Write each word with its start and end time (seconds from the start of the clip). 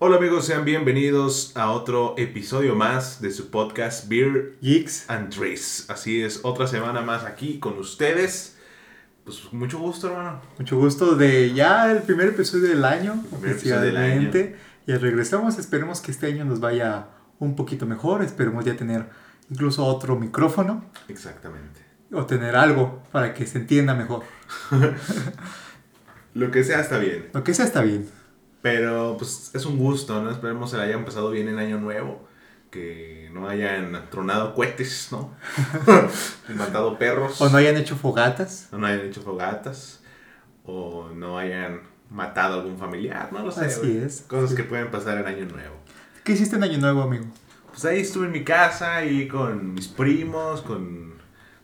Hola 0.00 0.16
amigos, 0.16 0.46
sean 0.46 0.64
bienvenidos 0.64 1.56
a 1.56 1.72
otro 1.72 2.14
episodio 2.18 2.76
más 2.76 3.20
de 3.20 3.32
su 3.32 3.50
podcast 3.50 4.08
Beer 4.08 4.54
Geeks. 4.62 5.10
and 5.10 5.34
Trace. 5.34 5.84
Así 5.88 6.22
es, 6.22 6.40
otra 6.44 6.68
semana 6.68 7.00
más 7.00 7.24
aquí 7.24 7.58
con 7.58 7.76
ustedes. 7.78 8.56
Pues 9.24 9.52
mucho 9.52 9.78
gusto, 9.78 10.08
hermano. 10.08 10.40
Mucho 10.58 10.76
gusto 10.78 11.16
de 11.16 11.52
ya 11.52 11.90
el 11.90 12.02
primer 12.02 12.28
episodio 12.28 12.68
del 12.68 12.84
año, 12.84 13.24
episodio 13.42 13.80
del 13.80 13.96
oficialmente. 13.96 14.56
Y 14.86 14.92
regresamos, 14.92 15.58
esperemos 15.58 16.00
que 16.00 16.12
este 16.12 16.26
año 16.28 16.44
nos 16.44 16.60
vaya 16.60 17.08
un 17.40 17.56
poquito 17.56 17.84
mejor, 17.84 18.22
esperemos 18.22 18.64
ya 18.64 18.76
tener 18.76 19.06
incluso 19.50 19.84
otro 19.84 20.16
micrófono 20.16 20.84
Exactamente. 21.08 21.80
o 22.12 22.24
tener 22.24 22.54
algo 22.54 23.02
para 23.10 23.34
que 23.34 23.46
se 23.46 23.58
entienda 23.58 23.94
mejor. 23.94 24.22
Lo 26.34 26.50
que 26.52 26.62
sea 26.62 26.80
está 26.80 26.98
bien. 26.98 27.30
Lo 27.32 27.42
que 27.42 27.52
sea 27.52 27.64
está 27.64 27.82
bien. 27.82 28.08
Pero 28.62 29.16
pues 29.18 29.50
es 29.54 29.64
un 29.66 29.78
gusto, 29.78 30.20
¿no? 30.22 30.30
Esperemos 30.30 30.70
se 30.70 30.76
la 30.76 30.84
hayan 30.84 31.04
pasado 31.04 31.30
bien 31.30 31.48
en 31.48 31.58
Año 31.58 31.78
Nuevo. 31.78 32.26
Que 32.70 33.30
no 33.32 33.48
hayan 33.48 34.10
tronado 34.10 34.54
cohetes, 34.54 35.08
¿no? 35.10 35.32
matado 36.54 36.98
perros. 36.98 37.40
O 37.40 37.48
no 37.48 37.56
hayan 37.58 37.76
hecho 37.76 37.96
fogatas. 37.96 38.68
o 38.72 38.78
no 38.78 38.86
hayan 38.86 39.06
hecho 39.06 39.22
fogatas. 39.22 40.00
O 40.64 41.08
no 41.14 41.38
hayan 41.38 41.80
matado 42.10 42.54
a 42.54 42.62
algún 42.62 42.78
familiar, 42.78 43.32
no 43.32 43.42
lo 43.44 43.50
sé. 43.52 43.66
Así 43.66 43.98
es. 43.98 44.22
Cosas 44.28 44.50
Sí. 44.50 44.56
que 44.56 44.64
pueden 44.64 44.90
pasar 44.90 45.18
en 45.18 45.26
Año 45.26 45.46
Nuevo. 45.46 45.76
¿Qué 46.24 46.32
hiciste 46.32 46.56
en 46.56 46.62
Año 46.64 46.78
Nuevo, 46.78 47.02
amigo? 47.02 47.24
Pues 47.70 47.84
ahí 47.86 48.00
estuve 48.00 48.26
en 48.26 48.32
mi 48.32 48.44
casa, 48.44 48.96
ahí 48.96 49.28
con 49.28 49.72
mis 49.74 49.88
primos, 49.88 50.60
con, 50.62 51.14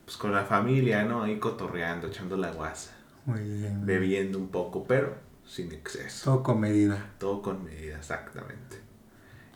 pues, 0.04 0.16
con 0.16 0.32
la 0.32 0.44
familia, 0.44 1.02
¿no? 1.04 1.22
Ahí 1.22 1.38
cotorreando, 1.38 2.06
echando 2.06 2.36
la 2.36 2.50
guasa, 2.50 2.92
Muy 3.26 3.40
bien. 3.40 3.84
bebiendo 3.84 4.38
un 4.38 4.48
poco, 4.48 4.84
pero 4.84 5.16
sin 5.46 5.72
exceso. 5.72 6.24
Todo 6.32 6.42
con 6.42 6.60
medida. 6.60 7.12
Todo 7.18 7.42
con 7.42 7.64
medida, 7.64 7.96
exactamente. 7.98 8.80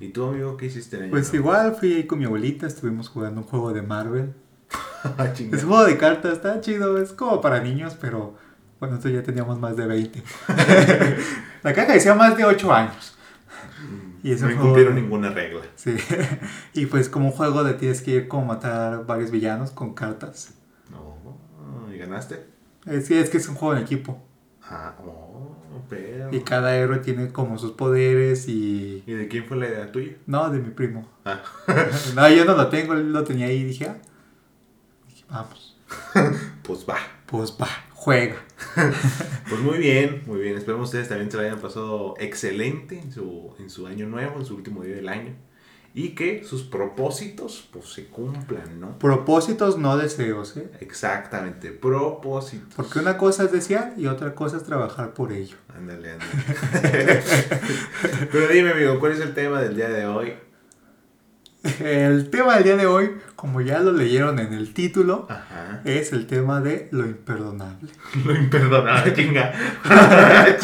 ¿Y 0.01 0.09
tú, 0.11 0.27
amigo, 0.27 0.57
qué 0.57 0.67
hiciste 0.67 0.97
en 0.97 1.03
año 1.05 1.11
Pues 1.11 1.33
nuevo? 1.33 1.45
igual 1.49 1.75
fui 1.77 1.95
ahí 1.95 2.07
con 2.07 2.19
mi 2.21 2.25
abuelita, 2.25 2.67
estuvimos 2.67 3.09
jugando 3.09 3.41
un 3.41 3.47
juego 3.47 3.73
de 3.73 3.83
Marvel. 3.83 4.35
Ah. 5.17 5.27
Es 5.27 5.63
un 5.63 5.69
juego 5.71 5.85
de 5.85 5.97
cartas, 5.97 6.33
está 6.33 6.61
chido, 6.61 7.01
es 7.01 7.13
como 7.13 7.41
para 7.41 7.61
niños, 7.61 7.97
pero 8.01 8.35
bueno, 8.81 8.97
nosotros 8.97 9.15
ya 9.15 9.23
teníamos 9.23 9.57
más 9.61 9.77
de 9.77 9.87
20. 9.87 10.23
La 11.63 11.73
caja 11.73 11.93
decía 11.93 12.15
más 12.17 12.37
de 12.37 12.45
8 12.45 12.73
años. 12.73 13.17
y 14.25 14.33
es 14.33 14.43
no 14.43 14.51
incumplieron 14.51 14.97
de- 14.97 15.03
ninguna 15.03 15.31
regla. 15.31 15.61
Sí. 15.77 15.95
y 16.75 16.87
pues 16.87 17.09
como 17.09 17.27
un 17.27 17.33
juego 17.33 17.63
de 17.63 17.75
tienes 17.75 18.03
que 18.03 18.11
ir 18.11 18.29
como 18.29 18.47
matar 18.47 19.07
varios 19.07 19.31
villanos 19.31 19.71
con 19.71 19.95
cartas. 19.95 20.55
No, 20.91 21.17
¿y 21.95 21.97
ganaste? 21.99 22.45
Eh, 22.87 23.01
sí, 23.01 23.15
es 23.15 23.31
que 23.31 23.37
es 23.39 23.49
un 23.49 23.55
juego 23.55 23.77
en 23.77 23.83
equipo. 23.85 24.21
Ah, 24.65 24.97
oh, 25.07 25.57
pero... 25.89 26.33
Y 26.33 26.41
cada 26.41 26.77
héroe 26.77 26.99
tiene 26.99 27.33
como 27.33 27.59
sus 27.59 27.73
poderes 27.73 28.49
y... 28.49 29.03
¿Y 29.07 29.13
de 29.13 29.29
quién 29.29 29.45
fue 29.45 29.57
la 29.57 29.69
idea 29.69 29.93
tuya? 29.93 30.13
No, 30.27 30.51
de 30.51 30.59
mi 30.59 30.71
primo. 30.71 31.09
Ah, 31.25 31.43
no, 32.15 32.29
yo 32.31 32.45
no 32.45 32.55
lo 32.57 32.69
tengo, 32.69 32.95
él 32.95 33.13
lo 33.13 33.25
tenía 33.25 33.47
ahí 33.47 33.59
y 33.59 33.65
dije, 33.65 33.87
ah. 33.87 33.97
Dije, 35.09 35.25
vamos. 35.31 35.77
pues 36.63 36.87
va. 36.89 36.97
Pues 37.27 37.57
va, 37.61 37.69
juega. 37.93 38.37
Pues 39.49 39.63
muy 39.63 39.79
bien, 39.79 40.25
muy 40.27 40.41
bien. 40.41 40.59
Esperemos 40.59 40.89
ustedes 40.89 41.09
también 41.09 41.31
se 41.31 41.39
la 41.39 41.45
hayan 41.45 41.59
pasado 41.59 42.15
excelente 42.19 42.99
en 43.01 43.11
su, 43.11 43.55
en 43.59 43.71
su 43.71 43.87
año 43.87 44.07
nuevo, 44.07 44.39
en 44.39 44.45
su 44.45 44.55
último 44.57 44.83
día 44.83 44.97
del 44.97 45.09
año. 45.09 45.35
Y 45.95 46.11
que 46.11 46.45
sus 46.45 46.63
propósitos 46.63 47.69
pues 47.73 47.87
se 47.87 48.07
cumplan, 48.07 48.79
¿no? 48.79 48.99
Propósitos, 48.99 49.79
no 49.79 49.97
deseos, 49.97 50.57
¿eh? 50.57 50.71
Exactamente, 50.81 51.71
propósitos. 51.71 52.75
Porque 52.77 52.99
una 52.99 53.17
cosa 53.17 53.45
es 53.45 53.53
desear 53.53 53.95
y 53.97 54.07
otra 54.07 54.35
cosa 54.35 54.59
es 54.59 54.65
trabajar 54.65 55.15
por 55.15 55.33
ello. 55.33 55.57
Ándale, 55.75 56.13
ándale. 56.13 57.23
Pero 58.33 58.49
dime, 58.49 58.71
amigo, 58.71 59.01
¿cuál 59.01 59.13
es 59.13 59.21
el 59.21 59.35
tema 59.35 59.61
del 59.61 59.75
día 59.77 59.89
de 59.89 60.07
hoy? 60.07 60.35
El 61.81 62.31
tema 62.31 62.55
del 62.55 62.65
día 62.65 62.77
de 62.77 62.87
hoy, 62.87 63.13
como 63.37 63.61
ya 63.61 63.79
lo 63.81 63.93
leyeron 63.93 64.39
en 64.39 64.53
el 64.53 64.73
título, 64.75 65.27
Ajá. 65.31 65.81
es 65.85 66.13
el 66.13 66.27
tema 66.27 66.61
de 66.61 66.89
lo 66.93 67.07
imperdonable. 67.07 67.91
Lo 68.25 68.35
imperdonable, 68.35 69.15
chinga. 69.15 69.53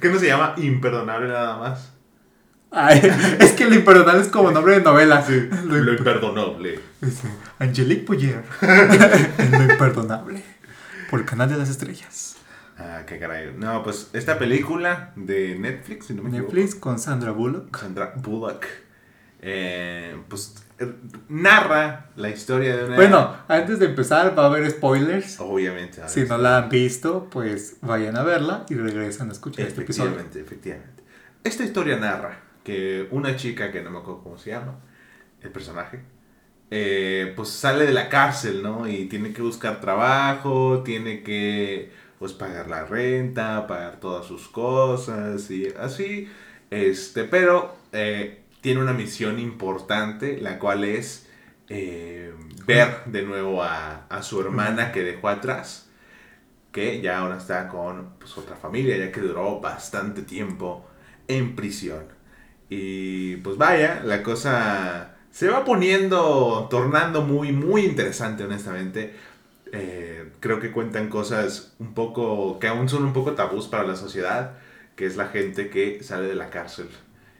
¿Qué 0.00 0.08
no 0.10 0.18
se 0.18 0.26
llama 0.26 0.54
imperdonable 0.56 1.28
nada 1.28 1.56
más? 1.56 1.92
Ay, 2.70 3.00
es 3.40 3.52
que 3.52 3.64
lo 3.64 3.74
imperdonable 3.74 4.20
es 4.22 4.28
como 4.28 4.50
nombre 4.50 4.74
de 4.74 4.80
novela. 4.82 5.24
Lo 5.28 5.76
Lo 5.76 5.92
imper- 5.94 5.98
imperdonable. 5.98 6.80
Dice, 7.00 7.28
Angelique 7.58 8.04
Boyer. 8.06 8.44
en 9.38 9.52
lo 9.52 9.62
imperdonable. 9.72 10.42
Por 11.10 11.20
el 11.20 11.26
canal 11.26 11.48
de 11.48 11.56
las 11.56 11.70
estrellas. 11.70 12.36
Ah, 12.78 13.02
qué 13.06 13.18
caray. 13.18 13.52
No, 13.56 13.82
pues 13.82 14.10
esta 14.12 14.38
película 14.38 15.12
de 15.16 15.56
Netflix, 15.58 16.06
si 16.06 16.14
no 16.14 16.22
me 16.22 16.28
equivoco. 16.30 16.52
Netflix 16.54 16.74
con 16.76 16.98
Sandra 16.98 17.32
Bullock. 17.32 17.76
Sandra 17.76 18.12
Bullock. 18.16 18.64
eh, 19.42 20.16
pues 20.28 20.54
eh, 20.78 20.92
narra 21.28 22.10
la 22.16 22.28
historia 22.30 22.76
de 22.76 22.84
una. 22.84 22.96
Bueno, 22.96 23.36
antes 23.48 23.78
de 23.80 23.86
empezar 23.86 24.38
va 24.38 24.44
a 24.44 24.46
haber 24.46 24.70
spoilers. 24.70 25.40
obviamente. 25.40 26.00
Si 26.06 26.22
no 26.22 26.38
la 26.38 26.58
han 26.58 26.68
visto, 26.68 27.28
pues 27.30 27.78
vayan 27.82 28.16
a 28.16 28.22
verla 28.22 28.64
y 28.68 28.74
regresan 28.74 29.28
a 29.28 29.32
escuchar 29.32 29.66
este 29.66 29.82
episodio. 29.82 30.10
Efectivamente, 30.10 30.40
efectivamente. 30.40 31.02
Esta 31.42 31.64
historia 31.64 31.96
narra 31.96 32.40
que 32.62 33.08
una 33.10 33.34
chica, 33.36 33.72
que 33.72 33.82
no 33.82 33.90
me 33.90 33.98
acuerdo 33.98 34.22
cómo 34.22 34.38
se 34.38 34.50
llama, 34.50 34.78
el 35.40 35.50
personaje, 35.50 36.00
eh, 36.70 37.32
pues 37.34 37.48
sale 37.48 37.86
de 37.86 37.92
la 37.92 38.08
cárcel, 38.08 38.62
¿no? 38.62 38.86
Y 38.86 39.06
tiene 39.06 39.32
que 39.32 39.40
buscar 39.42 39.80
trabajo, 39.80 40.82
tiene 40.84 41.22
que, 41.22 41.90
pues, 42.18 42.32
pagar 42.32 42.68
la 42.68 42.84
renta, 42.84 43.66
pagar 43.66 44.00
todas 44.00 44.26
sus 44.26 44.48
cosas 44.48 45.50
y 45.50 45.68
así. 45.78 46.28
Este, 46.70 47.24
pero 47.24 47.76
eh, 47.92 48.42
tiene 48.60 48.80
una 48.82 48.92
misión 48.92 49.38
importante, 49.38 50.38
la 50.40 50.58
cual 50.58 50.84
es 50.84 51.28
eh, 51.68 52.34
ver 52.66 53.04
de 53.06 53.22
nuevo 53.22 53.62
a, 53.62 54.06
a 54.08 54.22
su 54.22 54.40
hermana 54.40 54.92
que 54.92 55.02
dejó 55.02 55.28
atrás 55.28 55.88
que 56.72 57.00
ya 57.00 57.18
ahora 57.18 57.38
está 57.38 57.68
con 57.68 58.10
pues, 58.18 58.36
otra 58.38 58.56
familia, 58.56 58.96
ya 58.96 59.10
que 59.12 59.20
duró 59.20 59.60
bastante 59.60 60.22
tiempo 60.22 60.86
en 61.26 61.56
prisión. 61.56 62.04
Y 62.68 63.36
pues 63.36 63.56
vaya, 63.56 64.02
la 64.04 64.22
cosa 64.22 65.16
se 65.30 65.48
va 65.48 65.64
poniendo, 65.64 66.68
tornando 66.70 67.22
muy, 67.22 67.52
muy 67.52 67.84
interesante, 67.84 68.44
honestamente. 68.44 69.14
Eh, 69.72 70.32
creo 70.40 70.60
que 70.60 70.72
cuentan 70.72 71.08
cosas 71.08 71.74
un 71.78 71.94
poco, 71.94 72.58
que 72.58 72.68
aún 72.68 72.88
son 72.88 73.04
un 73.04 73.12
poco 73.12 73.32
tabús 73.32 73.66
para 73.68 73.84
la 73.84 73.96
sociedad, 73.96 74.54
que 74.96 75.06
es 75.06 75.16
la 75.16 75.26
gente 75.28 75.68
que 75.70 76.02
sale 76.02 76.26
de 76.26 76.34
la 76.34 76.50
cárcel. 76.50 76.88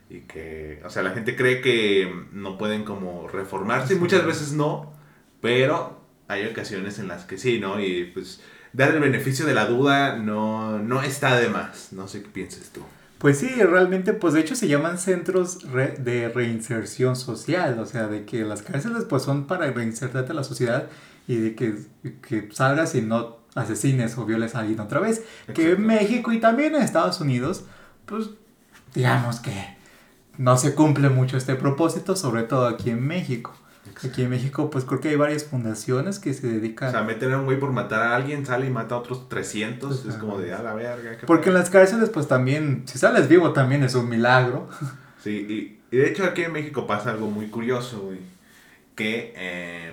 Y 0.09 0.21
que, 0.21 0.81
o 0.85 0.89
sea, 0.89 1.03
la 1.03 1.11
gente 1.11 1.35
cree 1.35 1.61
que 1.61 2.11
no 2.31 2.57
pueden 2.57 2.83
como 2.83 3.27
reformarse, 3.27 3.93
y 3.93 3.97
muchas 3.97 4.25
veces 4.25 4.53
no, 4.53 4.93
pero 5.41 5.99
hay 6.27 6.45
ocasiones 6.45 6.99
en 6.99 7.07
las 7.07 7.25
que 7.25 7.37
sí, 7.37 7.59
¿no? 7.59 7.79
Y 7.79 8.05
pues 8.13 8.41
dar 8.73 8.93
el 8.93 8.99
beneficio 8.99 9.45
de 9.45 9.53
la 9.53 9.65
duda 9.65 10.17
no, 10.17 10.79
no 10.79 11.01
está 11.01 11.39
de 11.39 11.49
más. 11.49 11.91
No 11.91 12.07
sé 12.07 12.21
qué 12.21 12.29
pienses 12.29 12.69
tú. 12.69 12.81
Pues 13.17 13.39
sí, 13.39 13.49
realmente, 13.49 14.13
pues 14.13 14.33
de 14.33 14.39
hecho 14.39 14.55
se 14.55 14.67
llaman 14.67 14.97
centros 14.97 15.63
re- 15.71 15.97
de 15.97 16.29
reinserción 16.29 17.15
social, 17.15 17.77
o 17.79 17.85
sea, 17.85 18.07
de 18.07 18.23
que 18.25 18.45
las 18.45 18.61
cárceles 18.61 19.03
pues 19.03 19.23
son 19.23 19.45
para 19.45 19.69
reinsertarte 19.71 20.31
a 20.31 20.35
la 20.35 20.43
sociedad 20.43 20.87
y 21.29 21.35
de 21.35 21.55
que, 21.55 21.75
que 22.27 22.49
salgas 22.51 22.95
y 22.95 23.03
no 23.03 23.37
asesines 23.53 24.17
o 24.17 24.25
violes 24.25 24.55
a 24.55 24.61
alguien 24.61 24.79
otra 24.79 24.99
vez. 24.99 25.23
Que 25.53 25.73
en 25.73 25.85
México 25.85 26.31
y 26.31 26.39
también 26.39 26.75
en 26.75 26.81
Estados 26.81 27.21
Unidos, 27.21 27.65
pues 28.07 28.31
digamos 28.95 29.39
que 29.39 29.77
no 30.39 30.57
se 30.57 30.73
cumple 30.73 31.09
mucho 31.09 31.37
este 31.37 31.53
propósito, 31.53 32.15
sobre 32.15 32.43
todo 32.43 32.65
aquí 32.65 32.89
en 32.89 33.05
México. 33.05 33.55
Aquí 34.03 34.23
en 34.23 34.31
México, 34.31 34.71
pues 34.71 34.85
creo 34.85 35.01
que 35.01 35.09
hay 35.09 35.17
varias 35.17 35.43
fundaciones 35.43 36.17
que 36.17 36.33
se 36.33 36.47
dedican... 36.47 36.89
O 36.89 36.91
sea, 36.93 37.03
meter 37.03 37.31
a 37.31 37.37
un 37.37 37.45
güey 37.45 37.59
por 37.59 37.71
matar 37.73 38.01
a 38.01 38.15
alguien, 38.15 38.43
sale 38.47 38.65
y 38.65 38.71
mata 38.71 38.95
a 38.95 38.97
otros 38.97 39.29
300. 39.29 40.05
Es 40.05 40.15
como 40.15 40.39
de 40.39 40.51
a 40.53 40.63
la 40.63 40.73
verga. 40.73 41.15
¿qué 41.15 41.27
Porque 41.27 41.49
en 41.49 41.53
pedo?". 41.53 41.59
las 41.59 41.69
cárceles, 41.69 42.09
pues 42.09 42.27
también, 42.27 42.83
si 42.87 42.97
sales 42.97 43.27
vivo 43.27 43.53
también 43.53 43.83
es 43.83 43.93
un 43.93 44.09
milagro. 44.09 44.67
Sí, 45.21 45.77
y, 45.91 45.95
y 45.95 45.99
de 45.99 46.09
hecho 46.09 46.23
aquí 46.23 46.43
en 46.43 46.53
México 46.53 46.87
pasa 46.87 47.09
algo 47.11 47.29
muy 47.29 47.47
curioso, 47.47 47.99
güey. 47.99 48.19
Que, 48.95 49.33
eh, 49.35 49.91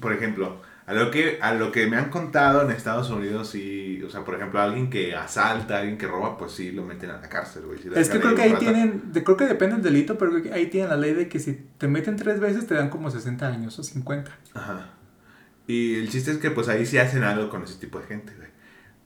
por 0.00 0.12
ejemplo, 0.12 0.60
a 0.86 0.92
lo, 0.92 1.10
que, 1.10 1.38
a 1.40 1.54
lo 1.54 1.72
que 1.72 1.86
me 1.86 1.96
han 1.96 2.10
contado 2.10 2.62
en 2.62 2.70
Estados 2.70 3.08
Unidos, 3.10 3.48
sí, 3.48 4.02
o 4.06 4.10
sea, 4.10 4.22
por 4.24 4.34
ejemplo, 4.34 4.60
alguien 4.60 4.90
que 4.90 5.14
asalta, 5.14 5.78
alguien 5.78 5.96
que 5.96 6.06
roba, 6.06 6.36
pues 6.36 6.52
sí, 6.52 6.72
lo 6.72 6.84
meten 6.84 7.10
a 7.10 7.18
la 7.20 7.28
cárcel, 7.28 7.62
güey. 7.64 7.82
Le 7.82 7.98
Es 7.98 8.10
que 8.10 8.20
creo 8.20 8.34
que 8.34 8.42
ahí 8.42 8.52
rato. 8.52 8.60
tienen, 8.60 9.12
de- 9.12 9.24
creo 9.24 9.36
que 9.36 9.46
depende 9.46 9.76
del 9.76 9.84
delito, 9.84 10.18
pero 10.18 10.32
ahí 10.52 10.66
tienen 10.66 10.90
la 10.90 10.96
ley 10.96 11.14
de 11.14 11.28
que 11.28 11.38
si 11.38 11.54
te 11.78 11.88
meten 11.88 12.16
tres 12.16 12.38
veces 12.38 12.66
te 12.66 12.74
dan 12.74 12.90
como 12.90 13.10
60 13.10 13.46
años 13.46 13.78
o 13.78 13.82
50. 13.82 14.30
Ajá. 14.52 14.90
Y 15.66 15.94
el 15.94 16.10
chiste 16.10 16.30
es 16.32 16.36
que 16.38 16.50
pues 16.50 16.68
ahí 16.68 16.84
sí 16.84 16.98
hacen 16.98 17.22
algo 17.22 17.48
con 17.48 17.62
ese 17.64 17.76
tipo 17.78 17.98
de 17.98 18.06
gente, 18.06 18.34
güey. 18.36 18.48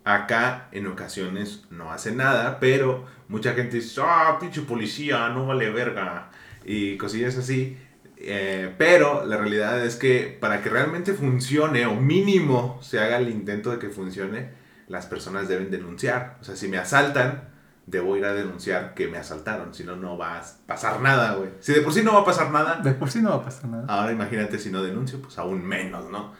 Acá 0.05 0.69
en 0.73 0.87
ocasiones 0.87 1.65
no 1.71 1.93
hacen 1.93 2.17
nada, 2.17 2.59
pero 2.61 3.05
mucha 3.29 3.53
gente 3.53 3.77
dice, 3.77 4.01
ah, 4.03 4.39
pinche 4.41 4.63
policía, 4.63 5.29
no 5.29 5.47
vale 5.47 5.71
verga. 5.71 6.31
Y 6.65 6.97
cosillas 6.97 7.37
así. 7.37 7.77
Eh, 8.20 8.75
pero 8.76 9.25
la 9.25 9.37
realidad 9.37 9.85
es 9.85 9.97
que 9.97 10.37
para 10.41 10.61
que 10.61 10.70
realmente 10.70 11.15
funcione, 11.15 11.87
o 11.87 11.94
mínimo 11.94 12.79
se 12.82 12.99
haga 12.99 13.19
el 13.19 13.29
intento 13.29 13.70
de 13.70 13.79
que 13.79 13.91
funcione, 13.91 14.50
las 14.88 15.06
personas 15.06 15.49
deben 15.49 15.70
denunciar. 15.70 16.37
O 16.41 16.44
sea, 16.44 16.56
si 16.56 16.67
me 16.69 16.79
asaltan, 16.79 17.49
debo 17.87 18.17
ir 18.17 18.25
a 18.25 18.35
denunciar 18.35 18.94
que 18.94 19.09
me 19.09 19.19
asaltaron. 19.19 19.73
Si 19.73 19.85
no, 19.85 19.97
no 19.97 20.19
va 20.19 20.38
a 20.38 20.43
pasar 20.67 21.00
nada, 21.00 21.35
güey. 21.35 21.50
Si 21.61 21.73
de 21.73 21.81
por 21.81 21.93
sí 21.93 22.03
no 22.03 22.15
va 22.15 22.20
a 22.20 22.25
pasar 22.25 22.50
nada. 22.50 22.81
De 22.82 22.93
por 22.93 23.11
sí 23.11 23.23
no 23.23 23.31
va 23.31 23.37
a 23.37 23.44
pasar 23.44 23.70
nada. 23.70 23.85
Ahora 23.88 24.12
imagínate 24.12 24.59
si 24.59 24.70
no 24.70 24.82
denuncio, 24.82 25.20
pues 25.23 25.38
aún 25.38 25.65
menos, 25.65 26.11
¿no? 26.11 26.32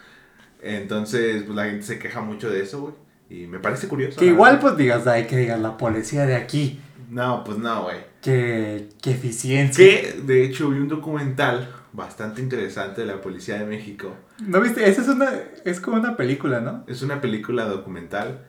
Entonces, 0.61 1.45
pues 1.45 1.57
la 1.57 1.67
gente 1.67 1.83
se 1.83 1.99
queja 1.99 2.21
mucho 2.21 2.51
de 2.51 2.63
eso, 2.63 2.81
güey. 2.81 2.95
Y 3.31 3.47
me 3.47 3.59
parece 3.59 3.89
curioso. 3.89 4.19
Que 4.19 4.27
igual, 4.27 4.59
pues 4.59 4.77
digas, 4.77 5.07
ay, 5.07 5.27
que 5.27 5.37
digas 5.37 5.61
la 5.61 5.77
policía 5.77 6.27
de 6.27 6.35
aquí. 6.35 6.81
No, 7.11 7.45
pues 7.45 7.59
no, 7.59 7.85
güey. 7.85 7.99
Que, 8.29 8.89
que 9.01 9.11
eficiencia. 9.13 9.85
Que, 9.85 10.21
de 10.23 10.45
hecho, 10.45 10.69
vi 10.71 10.79
un 10.79 10.89
documental 10.89 11.75
bastante 11.93 12.43
interesante 12.43 13.01
de 13.01 13.07
la 13.07 13.21
Policía 13.21 13.59
de 13.59 13.65
México. 13.65 14.15
¿No 14.41 14.61
viste? 14.61 14.89
Esa 14.89 15.03
es 15.03 15.09
una, 15.09 15.33
es 15.65 15.81
como 15.81 15.97
una 15.97 16.17
película, 16.17 16.61
¿no? 16.61 16.85
Es 16.87 17.03
una 17.03 17.21
película 17.21 17.65
documental, 17.65 18.47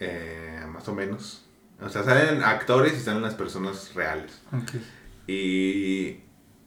eh, 0.00 0.60
más 0.72 0.86
o 0.88 0.94
menos. 0.94 1.46
O 1.80 1.88
sea, 1.88 2.04
salen 2.04 2.42
actores 2.42 2.94
y 2.94 3.00
salen 3.00 3.22
las 3.22 3.34
personas 3.34 3.94
reales. 3.94 4.42
Y, 5.26 6.18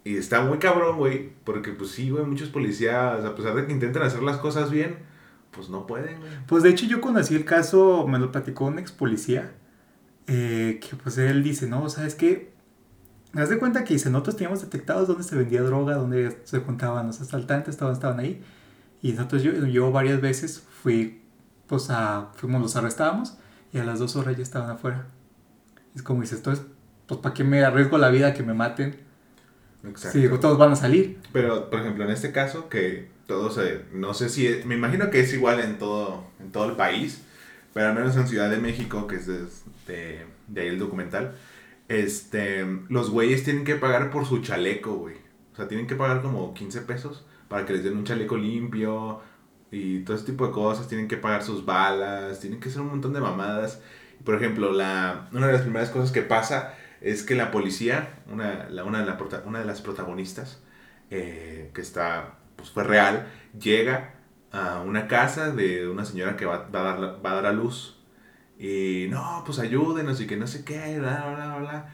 y 0.04 0.18
está 0.18 0.42
muy 0.42 0.58
cabrón, 0.58 0.98
güey, 0.98 1.32
porque 1.44 1.72
pues 1.72 1.92
sí, 1.92 2.10
güey, 2.10 2.26
muchos 2.26 2.50
policías, 2.50 3.24
a 3.24 3.36
pesar 3.36 3.56
de 3.56 3.66
que 3.66 3.72
intentan 3.72 4.04
hacer 4.04 4.24
las 4.24 4.38
cosas 4.38 4.72
bien, 4.72 4.98
pues 5.52 5.70
no 5.70 5.88
pueden, 5.88 6.20
güey. 6.20 6.32
Pues 6.48 6.64
de 6.64 6.70
hecho 6.70 6.86
yo 6.86 7.00
conocí 7.00 7.36
el 7.36 7.46
caso, 7.46 8.08
me 8.08 8.20
lo 8.20 8.32
platicó 8.32 8.66
un 8.66 8.80
ex 8.80 8.92
policía, 8.92 9.54
eh, 10.28 10.80
que 10.82 10.96
pues 10.96 11.18
él 11.18 11.44
dice, 11.44 11.68
no, 11.68 11.88
¿sabes 11.90 12.16
qué? 12.16 12.55
Me 13.36 13.42
das 13.42 13.50
de 13.50 13.58
cuenta 13.58 13.84
que 13.84 13.94
dice, 13.96 14.10
nosotros 14.10 14.38
teníamos 14.38 14.62
detectados 14.62 15.10
dónde 15.10 15.24
se 15.26 15.36
vendía 15.36 15.62
droga, 15.62 15.96
dónde 15.96 16.38
se 16.46 16.60
juntaban 16.62 17.06
los 17.08 17.20
asaltantes, 17.20 17.76
todos 17.76 17.92
estaban 17.92 18.18
ahí. 18.18 18.42
Y 19.02 19.12
nosotros, 19.12 19.44
yo, 19.44 19.52
yo 19.66 19.92
varias 19.92 20.22
veces 20.22 20.64
fui, 20.82 21.22
pues 21.68 21.90
a, 21.90 22.30
fuimos, 22.36 22.62
los 22.62 22.78
arrestábamos 22.78 23.38
y 23.74 23.80
a 23.80 23.84
las 23.84 24.00
dos 24.00 24.16
horas 24.16 24.38
ya 24.38 24.44
estaban 24.44 24.70
afuera. 24.70 25.08
Es 25.94 26.02
como 26.02 26.22
dices, 26.22 26.38
entonces, 26.38 26.66
pues 27.08 27.20
¿para 27.20 27.34
qué 27.34 27.44
me 27.44 27.62
arriesgo 27.62 27.98
la 27.98 28.08
vida 28.10 28.34
que 28.34 28.42
me 28.42 28.54
maten? 28.54 28.96
Exacto. 29.84 30.14
Si 30.18 30.22
digo, 30.22 30.40
todos 30.40 30.58
van 30.58 30.72
a 30.72 30.78
salir. 30.78 31.20
Pero, 31.34 31.70
por 31.70 31.82
ejemplo, 31.82 32.06
en 32.06 32.12
este 32.12 32.32
caso, 32.32 32.70
que 32.70 33.10
todos, 33.28 33.58
eh, 33.58 33.84
no 33.92 34.14
sé 34.14 34.30
si, 34.30 34.48
es- 34.48 34.66
me 34.66 34.76
imagino 34.76 35.10
que 35.10 35.20
es 35.20 35.34
igual 35.34 35.60
en 35.60 35.78
todo, 35.78 36.24
en 36.40 36.54
todo 36.54 36.70
el 36.70 36.78
país, 36.78 37.22
pero 37.74 37.90
al 37.90 37.96
menos 37.96 38.16
en 38.16 38.30
Ciudad 38.30 38.50
de 38.50 38.60
México, 38.60 39.08
que 39.08 39.18
es 39.18 39.28
de, 39.28 39.40
de, 39.88 40.26
de 40.48 40.62
ahí 40.62 40.68
el 40.70 40.80
documental, 40.80 41.36
este, 41.88 42.66
los 42.90 43.10
güeyes 43.12 43.44
tienen 43.44 43.64
que 43.64 43.76
pagar 43.76 44.10
por 44.12 44.26
su 44.26 44.40
chaleco, 44.42 44.96
güey. 44.96 45.16
O 45.54 45.56
sea, 45.56 45.68
tienen 45.68 45.88
que 45.88 45.96
pagar 45.96 46.22
como 46.22 46.54
15 46.54 46.82
pesos 46.82 47.26
para 47.48 47.66
que 47.66 47.74
les 47.74 47.84
den 47.84 47.98
un 47.98 48.04
chaleco 48.06 48.38
limpio 48.38 49.22
y 49.72 50.00
todo 50.04 50.16
ese 50.18 50.26
tipo 50.26 50.46
de 50.48 50.54
cosas. 50.54 50.88
Tienen 50.88 51.08
que 51.08 51.18
pagar 51.18 51.44
sus 51.44 51.66
balas, 51.66 52.40
tienen 52.40 52.60
que 52.60 52.70
hacer 52.70 52.82
un 52.82 52.90
montón 52.90 53.14
de 53.14 53.22
mamadas. 53.22 53.82
Por 54.24 54.36
ejemplo, 54.36 54.72
la, 54.72 55.30
una 55.34 55.48
de 55.48 55.54
las 55.54 55.62
primeras 55.62 55.90
cosas 55.90 56.12
que 56.12 56.22
pasa 56.22 56.74
es 57.02 57.24
que 57.24 57.36
la 57.36 57.52
policía, 57.52 58.24
una, 58.32 58.68
la- 58.70 58.84
una, 58.84 59.04
de, 59.06 59.12
una 59.46 59.60
de 59.60 59.66
las 59.66 59.82
protagonistas, 59.82 60.64
eh, 61.10 61.72
que 61.74 61.82
está, 61.82 62.40
pues 62.56 62.70
fue 62.72 62.84
real, 62.84 63.28
llega 63.60 64.16
a 64.52 64.82
una 64.82 65.08
casa 65.08 65.52
de 65.52 65.88
una 65.88 66.06
señora 66.06 66.38
que 66.38 66.46
va, 66.46 66.68
va 66.74 66.80
a, 66.82 66.84
dar, 67.00 67.26
va 67.26 67.32
a 67.32 67.36
dar 67.36 67.46
a 67.48 67.52
luz. 67.54 67.95
Y 68.58 69.08
no, 69.10 69.44
pues 69.46 69.60
ayúdenos 69.60 70.22
y 70.22 70.28
que 70.28 70.38
no 70.38 70.48
sé 70.48 70.64
qué, 70.64 70.98
bla, 71.00 71.26
bla, 71.36 71.46
bla, 71.48 71.58
bla. 71.58 71.90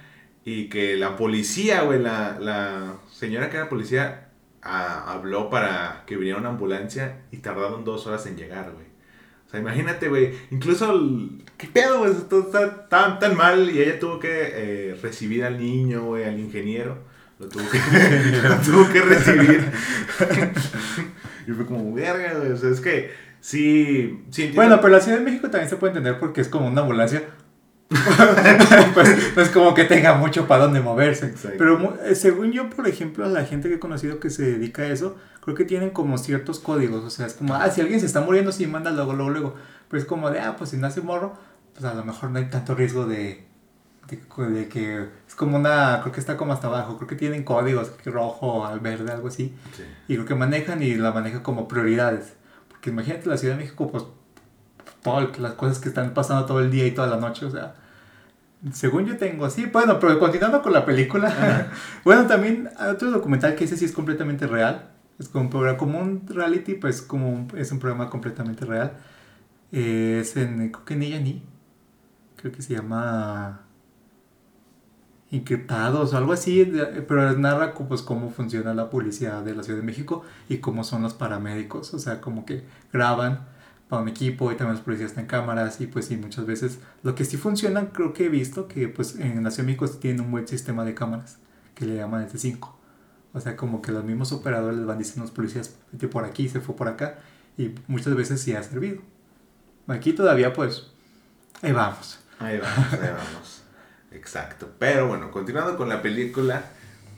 Y 0.45 0.69
que 0.69 0.95
la 0.97 1.15
policía, 1.17 1.81
güey, 1.83 1.99
la, 2.01 2.37
la 2.39 2.95
señora 3.11 3.49
que 3.49 3.57
era 3.57 3.69
policía, 3.69 4.29
ah, 4.61 5.05
habló 5.11 5.49
para 5.49 6.03
que 6.05 6.17
viniera 6.17 6.39
una 6.39 6.49
ambulancia 6.49 7.21
y 7.31 7.37
tardaron 7.37 7.83
dos 7.83 8.07
horas 8.07 8.25
en 8.27 8.37
llegar, 8.37 8.71
güey. 8.73 8.85
O 9.47 9.49
sea, 9.51 9.59
imagínate, 9.59 10.07
güey. 10.07 10.33
Incluso, 10.51 10.93
el- 10.93 11.43
¿qué 11.57 11.67
pedo, 11.67 11.99
güey? 11.99 12.13
Todo 12.29 12.41
está 12.45 12.87
tan, 12.87 13.19
tan 13.19 13.35
mal 13.35 13.69
y 13.69 13.81
ella 13.81 13.99
tuvo 13.99 14.19
que 14.19 14.29
eh, 14.31 14.99
recibir 15.01 15.43
al 15.43 15.59
niño, 15.59 16.05
güey, 16.05 16.23
al 16.25 16.39
ingeniero. 16.39 16.97
Lo 17.39 17.47
tuvo 17.49 17.63
que, 17.69 17.79
lo 18.47 18.55
tuvo 18.57 18.89
que 18.91 19.01
recibir. 19.01 19.71
y 21.47 21.51
fue 21.51 21.65
como, 21.65 21.93
verga, 21.93 22.33
güey. 22.35 22.51
O 22.51 22.57
sea, 22.57 22.69
es 22.69 22.81
que 22.81 23.11
sí, 23.41 24.23
sí. 24.29 24.51
Bueno, 24.55 24.79
pero 24.79 24.93
la 24.93 25.01
Ciudad 25.01 25.17
de 25.17 25.25
México 25.25 25.49
también 25.49 25.69
se 25.69 25.75
puede 25.75 25.91
entender 25.91 26.19
porque 26.19 26.41
es 26.41 26.47
como 26.47 26.67
una 26.67 26.81
ambulancia. 26.81 27.23
pues 28.93 29.35
no 29.35 29.41
es 29.41 29.49
como 29.49 29.73
que 29.73 29.83
tenga 29.83 30.13
mucho 30.13 30.47
para 30.47 30.63
dónde 30.63 30.79
moverse. 30.79 31.25
Exacto. 31.25 31.57
Pero 31.57 31.97
eh, 32.05 32.15
según 32.15 32.53
yo, 32.53 32.69
por 32.69 32.87
ejemplo, 32.87 33.27
la 33.27 33.43
gente 33.43 33.67
que 33.67 33.75
he 33.75 33.79
conocido 33.79 34.19
que 34.19 34.29
se 34.29 34.43
dedica 34.43 34.83
a 34.83 34.87
eso, 34.87 35.17
creo 35.41 35.55
que 35.57 35.65
tienen 35.65 35.89
como 35.89 36.17
ciertos 36.17 36.59
códigos. 36.59 37.03
O 37.03 37.09
sea, 37.09 37.25
es 37.25 37.33
como, 37.33 37.53
ah, 37.55 37.69
si 37.69 37.81
alguien 37.81 37.99
se 37.99 38.05
está 38.05 38.21
muriendo, 38.21 38.51
sí, 38.53 38.65
manda 38.65 38.91
luego, 38.91 39.13
luego, 39.13 39.31
luego. 39.31 39.55
Pero 39.89 40.01
es 40.01 40.07
como 40.07 40.31
de, 40.31 40.39
ah, 40.39 40.55
pues 40.57 40.69
si 40.69 40.77
nace 40.77 41.01
morro, 41.01 41.33
pues 41.73 41.83
a 41.83 41.93
lo 41.93 42.05
mejor 42.05 42.31
no 42.31 42.39
hay 42.39 42.45
tanto 42.45 42.75
riesgo 42.75 43.05
de, 43.05 43.43
de, 44.09 44.45
de 44.45 44.67
que... 44.69 45.07
Es 45.27 45.35
como 45.35 45.57
una, 45.57 45.99
creo 46.01 46.13
que 46.13 46.21
está 46.21 46.37
como 46.37 46.53
hasta 46.53 46.67
abajo, 46.67 46.95
creo 46.95 47.09
que 47.09 47.15
tienen 47.17 47.43
códigos, 47.43 47.91
rojo 48.05 48.65
al 48.65 48.79
verde, 48.79 49.11
algo 49.11 49.27
así. 49.27 49.53
Sí. 49.75 49.83
Y 50.07 50.13
creo 50.13 50.25
que 50.25 50.35
manejan 50.35 50.81
y 50.81 50.95
la 50.95 51.11
manejan 51.11 51.41
como 51.41 51.67
prioridades. 51.67 52.35
Porque 52.81 52.89
imagínate 52.89 53.29
la 53.29 53.37
Ciudad 53.37 53.53
de 53.55 53.61
México, 53.63 53.91
pues, 53.91 54.03
todas 55.03 55.37
las 55.37 55.53
cosas 55.53 55.77
que 55.77 55.89
están 55.89 56.15
pasando 56.15 56.45
todo 56.45 56.61
el 56.61 56.71
día 56.71 56.87
y 56.87 56.91
toda 56.91 57.07
la 57.07 57.17
noche, 57.17 57.45
o 57.45 57.51
sea. 57.51 57.75
Según 58.73 59.05
yo 59.05 59.17
tengo, 59.17 59.47
sí, 59.51 59.67
bueno, 59.67 59.99
pero 59.99 60.17
continuando 60.17 60.63
con 60.63 60.73
la 60.73 60.83
película. 60.83 61.69
bueno, 62.03 62.25
también 62.25 62.69
hay 62.79 62.89
otro 62.89 63.11
documental 63.11 63.53
que 63.53 63.65
ese 63.65 63.77
sí 63.77 63.85
es 63.85 63.91
completamente 63.91 64.47
real. 64.47 64.89
Es 65.19 65.29
como 65.29 65.43
un 65.45 65.49
programa, 65.51 65.77
como 65.77 65.99
un 65.99 66.23
reality, 66.27 66.73
pues 66.73 67.03
como 67.03 67.29
un- 67.29 67.51
es 67.55 67.71
un 67.71 67.77
programa 67.77 68.09
completamente 68.09 68.65
real. 68.65 68.93
Eh, 69.71 70.17
es 70.21 70.35
en, 70.37 70.71
creo 70.71 70.85
que 70.85 70.93
en 70.95 71.01
A&E. 71.03 71.41
Creo 72.37 72.51
que 72.51 72.63
se 72.63 72.73
llama 72.73 73.61
Encriptados 75.31 76.13
o 76.13 76.17
algo 76.17 76.33
así, 76.33 76.69
pero 77.07 77.37
narra 77.37 77.73
pues, 77.73 78.01
cómo 78.01 78.29
funciona 78.29 78.73
la 78.73 78.89
policía 78.89 79.41
de 79.41 79.55
la 79.55 79.63
Ciudad 79.63 79.79
de 79.79 79.85
México 79.85 80.23
y 80.49 80.57
cómo 80.57 80.83
son 80.83 81.01
los 81.01 81.13
paramédicos. 81.13 81.93
O 81.93 81.99
sea, 81.99 82.19
como 82.19 82.45
que 82.45 82.63
graban 82.91 83.47
para 83.91 84.03
un 84.03 84.09
equipo 84.09 84.51
y 84.51 84.55
también 84.55 84.75
los 84.75 84.85
policías 84.85 85.11
están 85.11 85.25
en 85.25 85.29
cámaras 85.29 85.81
y 85.81 85.87
pues 85.87 86.05
sí, 86.05 86.15
muchas 86.15 86.45
veces 86.45 86.79
lo 87.03 87.13
que 87.13 87.25
sí 87.25 87.35
funciona, 87.35 87.89
creo 87.89 88.13
que 88.13 88.25
he 88.25 88.29
visto 88.29 88.69
que 88.69 88.87
pues 88.87 89.15
en 89.15 89.43
la 89.43 89.51
Ciudad 89.51 89.67
de 89.67 89.73
México 89.73 89.87
tienen 89.89 90.21
un 90.21 90.31
buen 90.31 90.47
sistema 90.47 90.85
de 90.85 90.93
cámaras 90.93 91.39
que 91.75 91.85
le 91.85 91.95
llaman 91.95 92.25
S5. 92.27 92.69
O 93.33 93.39
sea, 93.39 93.55
como 93.55 93.81
que 93.81 93.91
los 93.91 94.03
mismos 94.03 94.31
operadores 94.31 94.77
les 94.77 94.85
van 94.85 94.97
diciendo 94.97 95.23
a 95.23 95.25
los 95.25 95.35
policías, 95.35 95.75
vete 95.91 96.07
por 96.07 96.25
aquí, 96.25 96.47
se 96.47 96.61
fue 96.61 96.75
por 96.75 96.87
acá 96.87 97.19
y 97.57 97.75
muchas 97.87 98.15
veces 98.15 98.41
sí 98.41 98.53
ha 98.53 98.63
servido. 98.63 99.01
Aquí 99.87 100.13
todavía 100.13 100.53
pues, 100.53 100.87
ahí 101.61 101.71
vamos. 101.71 102.19
Ahí 102.39 102.59
vamos, 102.59 102.93
ahí 102.93 103.09
vamos. 103.09 103.60
Exacto. 104.11 104.69
Pero 104.77 105.07
bueno, 105.07 105.31
continuando 105.31 105.77
con 105.77 105.89
la 105.89 106.01
película, 106.01 106.63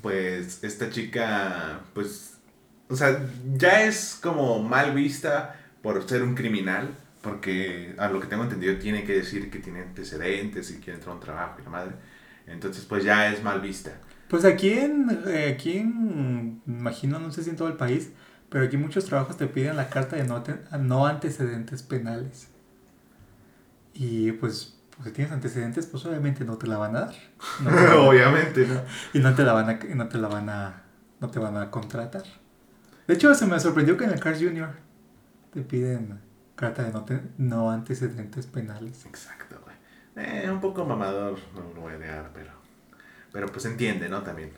pues 0.01 0.63
esta 0.63 0.89
chica, 0.89 1.81
pues, 1.93 2.35
o 2.89 2.95
sea, 2.95 3.19
ya 3.55 3.83
es 3.83 4.19
como 4.21 4.61
mal 4.61 4.93
vista 4.93 5.55
por 5.81 6.07
ser 6.07 6.23
un 6.23 6.35
criminal, 6.35 6.95
porque 7.21 7.95
a 7.97 8.09
lo 8.09 8.19
que 8.19 8.27
tengo 8.27 8.43
entendido 8.43 8.77
tiene 8.77 9.03
que 9.05 9.13
decir 9.13 9.49
que 9.49 9.59
tiene 9.59 9.81
antecedentes 9.81 10.71
y 10.71 10.75
quiere 10.75 10.93
entrar 10.93 11.11
a 11.11 11.15
un 11.15 11.21
trabajo 11.21 11.57
y 11.59 11.63
la 11.63 11.69
madre. 11.69 11.95
Entonces, 12.47 12.85
pues 12.85 13.03
ya 13.03 13.31
es 13.31 13.41
mal 13.43 13.61
vista. 13.61 13.91
Pues 14.27 14.45
aquí 14.45 14.73
en, 14.73 15.21
eh, 15.27 15.53
aquí 15.55 15.77
en, 15.77 16.61
imagino, 16.67 17.19
no 17.19 17.31
sé 17.31 17.43
si 17.43 17.49
en 17.49 17.55
todo 17.55 17.67
el 17.67 17.75
país, 17.75 18.09
pero 18.49 18.65
aquí 18.65 18.77
muchos 18.77 19.05
trabajos 19.05 19.37
te 19.37 19.47
piden 19.47 19.77
la 19.77 19.89
carta 19.89 20.15
de 20.15 20.25
no, 20.25 20.43
no 20.79 21.05
antecedentes 21.05 21.83
penales. 21.83 22.49
Y 23.93 24.31
pues, 24.33 24.79
pues, 25.03 25.09
si 25.09 25.11
tienes 25.15 25.33
antecedentes, 25.33 25.85
pues 25.87 26.05
obviamente 26.05 26.45
no 26.45 26.57
te 26.57 26.67
la 26.67 26.77
van 26.77 26.95
a 26.95 27.01
dar. 27.01 27.15
No 27.57 27.71
van 27.75 27.87
a- 27.87 27.97
Obviamente, 27.97 28.65
¿no? 28.67 28.81
y 29.13 29.19
no 29.19 29.33
te 29.35 29.43
la 29.43 29.53
van 29.53 29.69
a, 29.69 29.73
y 29.73 29.95
no 29.95 30.07
te 30.07 30.17
la 30.17 30.27
van 30.27 30.49
a, 30.49 30.83
no 31.19 31.29
te 31.29 31.39
van 31.39 31.57
a 31.57 31.69
contratar. 31.71 32.23
De 33.07 33.13
hecho, 33.15 33.33
se 33.35 33.45
me 33.45 33.59
sorprendió 33.59 33.97
que 33.97 34.05
en 34.05 34.11
el 34.11 34.19
Cars 34.19 34.39
Junior 34.41 34.69
te 35.53 35.61
piden 35.61 36.21
carta 36.55 36.83
de 36.83 36.91
no, 36.93 37.05
te- 37.05 37.21
no 37.37 37.71
antecedentes 37.71 38.47
penales. 38.47 39.05
Exacto, 39.05 39.59
güey. 39.63 39.75
Eh, 40.27 40.49
un 40.49 40.61
poco 40.61 40.85
mamador, 40.85 41.39
no 41.55 41.73
lo 41.75 41.81
voy 41.81 41.93
a 41.93 41.97
negar, 41.97 42.31
pero, 42.33 42.51
pero 43.31 43.47
pues 43.47 43.65
entiende, 43.65 44.09
¿no? 44.09 44.23
También. 44.23 44.51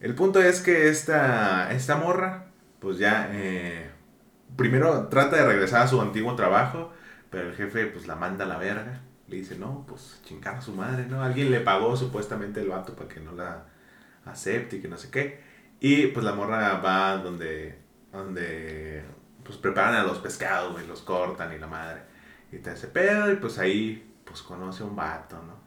El 0.00 0.14
punto 0.14 0.40
es 0.42 0.60
que 0.60 0.88
esta, 0.88 1.72
esta 1.72 1.96
morra, 1.96 2.46
pues 2.80 2.98
ya, 2.98 3.28
eh, 3.32 3.90
primero 4.56 5.08
trata 5.08 5.36
de 5.36 5.46
regresar 5.46 5.82
a 5.82 5.88
su 5.88 6.00
antiguo 6.00 6.36
trabajo, 6.36 6.92
pero 7.30 7.48
el 7.50 7.54
jefe 7.56 7.86
pues 7.86 8.06
la 8.06 8.16
manda 8.16 8.44
a 8.44 8.48
la 8.48 8.58
verga. 8.58 9.00
Le 9.32 9.38
dice, 9.38 9.56
no, 9.56 9.86
pues 9.88 10.20
chingar 10.24 10.56
a 10.56 10.60
su 10.60 10.74
madre, 10.74 11.06
¿no? 11.06 11.22
Alguien 11.22 11.50
le 11.50 11.60
pagó 11.60 11.96
supuestamente 11.96 12.60
el 12.60 12.68
vato 12.68 12.94
para 12.94 13.08
que 13.08 13.18
no 13.18 13.32
la 13.32 13.64
acepte 14.26 14.76
y 14.76 14.82
que 14.82 14.88
no 14.88 14.98
sé 14.98 15.10
qué. 15.10 15.40
Y 15.80 16.08
pues 16.08 16.22
la 16.22 16.34
morra 16.34 16.74
va 16.80 17.16
donde, 17.16 17.78
donde 18.12 19.02
pues 19.42 19.56
preparan 19.56 19.94
a 19.94 20.02
los 20.02 20.18
pescados, 20.18 20.72
güey, 20.72 20.86
los 20.86 21.00
cortan 21.00 21.50
y 21.54 21.58
la 21.58 21.66
madre. 21.66 22.02
Y 22.52 22.58
te 22.58 22.68
hace 22.68 22.88
pedo 22.88 23.32
y 23.32 23.36
pues 23.36 23.58
ahí 23.58 24.14
pues 24.26 24.42
conoce 24.42 24.82
a 24.82 24.86
un 24.86 24.96
vato, 24.96 25.36
¿no? 25.36 25.62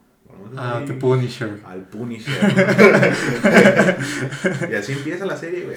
Ah, 0.58 0.84
The 0.86 0.94
Punisher. 0.94 1.60
Al 1.66 1.88
Punisher. 1.88 2.44
¿no? 2.44 2.50
y 4.72 4.76
así 4.76 4.92
empieza 4.92 5.26
la 5.26 5.38
serie, 5.38 5.66
güey. 5.66 5.76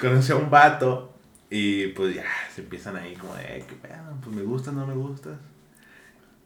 conoce 0.00 0.32
a 0.32 0.36
un 0.36 0.50
vato 0.50 1.14
y 1.50 1.88
pues 1.88 2.14
ya 2.14 2.24
se 2.54 2.60
empiezan 2.62 2.96
ahí 2.96 3.14
como 3.16 3.34
de, 3.34 3.64
qué 3.68 3.74
pedo, 3.82 4.16
pues 4.22 4.36
me 4.36 4.42
gustas, 4.42 4.72
no 4.74 4.86
me 4.86 4.94
gustas. 4.94 5.36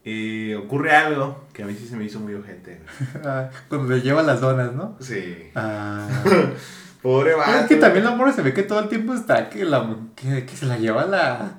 Y 0.05 0.55
ocurre 0.55 0.93
algo 0.95 1.45
que 1.53 1.63
a 1.63 1.67
mí 1.67 1.75
sí 1.75 1.87
se 1.87 1.97
me 1.97 2.05
hizo 2.05 2.21
muy 2.21 2.35
urgente. 2.35 2.81
Ah, 3.25 3.51
Cuando 3.69 3.95
le 3.95 4.01
lleva 4.01 4.23
las 4.23 4.41
donas, 4.41 4.73
¿no? 4.73 4.97
Sí. 5.01 5.51
Ah. 5.55 6.09
Pobre 7.03 7.31
Pero 7.33 7.39
vato. 7.39 7.59
es 7.61 7.67
que 7.67 7.77
también 7.77 8.05
la 8.05 8.11
morra 8.13 8.33
se 8.33 8.43
ve 8.43 8.53
que 8.53 8.63
todo 8.65 8.81
el 8.81 8.89
tiempo 8.89 9.15
está 9.15 9.49
que, 9.51 9.65
la, 9.65 9.97
que, 10.17 10.45
que 10.47 10.57
se 10.57 10.67
la 10.67 10.79
lleva 10.79 11.05
la, 11.07 11.59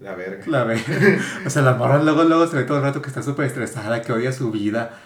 La 0.00 0.14
verga. 0.14 0.44
la 0.46 0.64
ve. 0.64 0.80
O 1.46 1.50
sea, 1.50 1.62
la 1.62 1.74
morra 1.74 2.02
luego, 2.02 2.24
luego 2.24 2.46
se 2.46 2.56
ve 2.56 2.64
todo 2.64 2.78
el 2.78 2.82
rato 2.82 3.00
que 3.02 3.08
está 3.08 3.22
súper 3.22 3.46
estresada, 3.46 4.02
que 4.02 4.12
odia 4.12 4.32
su 4.32 4.50
vida. 4.50 4.98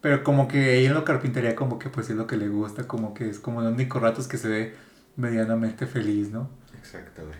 Pero 0.00 0.22
como 0.22 0.46
que 0.48 0.78
ella 0.78 0.90
en 0.90 0.94
la 0.94 1.04
carpintería 1.04 1.54
como 1.56 1.78
que 1.78 1.88
pues 1.90 2.08
es 2.10 2.16
lo 2.16 2.26
que 2.26 2.36
le 2.36 2.48
gusta, 2.48 2.86
como 2.86 3.12
que 3.12 3.28
es 3.28 3.38
como 3.38 3.60
los 3.60 3.72
únicos 3.72 4.00
ratos 4.00 4.28
que 4.28 4.38
se 4.38 4.48
ve 4.48 4.74
medianamente 5.16 5.86
feliz, 5.86 6.30
¿no? 6.30 6.48
Exacto, 6.78 7.22
güey. 7.26 7.38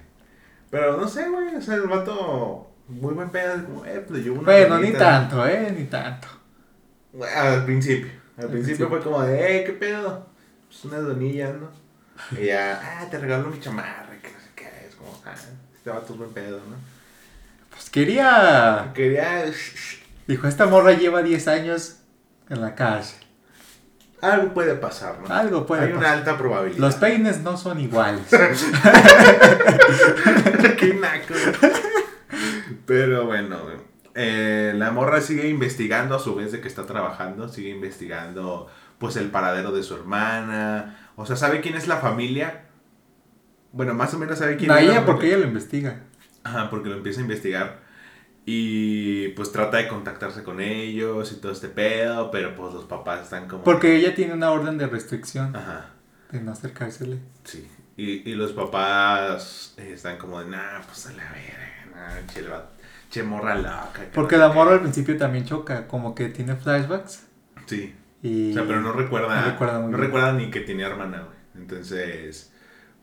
Pero 0.71 0.97
no 1.01 1.09
sé, 1.09 1.29
güey. 1.29 1.55
O 1.57 1.63
sea, 1.63 1.77
el 1.77 1.83
vato, 1.89 2.70
muy 2.91 3.15
buen 3.15 3.31
pedo. 3.31 3.55
eh, 3.87 4.05
pues 4.07 4.23
llevo 4.25 4.37
una 4.41 4.45
Bueno, 4.53 4.79
ni 4.79 4.93
tanto, 4.93 5.47
¿eh? 5.47 5.73
Ni 5.77 5.85
tanto. 5.85 6.29
Al 7.37 7.65
principio. 7.65 8.11
Al 8.37 8.45
Al 8.45 8.51
principio 8.51 8.87
principio. 8.87 8.89
fue 8.89 9.01
como 9.01 9.23
de, 9.23 9.57
eh, 9.59 9.65
qué 9.65 9.73
pedo. 9.73 10.27
Pues 10.69 10.85
unas 10.85 11.03
donillas, 11.05 11.53
¿no? 11.55 11.71
Y 12.41 12.47
ya, 12.47 12.81
ah, 13.01 13.07
te 13.11 13.19
regalo 13.19 13.49
mi 13.49 13.59
chamarra, 13.61 14.09
que 14.23 14.31
no 14.31 14.39
sé 14.41 14.51
qué. 14.55 14.71
Es 14.89 14.95
como, 14.95 15.21
ah, 15.27 15.35
este 15.75 15.91
vato 15.91 16.13
es 16.13 16.19
buen 16.19 16.31
pedo, 16.33 16.59
¿no? 16.59 16.77
Pues 17.71 17.89
quería... 17.91 18.91
Quería. 18.95 19.45
Dijo, 20.27 20.47
esta 20.47 20.67
morra 20.67 20.93
lleva 20.93 21.23
10 21.23 21.49
años 21.49 21.97
en 22.49 22.61
la 22.61 22.75
cárcel. 22.75 23.19
Algo 24.21 24.53
puede 24.53 24.75
pasar, 24.75 25.19
¿no? 25.21 25.35
Algo 25.35 25.65
puede 25.65 25.87
Hay 25.87 25.93
una 25.93 26.13
alta 26.13 26.37
probabilidad. 26.37 26.79
Los 26.79 26.97
peines 26.97 27.41
no 27.41 27.57
son 27.57 27.81
iguales. 27.81 28.27
Qué 30.79 30.95
naco. 30.95 31.35
Pero 32.87 33.25
bueno, 33.27 33.61
güey. 33.63 33.77
Eh, 34.15 34.75
la 34.91 34.97
morra 34.97 35.21
sigue 35.21 35.49
investigando 35.49 36.17
a 36.17 36.19
su 36.19 36.35
vez 36.35 36.51
de 36.51 36.61
que 36.61 36.67
está 36.67 36.85
trabajando, 36.85 37.49
sigue 37.49 37.71
investigando 37.71 38.67
pues 38.99 39.15
el 39.15 39.31
paradero 39.31 39.71
de 39.71 39.85
su 39.85 39.95
hermana, 39.95 41.13
o 41.15 41.27
sea, 41.27 41.37
sabe 41.37 41.61
quién 41.61 41.77
es 41.77 41.87
la 41.87 41.99
familia. 41.99 42.65
Bueno, 43.71 43.95
más 43.95 44.13
o 44.15 44.19
menos 44.19 44.41
sabe 44.41 44.57
quién 44.57 44.67
No, 44.67 44.77
es 44.77 44.87
la 44.87 44.93
ella 44.93 45.07
porque 45.07 45.29
ella 45.29 45.39
lo 45.39 45.45
investiga. 45.45 46.01
Ajá, 46.43 46.71
porque 46.71 46.89
lo 46.89 46.97
empieza 46.97 47.21
a 47.21 47.23
investigar 47.23 47.79
y 48.45 49.29
pues 49.29 49.53
trata 49.53 49.77
de 49.77 49.87
contactarse 49.87 50.43
con 50.43 50.61
ellos 50.61 51.31
y 51.31 51.37
todo 51.37 51.53
este 51.53 51.69
pedo, 51.69 52.33
pero 52.33 52.57
pues 52.57 52.75
los 52.75 52.85
papás 52.87 53.23
están 53.23 53.47
como 53.47 53.63
Porque 53.63 53.95
ella 53.95 54.17
tiene 54.17 54.33
una 54.33 54.51
orden 54.51 54.77
de 54.77 54.89
restricción 54.89 55.55
Ajá. 55.55 55.91
de 56.33 56.41
no 56.41 56.51
acercársele. 56.51 57.21
Sí. 57.45 57.71
Y, 57.97 58.29
y 58.29 58.35
los 58.35 58.53
papás 58.55 59.75
eh, 59.77 59.93
están 59.95 60.19
como 60.19 60.41
de, 60.41 60.47
nah, 60.47 60.81
pues 60.85 61.07
a 61.07 61.13
la 61.13 61.31
verga, 61.31 61.87
nah, 61.95 62.27
che, 63.11 63.23
morra 63.23 63.55
loca. 63.57 63.91
que 63.95 64.03
Porque 64.15 64.37
la 64.37 64.49
morra 64.49 64.71
qué". 64.71 64.75
al 64.77 64.81
principio 64.83 65.17
también 65.17 65.45
choca, 65.45 65.87
como 65.89 66.15
que 66.15 66.29
tiene 66.29 66.57
flashbacks. 66.57 67.27
Sí. 67.67 67.95
Y... 68.23 68.51
O 68.53 68.55
sea, 68.55 68.65
pero 68.67 68.81
no 68.81 68.93
recuerda, 68.93 69.37
No 69.89 69.97
recuerda 69.97 70.33
no 70.33 70.39
ni 70.39 70.51
que 70.51 70.61
tenía 70.61 70.87
hermana, 70.87 71.19
güey. 71.23 71.37
Entonces, 71.57 72.53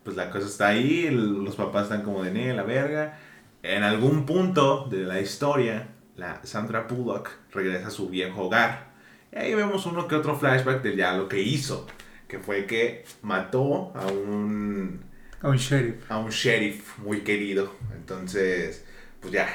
pues 0.04 0.16
la 0.16 0.30
cosa 0.30 0.46
está 0.46 0.68
ahí, 0.68 1.08
los 1.10 1.56
papás 1.56 1.84
están 1.84 2.02
como 2.02 2.22
de, 2.24 2.30
"Nee, 2.32 2.54
la 2.54 2.62
verga. 2.62 3.18
En 3.62 3.82
algún 3.82 4.24
punto 4.26 4.86
de 4.90 4.98
la 5.04 5.20
historia, 5.20 5.88
la 6.16 6.40
Sandra 6.44 6.82
Bullock 6.88 7.30
regresa 7.52 7.88
a 7.88 7.90
su 7.90 8.08
viejo 8.08 8.44
hogar. 8.44 8.88
Y 9.32 9.36
ahí 9.38 9.54
vemos 9.54 9.84
uno 9.86 10.06
que 10.08 10.14
otro 10.14 10.36
flashback 10.36 10.82
de 10.82 10.96
ya 10.96 11.12
lo 11.16 11.28
que 11.28 11.40
hizo. 11.42 11.86
Que 12.28 12.38
fue 12.38 12.66
que 12.66 13.04
mató 13.22 13.92
a 13.96 14.06
un 14.06 15.00
A 15.42 15.48
un 15.48 15.56
sheriff. 15.56 16.10
a 16.10 16.18
un 16.18 16.30
sheriff 16.30 16.98
muy 16.98 17.20
querido. 17.22 17.74
Entonces, 17.96 18.84
pues 19.20 19.32
ya. 19.32 19.48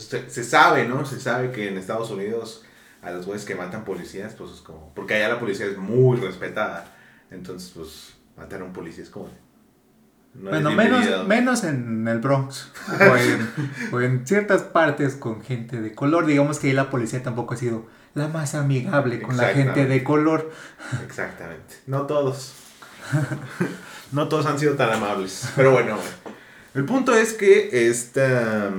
Se, 0.00 0.30
se 0.30 0.44
sabe, 0.44 0.86
¿no? 0.86 1.04
Se 1.04 1.20
sabe 1.20 1.50
que 1.50 1.68
en 1.68 1.76
Estados 1.76 2.10
Unidos 2.10 2.64
a 3.02 3.10
los 3.10 3.26
güeyes 3.26 3.44
que 3.44 3.54
matan 3.54 3.84
policías, 3.84 4.34
pues 4.34 4.52
es 4.52 4.60
como. 4.60 4.92
Porque 4.94 5.14
allá 5.14 5.28
la 5.28 5.40
policía 5.40 5.66
es 5.66 5.76
muy 5.76 6.18
respetada. 6.18 6.86
Entonces, 7.30 7.72
pues, 7.74 8.14
matar 8.36 8.60
a 8.60 8.64
un 8.64 8.72
policía 8.72 9.02
es 9.02 9.10
como. 9.10 9.28
no 10.34 10.50
es 10.50 10.62
bueno, 10.62 10.70
menos, 10.70 11.26
menos 11.26 11.64
en 11.64 12.06
el 12.06 12.20
Bronx. 12.20 12.70
O 13.00 13.16
en, 13.16 13.50
o 13.92 14.00
en 14.00 14.26
ciertas 14.26 14.62
partes 14.62 15.16
con 15.16 15.42
gente 15.42 15.80
de 15.80 15.94
color. 15.94 16.26
Digamos 16.26 16.60
que 16.60 16.68
ahí 16.68 16.72
la 16.72 16.90
policía 16.90 17.22
tampoco 17.22 17.54
ha 17.54 17.56
sido 17.56 17.86
la 18.14 18.28
más 18.28 18.54
amigable 18.54 19.20
con 19.20 19.36
la 19.36 19.48
gente 19.48 19.86
de 19.86 20.04
color. 20.04 20.52
Exactamente. 21.04 21.74
No 21.86 22.06
todos. 22.06 22.54
no 24.12 24.28
todos 24.28 24.46
han 24.46 24.60
sido 24.60 24.74
tan 24.74 24.90
amables. 24.90 25.48
Pero 25.56 25.72
bueno. 25.72 25.98
El 26.74 26.84
punto 26.84 27.14
es 27.14 27.32
que 27.32 27.88
esta. 27.88 28.70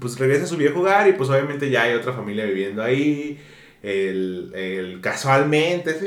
Pues 0.00 0.18
regresa 0.18 0.44
a 0.44 0.46
su 0.46 0.56
viejo 0.56 0.80
hogar 0.80 1.08
y 1.08 1.12
pues 1.12 1.30
obviamente 1.30 1.70
ya 1.70 1.82
hay 1.82 1.94
otra 1.94 2.12
familia 2.12 2.44
viviendo 2.44 2.82
ahí. 2.82 3.40
El, 3.82 4.50
el- 4.56 5.00
casualmente, 5.00 5.90
es 5.90 5.98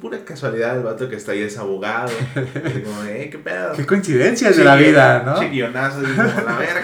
pura 0.00 0.18
casualidad, 0.24 0.76
el 0.76 0.82
vato 0.82 1.08
que 1.08 1.14
está 1.16 1.32
ahí 1.32 1.42
es 1.42 1.56
abogado. 1.56 2.10
Y 2.36 2.80
como, 2.80 3.04
eh, 3.04 3.28
qué 3.30 3.38
pedo. 3.38 3.72
Qué 3.74 3.86
coincidencias 3.86 4.56
de 4.56 4.64
la 4.64 4.74
vida, 4.76 5.22
¿no? 5.24 5.38
che 5.38 5.48
guionazo, 5.48 6.02
y 6.02 6.06
como, 6.06 6.22
la 6.46 6.56
verga. 6.58 6.82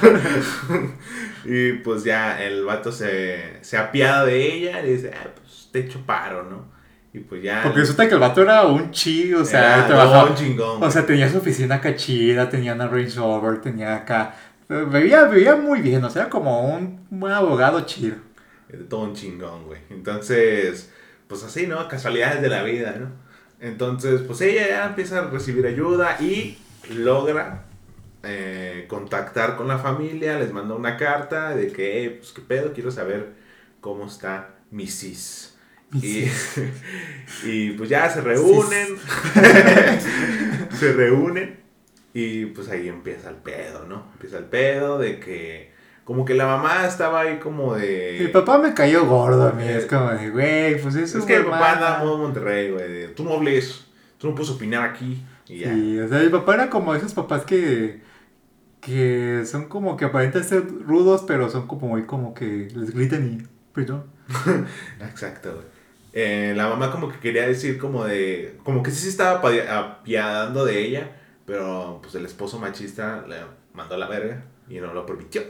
y 1.44 1.72
pues 1.74 2.04
ya 2.04 2.42
el 2.42 2.64
vato 2.64 2.92
se, 2.92 3.58
se 3.62 3.76
apiada 3.76 4.24
de 4.24 4.54
ella 4.54 4.82
y 4.84 4.92
dice, 4.92 5.10
ah, 5.14 5.28
pues 5.34 5.68
te 5.72 5.80
echo 5.80 6.00
paro, 6.06 6.44
¿no? 6.44 6.70
Y 7.12 7.18
pues 7.20 7.42
ya. 7.42 7.62
Porque 7.64 7.80
resulta 7.80 8.06
que 8.08 8.14
el 8.14 8.20
vato 8.20 8.42
era 8.42 8.62
un 8.66 8.92
chi, 8.92 9.34
o 9.34 9.44
sea, 9.44 9.78
Era 9.78 9.86
trabajaba. 9.88 10.24
don 10.26 10.34
chingón. 10.36 10.82
O 10.82 10.90
sea, 10.90 11.04
tenía 11.04 11.28
su 11.28 11.38
oficina 11.38 11.76
acá 11.76 11.96
chida, 11.96 12.48
tenía 12.48 12.72
una 12.74 12.86
Range 12.86 13.16
Rover, 13.16 13.60
tenía 13.60 13.96
acá. 13.96 14.36
Vivía, 14.70 15.24
vivía 15.24 15.56
muy 15.56 15.80
bien, 15.80 16.04
o 16.04 16.10
sea, 16.10 16.28
como 16.28 16.60
un 16.76 17.04
buen 17.10 17.32
abogado 17.32 17.80
chido. 17.86 18.14
Todo 18.88 19.00
un 19.00 19.14
chingón, 19.14 19.64
güey. 19.66 19.80
Entonces, 19.90 20.92
pues 21.26 21.42
así, 21.42 21.66
¿no? 21.66 21.88
Casualidades 21.88 22.40
de 22.40 22.48
la 22.48 22.62
vida, 22.62 22.94
¿no? 23.00 23.08
Entonces, 23.58 24.20
pues 24.22 24.40
ella 24.42 24.68
ya 24.68 24.86
empieza 24.86 25.18
a 25.18 25.22
recibir 25.30 25.66
ayuda 25.66 26.18
y 26.20 26.56
logra 26.88 27.64
eh, 28.22 28.84
contactar 28.88 29.56
con 29.56 29.66
la 29.66 29.78
familia, 29.78 30.38
les 30.38 30.52
manda 30.52 30.74
una 30.76 30.96
carta 30.96 31.54
de 31.56 31.72
que, 31.72 32.04
"Eh, 32.04 32.10
pues 32.10 32.30
qué 32.32 32.42
pedo, 32.42 32.72
quiero 32.72 32.90
saber 32.92 33.32
cómo 33.80 34.06
está 34.06 34.50
mi 34.70 34.86
sis. 34.86 35.56
Y, 35.92 36.26
y 37.44 37.70
pues 37.72 37.88
ya 37.90 38.08
se 38.08 38.20
reúnen, 38.20 38.96
se 40.78 40.92
reúnen 40.92 41.59
y 42.14 42.46
pues 42.46 42.68
ahí 42.68 42.88
empieza 42.88 43.28
el 43.30 43.36
pedo, 43.36 43.86
¿no? 43.86 44.04
Empieza 44.14 44.38
el 44.38 44.44
pedo 44.44 44.98
de 44.98 45.20
que 45.20 45.70
como 46.04 46.24
que 46.24 46.34
la 46.34 46.46
mamá 46.46 46.86
estaba 46.86 47.20
ahí 47.20 47.38
como 47.38 47.74
de... 47.76 48.18
El 48.18 48.30
papá 48.32 48.58
me 48.58 48.74
cayó 48.74 49.06
gordo 49.06 49.48
a 49.48 49.52
mí, 49.52 49.62
es 49.68 49.86
como 49.86 50.10
de, 50.10 50.30
güey, 50.30 50.80
pues 50.82 50.96
eso 50.96 51.18
Es 51.18 51.24
que 51.24 51.36
el 51.36 51.44
papá 51.44 51.72
anda 51.74 51.98
en 52.00 52.04
modo 52.06 52.18
Monterrey, 52.18 52.70
güey. 52.72 52.92
de, 52.92 53.08
Tú 53.08 53.22
no 53.22 53.34
hables, 53.34 53.84
tú 54.18 54.28
no 54.28 54.34
puedes 54.34 54.50
opinar 54.50 54.88
aquí. 54.90 55.22
Y 55.46 55.60
ya. 55.60 55.72
Sí, 55.72 55.98
o 56.00 56.08
sea, 56.08 56.20
el 56.20 56.30
papá 56.30 56.54
era 56.54 56.70
como 56.70 56.94
esos 56.96 57.14
papás 57.14 57.44
que, 57.44 58.00
que 58.80 59.42
son 59.44 59.68
como 59.68 59.96
que 59.96 60.04
aparentan 60.06 60.42
ser 60.42 60.64
rudos, 60.84 61.24
pero 61.28 61.48
son 61.48 61.66
como 61.68 61.88
muy 61.88 62.04
como 62.06 62.34
que 62.34 62.68
les 62.74 62.92
gritan 62.92 63.26
y, 63.40 63.46
perdón. 63.74 64.04
Exacto, 65.00 65.52
güey. 65.54 65.66
Eh, 66.12 66.54
la 66.56 66.68
mamá 66.68 66.90
como 66.90 67.08
que 67.08 67.18
quería 67.20 67.46
decir 67.46 67.78
como 67.78 68.04
de... 68.04 68.58
Como 68.64 68.82
que 68.82 68.90
sí 68.90 69.02
se 69.04 69.10
estaba 69.10 69.40
api- 69.40 69.68
apiadando 69.68 70.64
de 70.64 70.80
ella, 70.80 71.16
pero 71.50 71.98
pues 72.02 72.14
el 72.14 72.24
esposo 72.26 72.58
machista 72.58 73.24
le 73.28 73.36
mandó 73.74 73.94
a 73.94 73.98
la 73.98 74.08
verga 74.08 74.44
y 74.68 74.78
no 74.80 74.92
lo 74.94 75.06
permitió. 75.06 75.42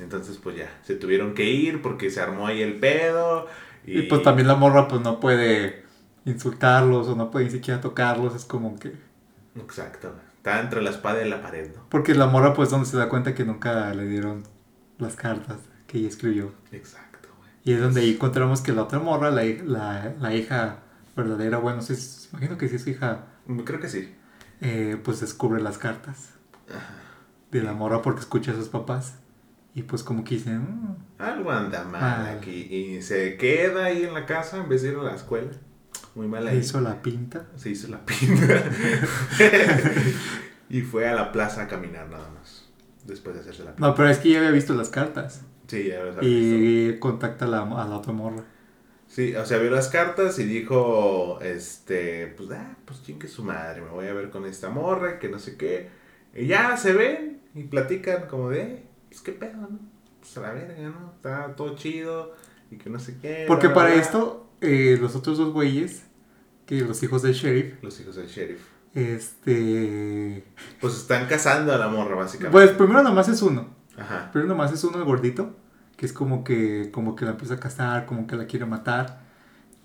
Entonces 0.00 0.38
pues 0.42 0.56
ya, 0.56 0.80
se 0.82 0.96
tuvieron 0.96 1.34
que 1.34 1.44
ir 1.44 1.82
porque 1.82 2.10
se 2.10 2.20
armó 2.20 2.46
ahí 2.46 2.62
el 2.62 2.78
pedo. 2.80 3.46
Y, 3.86 3.98
Y 3.98 4.02
pues 4.02 4.22
también 4.22 4.48
la 4.48 4.56
morra 4.56 4.88
pues 4.88 5.00
no 5.02 5.20
puede 5.20 5.84
insultarlos 6.24 7.08
o 7.08 7.16
no 7.16 7.30
puede 7.30 7.46
ni 7.46 7.50
siquiera 7.52 7.80
tocarlos, 7.80 8.34
es 8.34 8.44
como 8.44 8.78
que... 8.78 8.92
Exacto. 9.56 10.14
Está 10.36 10.60
entre 10.60 10.82
la 10.82 10.90
espada 10.90 11.24
y 11.24 11.28
la 11.28 11.40
pared, 11.40 11.74
¿no? 11.74 11.86
Porque 11.88 12.14
la 12.14 12.26
morra 12.26 12.52
pues 12.54 12.70
donde 12.70 12.86
se 12.86 12.96
da 12.96 13.08
cuenta 13.08 13.34
que 13.34 13.44
nunca 13.44 13.92
le 13.94 14.06
dieron 14.06 14.42
las 14.98 15.16
cartas 15.16 15.58
que 15.86 15.98
ella 15.98 16.08
escribió. 16.08 16.52
Exacto, 16.72 17.28
güey. 17.38 17.50
Y 17.64 17.72
es 17.72 17.80
donde 17.80 18.02
ahí 18.02 18.10
encontramos 18.14 18.60
que 18.60 18.72
la 18.72 18.82
otra 18.82 18.98
morra, 18.98 19.30
la, 19.30 19.44
la, 19.44 20.14
la 20.20 20.34
hija 20.34 20.82
verdadera, 21.16 21.58
bueno, 21.58 21.80
sí, 21.82 21.94
es- 21.94 22.28
imagino 22.32 22.58
que 22.58 22.68
sí 22.68 22.76
es 22.76 22.82
su 22.82 22.90
hija, 22.90 23.26
Creo 23.64 23.80
que 23.80 23.88
sí. 23.88 24.14
Eh, 24.64 25.00
pues 25.02 25.20
descubre 25.20 25.62
las 25.62 25.78
cartas 25.78 26.30
de 27.50 27.62
la 27.62 27.72
morra 27.72 28.02
porque 28.02 28.20
escucha 28.20 28.52
a 28.52 28.54
sus 28.54 28.68
papás. 28.68 29.14
Y 29.76 29.82
pues 29.82 30.02
como 30.04 30.22
que 30.24 30.36
dicen, 30.36 30.60
"Mm, 30.60 30.96
Algo 31.22 31.50
anda 31.50 31.82
mal 31.84 32.00
Mal. 32.00 32.38
aquí. 32.38 32.50
Y 32.70 33.02
se 33.02 33.36
queda 33.36 33.86
ahí 33.86 34.04
en 34.04 34.14
la 34.14 34.24
casa 34.26 34.58
en 34.58 34.68
vez 34.68 34.82
de 34.82 34.90
ir 34.90 34.96
a 34.98 35.02
la 35.02 35.14
escuela. 35.14 35.50
Muy 36.14 36.28
mal 36.28 36.46
ahí. 36.46 36.58
hizo 36.58 36.80
la 36.80 37.02
pinta. 37.02 37.46
Se 37.56 37.70
hizo 37.70 37.88
la 37.88 38.04
pinta. 38.04 38.64
y 40.70 40.80
fue 40.82 41.08
a 41.08 41.14
la 41.14 41.32
plaza 41.32 41.62
a 41.62 41.68
caminar 41.68 42.08
nada 42.08 42.28
más. 42.30 42.68
Después 43.04 43.34
de 43.34 43.42
hacerse 43.42 43.64
la 43.64 43.72
pinta. 43.74 43.88
No, 43.88 43.94
pero 43.94 44.08
es 44.08 44.18
que 44.18 44.30
ya 44.30 44.38
había 44.38 44.50
visto 44.50 44.74
las 44.74 44.88
cartas. 44.90 45.42
Sí, 45.66 45.88
ya 45.88 46.02
los 46.04 46.16
había 46.16 46.28
visto. 46.28 46.56
Y 46.56 46.98
contacta 47.00 47.44
a 47.44 47.48
la, 47.48 47.62
a 47.62 47.86
la 47.88 47.96
otra 47.96 48.12
morra. 48.12 48.44
Sí, 49.14 49.32
o 49.36 49.46
sea, 49.46 49.58
vio 49.58 49.70
las 49.70 49.88
cartas 49.88 50.40
y 50.40 50.44
dijo, 50.44 51.38
este, 51.40 52.26
pues, 52.36 52.50
ah, 52.50 52.74
pues 52.84 53.00
chingue 53.04 53.28
su 53.28 53.44
madre, 53.44 53.80
me 53.80 53.90
voy 53.90 54.08
a 54.08 54.12
ver 54.12 54.28
con 54.30 54.44
esta 54.44 54.70
morra, 54.70 55.20
que 55.20 55.28
no 55.28 55.38
sé 55.38 55.56
qué. 55.56 55.88
Y 56.34 56.46
ya 56.48 56.76
se 56.76 56.92
ven, 56.94 57.40
y 57.54 57.62
platican 57.62 58.26
como 58.26 58.50
de, 58.50 58.62
"Eh, 58.62 58.82
pues 59.08 59.20
qué 59.22 59.30
pedo, 59.30 59.56
¿no? 59.56 59.78
Pues 60.18 60.36
a 60.36 60.40
la 60.40 60.52
verga, 60.52 60.74
¿no? 60.88 61.12
Está 61.14 61.54
todo 61.54 61.76
chido 61.76 62.34
y 62.72 62.76
que 62.76 62.90
no 62.90 62.98
sé 62.98 63.16
qué. 63.22 63.44
Porque 63.46 63.68
bla, 63.68 63.74
para 63.76 63.90
bla". 63.92 64.02
esto, 64.02 64.50
eh, 64.60 64.98
los 65.00 65.14
otros 65.14 65.38
dos 65.38 65.52
güeyes, 65.52 66.02
que 66.66 66.80
los 66.80 67.00
hijos 67.04 67.22
del 67.22 67.34
sheriff, 67.34 67.74
Los 67.82 68.00
hijos 68.00 68.16
del 68.16 68.26
sheriff. 68.26 68.62
este... 68.94 70.44
Pues 70.80 70.94
están 70.96 71.26
cazando 71.28 71.72
a 71.72 71.78
la 71.78 71.86
morra, 71.88 72.16
básicamente. 72.16 72.52
Pues 72.52 72.70
primero 72.72 73.02
nomás 73.02 73.28
es 73.28 73.42
uno. 73.42 73.68
Ajá. 73.96 74.30
Primero 74.32 74.48
nomás 74.54 74.72
es 74.72 74.82
uno 74.82 74.98
el 74.98 75.04
gordito, 75.04 75.54
que 75.96 76.06
es 76.06 76.12
como 76.12 76.44
que, 76.44 76.90
como 76.92 77.16
que 77.16 77.24
la 77.24 77.32
empieza 77.32 77.54
a 77.54 77.60
cazar, 77.60 78.06
como 78.06 78.26
que 78.26 78.36
la 78.36 78.46
quiere 78.46 78.66
matar. 78.66 79.22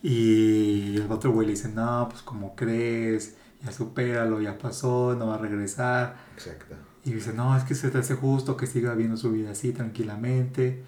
Y 0.02 0.98
el 0.98 1.12
otro 1.12 1.32
güey 1.32 1.48
le 1.48 1.54
dice, 1.54 1.70
no, 1.70 2.08
pues 2.10 2.22
como 2.22 2.56
crees, 2.56 3.36
ya 3.64 3.72
supéralo, 3.72 4.42
ya 4.42 4.58
pasó, 4.58 5.16
no 5.16 5.28
va 5.28 5.36
a 5.36 5.38
regresar. 5.38 6.18
Exacto. 6.36 6.76
Y 7.04 7.14
dice, 7.14 7.34
no, 7.34 7.56
es 7.58 7.64
que 7.64 7.76
se 7.76 7.90
te 7.90 7.98
hace 7.98 8.16
justo 8.16 8.58
que 8.58 8.68
siga 8.68 8.94
viendo 8.96 9.18
su 9.18 9.32
vida 9.32 9.52
así 9.52 9.72
tranquilamente. 9.74 10.84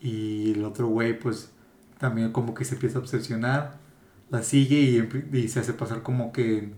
Y 0.00 0.52
el 0.52 0.64
otro 0.64 0.88
güey, 0.88 1.18
pues, 1.18 1.50
también 1.98 2.32
como 2.32 2.54
que 2.54 2.64
se 2.64 2.74
empieza 2.74 2.98
a 2.98 3.02
obsesionar. 3.02 3.78
La 4.30 4.42
sigue 4.42 4.76
y, 5.32 5.36
y 5.36 5.48
se 5.48 5.60
hace 5.60 5.72
pasar 5.72 6.02
como 6.02 6.32
que, 6.32 6.74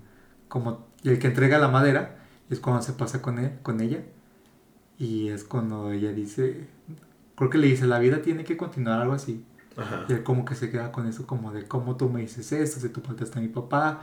como 0.49 0.87
el 1.05 1.19
que 1.19 1.29
entrega 1.29 1.59
la 1.59 1.69
madera, 1.69 2.17
es 2.49 2.61
cuando 2.61 2.83
se 2.83 2.93
pasa 2.93 3.23
con 3.23 3.39
él, 3.39 3.53
con 3.63 3.81
ella. 3.81 4.03
Y 4.99 5.29
es 5.31 5.45
cuando 5.45 5.93
ella 5.93 6.13
dice, 6.13 6.69
creo 7.41 7.49
que 7.49 7.57
le 7.57 7.69
dice, 7.69 7.87
la 7.87 7.99
vida 7.99 8.21
tiene 8.21 8.45
que 8.45 8.59
continuar, 8.59 9.01
algo 9.01 9.15
así. 9.15 9.43
Ajá. 9.75 10.05
Y 10.11 10.13
él 10.13 10.23
como 10.23 10.45
que 10.45 10.55
se 10.55 10.71
queda 10.71 10.93
con 10.93 11.07
eso, 11.07 11.27
como 11.27 11.53
de 11.53 11.65
cómo 11.65 11.97
tú 11.97 12.11
me 12.11 12.21
dices 12.21 12.53
esto, 12.53 12.79
si 12.81 12.91
tú 12.91 13.01
faltaste 13.01 13.39
a 13.39 13.41
mi 13.41 13.49
papá. 13.49 14.03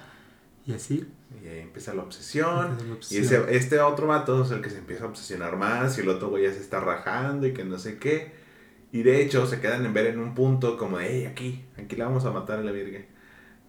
Y 0.66 0.74
así. 0.74 1.08
Y 1.44 1.48
ahí 1.48 1.60
empieza 1.60 1.94
la 1.94 2.02
obsesión. 2.02 2.72
Empieza 2.72 2.84
la 2.88 2.98
Y 3.12 3.18
ese, 3.18 3.56
este 3.56 3.80
otro 3.80 4.08
vato 4.08 4.44
es 4.44 4.50
el 4.50 4.62
que 4.62 4.72
se 4.72 4.80
empieza 4.80 5.04
a 5.04 5.08
obsesionar 5.08 5.56
más 5.56 6.00
y 6.00 6.02
el 6.02 6.10
otro 6.10 6.30
güey 6.30 6.46
ya 6.46 6.52
se 6.52 6.62
está 6.62 6.80
rajando 6.80 7.46
y 7.46 7.54
que 7.54 7.64
no 7.64 7.78
sé 7.78 8.00
qué. 8.00 8.32
Y 8.92 9.04
de 9.04 9.22
hecho 9.22 9.46
se 9.46 9.62
quedan 9.62 9.86
en 9.86 9.94
ver 9.94 10.08
en 10.08 10.20
un 10.20 10.34
punto 10.34 10.76
como 10.76 10.98
de, 10.98 11.08
hey, 11.08 11.26
aquí, 11.26 11.64
aquí 11.78 11.96
la 11.96 12.06
vamos 12.06 12.26
a 12.26 12.32
matar 12.32 12.58
a 12.58 12.64
la 12.64 12.72
virgen. 12.72 13.06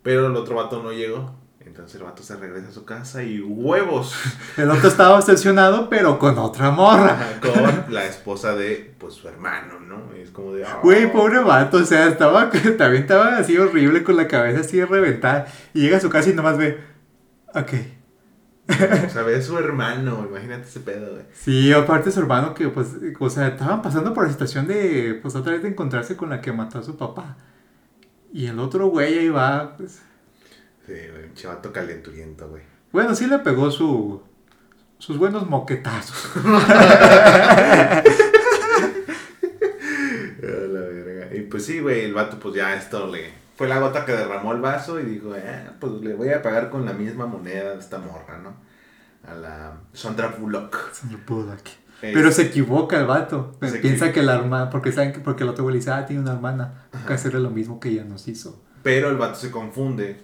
Pero 0.02 0.28
el 0.28 0.36
otro 0.36 0.56
vato 0.56 0.82
no 0.82 0.92
llegó. 0.92 1.36
Entonces 1.78 2.00
el 2.00 2.06
vato 2.08 2.24
se 2.24 2.34
regresa 2.34 2.70
a 2.70 2.72
su 2.72 2.84
casa 2.84 3.22
y 3.22 3.40
huevos 3.40 4.12
El 4.56 4.68
otro 4.68 4.88
estaba 4.88 5.16
obsesionado, 5.16 5.88
pero 5.88 6.18
con 6.18 6.36
otra 6.36 6.72
morra. 6.72 7.38
Con 7.40 7.94
la 7.94 8.04
esposa 8.04 8.56
de 8.56 8.96
pues 8.98 9.14
su 9.14 9.28
hermano, 9.28 9.78
¿no? 9.78 10.02
Y 10.16 10.22
es 10.22 10.30
como 10.30 10.54
de. 10.54 10.66
Güey, 10.82 11.12
pobre 11.12 11.38
vato, 11.38 11.76
o 11.76 11.84
sea, 11.84 12.08
estaba, 12.08 12.50
también 12.76 13.02
estaba 13.02 13.36
así 13.36 13.56
horrible 13.56 14.02
con 14.02 14.16
la 14.16 14.26
cabeza 14.26 14.62
así 14.62 14.82
reventada. 14.82 15.46
Y 15.72 15.82
llega 15.82 15.98
a 15.98 16.00
su 16.00 16.10
casa 16.10 16.30
y 16.30 16.34
nomás 16.34 16.58
ve, 16.58 16.80
ok. 17.54 17.72
O 19.06 19.10
sea, 19.10 19.22
ve 19.22 19.36
a 19.36 19.42
su 19.42 19.56
hermano, 19.56 20.26
imagínate 20.28 20.66
ese 20.66 20.80
pedo, 20.80 21.12
güey. 21.12 21.26
Sí, 21.32 21.72
aparte 21.72 22.10
su 22.10 22.18
hermano 22.18 22.54
que 22.54 22.70
pues, 22.70 22.88
o 23.20 23.30
sea, 23.30 23.46
estaban 23.46 23.82
pasando 23.82 24.12
por 24.12 24.26
la 24.26 24.32
situación 24.32 24.66
de, 24.66 25.16
pues 25.22 25.36
otra 25.36 25.52
vez 25.52 25.62
de 25.62 25.68
encontrarse 25.68 26.16
con 26.16 26.28
la 26.28 26.40
que 26.40 26.52
mató 26.52 26.80
a 26.80 26.82
su 26.82 26.96
papá. 26.96 27.36
Y 28.32 28.46
el 28.46 28.58
otro 28.58 28.88
güey 28.88 29.16
ahí 29.16 29.28
va, 29.28 29.76
pues, 29.76 30.02
Güey, 30.88 31.24
un 31.28 31.34
chavato 31.34 31.72
calenturiento, 31.72 32.48
güey. 32.48 32.62
bueno, 32.92 33.14
sí 33.14 33.26
le 33.26 33.38
pegó 33.40 33.70
su, 33.70 34.22
sus 34.98 35.18
buenos 35.18 35.46
moquetazos. 35.48 36.36
A 36.36 36.40
la 40.42 40.80
verga. 40.80 41.34
Y 41.36 41.40
pues 41.42 41.64
sí, 41.66 41.80
güey, 41.80 42.04
el 42.04 42.14
vato 42.14 42.38
pues 42.38 42.54
ya 42.54 42.74
esto 42.74 43.06
le... 43.06 43.32
Fue 43.56 43.66
la 43.66 43.80
gota 43.80 44.04
que 44.04 44.12
derramó 44.12 44.52
el 44.52 44.60
vaso 44.60 45.00
y 45.00 45.04
dijo, 45.04 45.34
eh, 45.34 45.68
pues 45.80 45.92
le 45.94 46.14
voy 46.14 46.28
a 46.30 46.42
pagar 46.42 46.70
con 46.70 46.84
la 46.86 46.92
misma 46.92 47.26
moneda 47.26 47.72
de 47.72 47.80
esta 47.80 47.98
morra, 47.98 48.38
¿no? 48.38 48.54
A 49.28 49.34
la 49.34 49.80
Sandra 49.92 50.28
Bullock. 50.38 50.92
Señor 50.92 51.20
Bullock. 51.26 51.66
Es- 52.00 52.14
Pero 52.14 52.30
se 52.30 52.42
equivoca 52.42 52.96
el 53.00 53.06
vato. 53.06 53.56
Piensa 53.82 54.12
que 54.12 54.22
la 54.22 54.36
hermana, 54.36 54.70
porque 54.70 54.92
saben 54.92 55.12
que 55.12 55.18
porque 55.18 55.42
el 55.42 55.48
otro 55.48 55.64
güey 55.64 55.72
le 55.74 55.80
dice, 55.80 55.90
ah, 55.90 56.06
tiene 56.06 56.22
una 56.22 56.34
hermana. 56.34 56.84
Hay 56.92 57.00
que 57.04 57.14
hacerle 57.14 57.40
lo 57.40 57.50
mismo 57.50 57.80
que 57.80 57.88
ella 57.88 58.04
nos 58.04 58.28
hizo. 58.28 58.62
Pero 58.84 59.08
el 59.10 59.16
vato 59.16 59.34
se 59.34 59.50
confunde. 59.50 60.20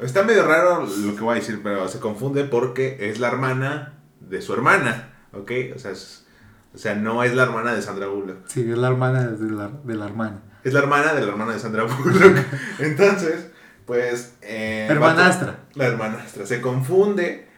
Está 0.00 0.22
medio 0.22 0.46
raro 0.46 0.86
lo 0.86 1.14
que 1.16 1.20
voy 1.22 1.32
a 1.32 1.40
decir, 1.40 1.60
pero 1.62 1.88
se 1.88 1.98
confunde 2.00 2.44
porque 2.44 2.96
es 3.10 3.18
la 3.20 3.28
hermana 3.28 3.94
de 4.20 4.40
su 4.42 4.52
hermana, 4.54 5.10
¿ok? 5.32 5.50
O 5.74 5.78
sea, 5.78 5.90
es- 5.92 6.26
o 6.74 6.78
sea 6.78 6.94
no 6.94 7.22
es 7.24 7.34
la 7.34 7.44
hermana 7.44 7.74
de 7.74 7.82
Sandra 7.82 8.06
Bullock. 8.06 8.38
Sí, 8.46 8.60
es 8.70 8.78
la 8.78 8.88
hermana 8.88 9.26
de 9.28 9.50
la, 9.50 9.68
de 9.84 9.94
la 9.94 10.04
hermana. 10.06 10.42
Es 10.64 10.72
la 10.72 10.80
hermana 10.80 11.14
de 11.14 11.22
la 11.22 11.28
hermana 11.28 11.52
de 11.54 11.58
Sandra 11.58 11.84
Bullock. 11.84 12.36
Entonces, 12.78 13.48
pues... 13.86 14.34
eh, 14.42 14.86
Hermanastra. 14.90 15.60
La 15.74 15.86
hermanastra. 15.86 16.46
Se 16.46 16.60
confunde 16.60 17.48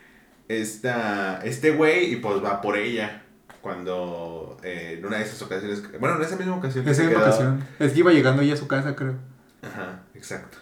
esta, 0.49 1.41
este 1.45 1.73
güey 1.73 2.13
y 2.13 2.17
pues 2.17 2.43
va 2.43 2.61
por 2.61 2.77
ella. 2.77 3.23
Cuando 3.61 4.57
eh, 4.63 4.97
en 4.99 5.05
una 5.05 5.19
de 5.19 5.25
esas 5.25 5.43
ocasiones... 5.43 5.83
Bueno, 6.01 6.17
en 6.17 6.23
esa 6.23 6.37
misma 6.37 6.57
ocasión. 6.57 6.89
Esa 6.89 7.03
misma 7.03 7.19
quedó- 7.19 7.27
ocasión. 7.29 7.65
Es 7.79 7.93
que 7.93 7.99
iba 7.99 8.11
llegando 8.13 8.41
ella 8.43 8.55
a 8.55 8.57
su 8.57 8.67
casa, 8.67 8.97
creo. 8.97 9.15
Ajá, 9.63 10.01
exacto. 10.15 10.57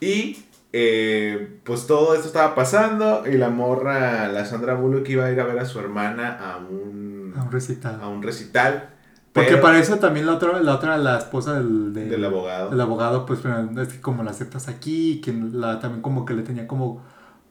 Y 0.00 0.44
eh, 0.72 1.60
pues 1.64 1.86
todo 1.86 2.14
esto 2.14 2.26
estaba 2.28 2.54
pasando 2.54 3.24
y 3.26 3.36
la 3.36 3.50
morra, 3.50 4.28
la 4.28 4.44
Sandra 4.46 4.74
Bullock 4.74 5.08
iba 5.10 5.26
a 5.26 5.30
ir 5.30 5.40
a 5.40 5.44
ver 5.44 5.58
a 5.58 5.64
su 5.66 5.78
hermana 5.78 6.38
a 6.38 6.58
un, 6.58 7.34
A 7.36 7.42
un 7.44 7.52
recital. 7.52 8.00
a 8.00 8.08
un 8.08 8.22
recital. 8.22 8.88
Porque 9.32 9.56
para 9.56 9.78
eso 9.78 9.96
también 9.98 10.26
la 10.26 10.34
otra, 10.34 10.60
la 10.60 10.74
otra, 10.74 10.98
la 10.98 11.16
esposa 11.18 11.54
del, 11.54 11.94
del, 11.94 12.10
Del 12.10 12.24
abogado. 12.24 12.68
del 12.70 12.80
abogado, 12.80 13.24
pues 13.24 13.40
es 13.44 13.88
que 13.88 14.00
como 14.00 14.22
la 14.22 14.30
aceptas 14.32 14.68
aquí, 14.68 15.20
que 15.22 15.32
la, 15.32 15.80
también 15.80 16.02
como 16.02 16.26
que 16.26 16.34
le 16.34 16.42
tenía 16.42 16.66
como, 16.66 17.02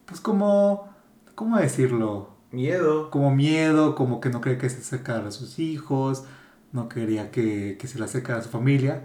pues 0.06 0.20
como, 0.22 0.94
¿cómo 1.34 1.58
decirlo? 1.58 2.30
Miedo. 2.52 3.10
Como 3.10 3.34
miedo, 3.34 3.96
como 3.96 4.20
que 4.22 4.30
no 4.30 4.42
quería 4.42 4.60
que 4.60 4.70
se 4.70 4.80
acercara 4.80 5.28
a 5.30 5.32
sus 5.32 5.58
hijos, 5.58 6.26
no 6.72 6.88
quería 6.88 7.32
que, 7.32 7.78
que 7.80 7.88
se 7.88 7.98
le 7.98 8.06
acercara 8.06 8.40
a 8.40 8.44
su 8.44 8.50
familia. 8.50 9.04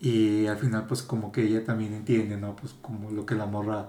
Y 0.00 0.46
al 0.46 0.56
final 0.56 0.86
pues 0.86 1.02
como 1.02 1.32
que 1.32 1.42
ella 1.42 1.64
también 1.64 1.92
entiende, 1.92 2.36
¿no? 2.36 2.54
Pues 2.56 2.74
como 2.80 3.10
lo 3.10 3.26
que 3.26 3.34
la 3.34 3.46
morra 3.46 3.88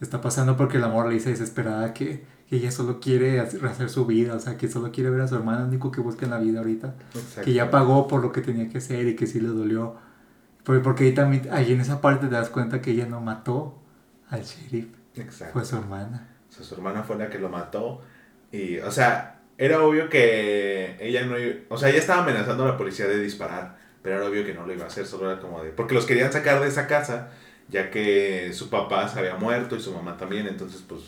está 0.00 0.20
pasando 0.20 0.56
porque 0.56 0.78
la 0.78 0.88
morra 0.88 1.08
le 1.08 1.14
dice 1.14 1.30
desesperada 1.30 1.94
que, 1.94 2.24
que 2.48 2.56
ella 2.56 2.70
solo 2.70 3.00
quiere 3.00 3.40
hacer, 3.40 3.88
su 3.88 4.06
vida, 4.06 4.34
o 4.34 4.38
sea, 4.38 4.56
que 4.58 4.68
solo 4.68 4.92
quiere 4.92 5.10
ver 5.10 5.22
a 5.22 5.28
su 5.28 5.34
hermana, 5.34 5.64
único 5.64 5.90
que 5.90 6.00
busca 6.00 6.26
en 6.26 6.32
la 6.32 6.38
vida 6.38 6.58
ahorita 6.58 6.94
que 7.42 7.52
ya 7.52 7.70
pagó 7.70 8.06
por 8.06 8.20
lo 8.22 8.32
que 8.32 8.42
tenía 8.42 8.68
que 8.68 8.78
hacer 8.78 9.06
y 9.08 9.16
que 9.16 9.26
sí 9.26 9.40
le 9.40 9.48
dolió. 9.48 9.96
Porque, 10.64 10.82
porque 10.82 11.04
ahí 11.04 11.14
también, 11.14 11.48
ahí 11.52 11.72
en 11.72 11.80
esa 11.80 12.00
parte 12.00 12.26
te 12.26 12.34
das 12.34 12.50
cuenta 12.50 12.82
que 12.82 12.90
ella 12.90 13.06
no 13.06 13.20
mató 13.20 13.78
al 14.28 14.42
sheriff, 14.42 14.88
Exacto. 15.14 15.52
fue 15.54 15.64
su 15.64 15.76
hermana. 15.76 16.28
O 16.50 16.52
sea, 16.52 16.64
su 16.64 16.74
hermana 16.74 17.02
fue 17.02 17.16
la 17.16 17.30
que 17.30 17.38
lo 17.38 17.48
mató. 17.48 18.02
Y, 18.50 18.78
o 18.78 18.90
sea, 18.90 19.40
era 19.58 19.82
obvio 19.82 20.08
que 20.08 20.96
ella 21.00 21.24
no 21.24 21.36
O 21.68 21.78
sea, 21.78 21.88
ella 21.88 21.98
estaba 21.98 22.22
amenazando 22.22 22.64
a 22.64 22.68
la 22.68 22.76
policía 22.76 23.06
de 23.06 23.20
disparar. 23.20 23.78
Pero 24.06 24.18
era 24.18 24.26
obvio 24.28 24.44
que 24.46 24.54
no 24.54 24.64
lo 24.64 24.72
iba 24.72 24.84
a 24.84 24.86
hacer, 24.86 25.04
solo 25.04 25.28
era 25.28 25.40
como 25.40 25.64
de... 25.64 25.70
Porque 25.70 25.92
los 25.92 26.06
querían 26.06 26.30
sacar 26.32 26.60
de 26.60 26.68
esa 26.68 26.86
casa, 26.86 27.30
ya 27.68 27.90
que 27.90 28.52
su 28.52 28.70
papá 28.70 29.08
se 29.08 29.18
había 29.18 29.34
muerto 29.34 29.74
y 29.74 29.80
su 29.80 29.92
mamá 29.92 30.16
también. 30.16 30.46
Entonces, 30.46 30.80
pues, 30.86 31.00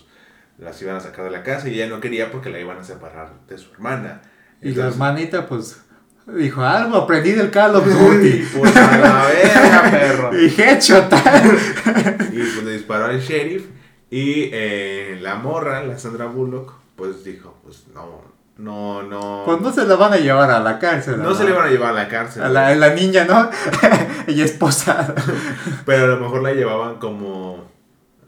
las 0.59 0.83
iban 0.83 0.97
a 0.97 1.01
sacar 1.01 1.25
de 1.27 1.31
la 1.31 1.45
casa 1.45 1.69
y 1.69 1.75
ella 1.75 1.87
no 1.87 2.01
quería 2.01 2.33
porque 2.33 2.51
la 2.51 2.59
iban 2.59 2.77
a 2.77 2.83
separar 2.83 3.35
de 3.47 3.57
su 3.57 3.73
hermana. 3.73 4.21
Y 4.61 4.73
la 4.73 4.89
hermanita, 4.89 5.47
pues, 5.47 5.81
dijo, 6.27 6.61
algo 6.61 6.97
aprendí 6.97 7.31
del 7.31 7.53
Call 7.53 7.77
of 7.77 7.87
Duty. 7.87 8.49
pues 8.59 8.75
a 8.77 8.99
la 8.99 9.27
verga, 9.29 9.91
perro. 9.93 10.31
y 10.37 10.47
headshot. 10.61 11.05
Y 12.33 12.39
pues 12.41 12.65
le 12.65 12.73
disparó 12.73 13.05
al 13.05 13.21
sheriff. 13.21 13.65
Y 14.11 14.51
eh, 14.53 15.19
la 15.21 15.37
morra, 15.37 15.85
la 15.85 15.97
Sandra 15.97 16.27
Bullock, 16.27 16.73
pues 16.97 17.23
dijo, 17.23 17.61
pues 17.63 17.87
no, 17.95 18.25
no, 18.59 19.03
no. 19.05 19.43
pues 19.47 19.61
no 19.61 19.73
se 19.73 19.87
la 19.87 19.95
van 19.97 20.13
a 20.13 20.17
llevar 20.17 20.51
a 20.51 20.61
la 20.61 20.79
cárcel. 20.79 21.23
No 21.23 21.33
se 21.35 21.45
le 21.45 21.53
van 21.53 21.69
a 21.69 21.71
llevar 21.71 21.91
a 21.91 21.93
la 21.95 22.09
cárcel. 22.09 22.43
a 22.43 22.49
la, 22.49 22.93
niña, 22.95 23.25
¿no? 23.25 23.49
Ella 24.27 24.45
es 24.45 24.53
posada. 24.53 25.15
Pero 25.87 26.05
a 26.05 26.09
lo 26.09 26.19
mejor 26.19 26.43
la 26.43 26.53
llevaban 26.53 26.97
como 26.99 27.65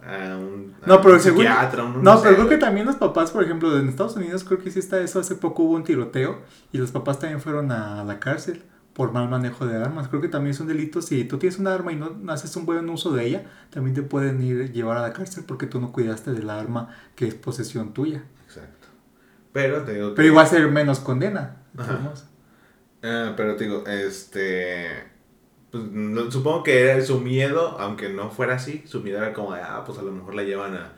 a 0.07 0.37
un, 0.37 0.75
a 0.83 0.87
No, 0.87 1.01
pero 1.03 1.14
un 1.14 1.21
según- 1.21 1.43
psiquiatra. 1.45 1.85
un- 1.85 2.03
No, 2.03 2.16
sé, 2.16 2.23
pero 2.25 2.37
creo 2.37 2.49
que 2.49 2.57
también 2.59 2.87
los 2.87 2.97
papás, 2.97 3.31
por 3.33 3.45
ejemplo, 3.45 3.77
en 3.79 3.88
Estados 3.88 4.16
Unidos 4.16 4.45
creo 4.45 4.59
que 4.61 4.71
sí 4.71 4.79
está 4.79 4.99
eso. 5.01 5.21
Hace 5.21 5.35
poco 5.35 5.62
hubo 5.64 5.75
un 5.75 5.85
tiroteo 5.85 6.38
y 6.73 6.79
los 6.79 6.90
papás 6.90 7.19
también 7.19 7.40
fueron 7.40 7.71
a 7.73 8.03
la 8.05 8.19
cárcel 8.19 8.62
por 8.95 9.12
mal 9.12 9.29
manejo 9.29 9.66
de 9.66 9.77
armas. 9.77 10.09
Creo 10.09 10.21
que 10.23 10.29
también 10.29 10.53
es 10.55 10.61
un 10.61 10.66
delito. 10.69 11.03
Si 11.03 11.25
tú 11.25 11.38
tienes 11.38 11.59
un 11.59 11.66
arma 11.66 11.93
y 11.93 11.97
no 11.97 12.11
no 12.11 12.33
haces 12.33 12.55
un 12.57 12.66
buen 12.66 12.88
uso 12.88 13.11
de 13.12 13.27
ella, 13.27 13.45
también 13.71 13.95
te 13.95 14.03
pueden 14.03 14.40
ir 14.43 14.73
llevar 14.73 14.97
a 14.97 15.03
la 15.03 15.12
cárcel 15.12 15.45
porque 15.47 15.66
tú 15.66 15.81
no 15.81 15.93
cuidaste 15.93 16.33
del 16.33 16.49
arma 16.51 16.88
que 17.14 17.27
es 17.29 17.35
posesión 17.35 17.93
tuya. 17.93 18.23
Pero 19.52 19.82
te 19.82 19.94
digo 19.94 20.10
que- 20.10 20.16
Pero 20.16 20.28
igual 20.28 20.46
ser 20.46 20.68
menos 20.70 21.00
condena. 21.00 21.56
Ah, 23.02 23.32
pero 23.36 23.56
te 23.56 23.64
digo, 23.64 23.84
este. 23.86 24.88
Pues, 25.70 25.84
no- 25.84 26.30
supongo 26.30 26.62
que 26.64 26.80
era 26.82 27.00
su 27.04 27.20
miedo, 27.20 27.78
aunque 27.78 28.08
no 28.08 28.30
fuera 28.30 28.54
así. 28.56 28.82
Su 28.86 29.00
miedo 29.00 29.18
era 29.18 29.32
como 29.32 29.54
de, 29.54 29.60
ah, 29.62 29.82
pues 29.86 29.98
a 29.98 30.02
lo 30.02 30.12
mejor 30.12 30.34
la 30.34 30.42
llevan 30.42 30.74
a, 30.74 30.92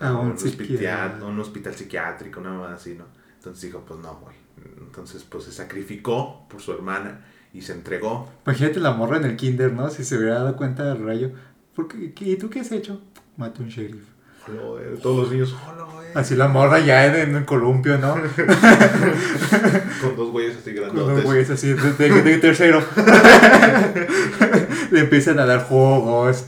A 0.00 0.12
un 0.12 0.32
hospital, 0.32 0.66
psiquiatra. 0.66 1.24
un 1.26 1.40
hospital 1.40 1.74
psiquiátrico, 1.74 2.40
nada 2.40 2.58
más 2.58 2.72
así, 2.80 2.94
¿no? 2.94 3.04
Entonces 3.36 3.62
dijo, 3.62 3.84
pues 3.86 4.00
no, 4.00 4.16
güey. 4.16 4.36
Entonces, 4.78 5.24
pues 5.28 5.44
se 5.44 5.52
sacrificó 5.52 6.46
por 6.48 6.60
su 6.60 6.72
hermana 6.72 7.24
y 7.52 7.62
se 7.62 7.72
entregó. 7.72 8.30
Imagínate 8.46 8.80
la 8.80 8.92
morra 8.92 9.16
en 9.18 9.24
el 9.24 9.36
kinder, 9.36 9.72
¿no? 9.72 9.90
Si 9.90 10.04
se 10.04 10.16
hubiera 10.16 10.36
dado 10.36 10.56
cuenta 10.56 10.84
del 10.84 11.04
rayo. 11.04 11.30
¿Por 11.74 11.88
qué? 11.88 12.12
¿Qué- 12.14 12.24
¿Y 12.30 12.36
tú 12.36 12.48
qué 12.48 12.60
has 12.60 12.72
hecho? 12.72 13.00
Maté 13.36 13.62
un 13.62 13.68
sheriff. 13.68 14.04
Hola, 14.48 14.82
Todos 15.02 15.22
los 15.24 15.32
niños, 15.32 15.54
hola, 15.66 15.84
güey. 15.92 16.06
Así 16.14 16.34
la 16.36 16.48
morra 16.48 16.78
ya 16.80 17.04
en, 17.06 17.14
en 17.30 17.36
el 17.36 17.44
columpio, 17.44 17.98
¿no? 17.98 18.14
Con 20.00 20.16
dos 20.16 20.30
güeyes 20.30 20.56
así 20.56 20.72
Con 20.74 20.84
grandotes. 20.84 21.12
unos 21.12 21.24
güeyes 21.24 21.50
así 21.50 21.72
de, 21.72 21.92
de- 21.92 22.22
de 22.22 22.38
tercero. 22.38 22.82
Le 24.90 25.00
empiezan 25.00 25.38
a 25.40 25.46
dar 25.46 25.64
juegos. 25.64 26.46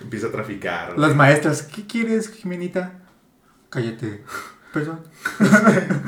Empieza 0.00 0.28
a 0.28 0.30
traficar. 0.30 0.94
güey. 0.94 1.00
Las 1.06 1.16
maestras, 1.16 1.62
¿qué 1.62 1.86
quieres, 1.86 2.30
Jimenita? 2.30 2.92
Cállate. 3.70 4.22
Perdón. 4.72 5.00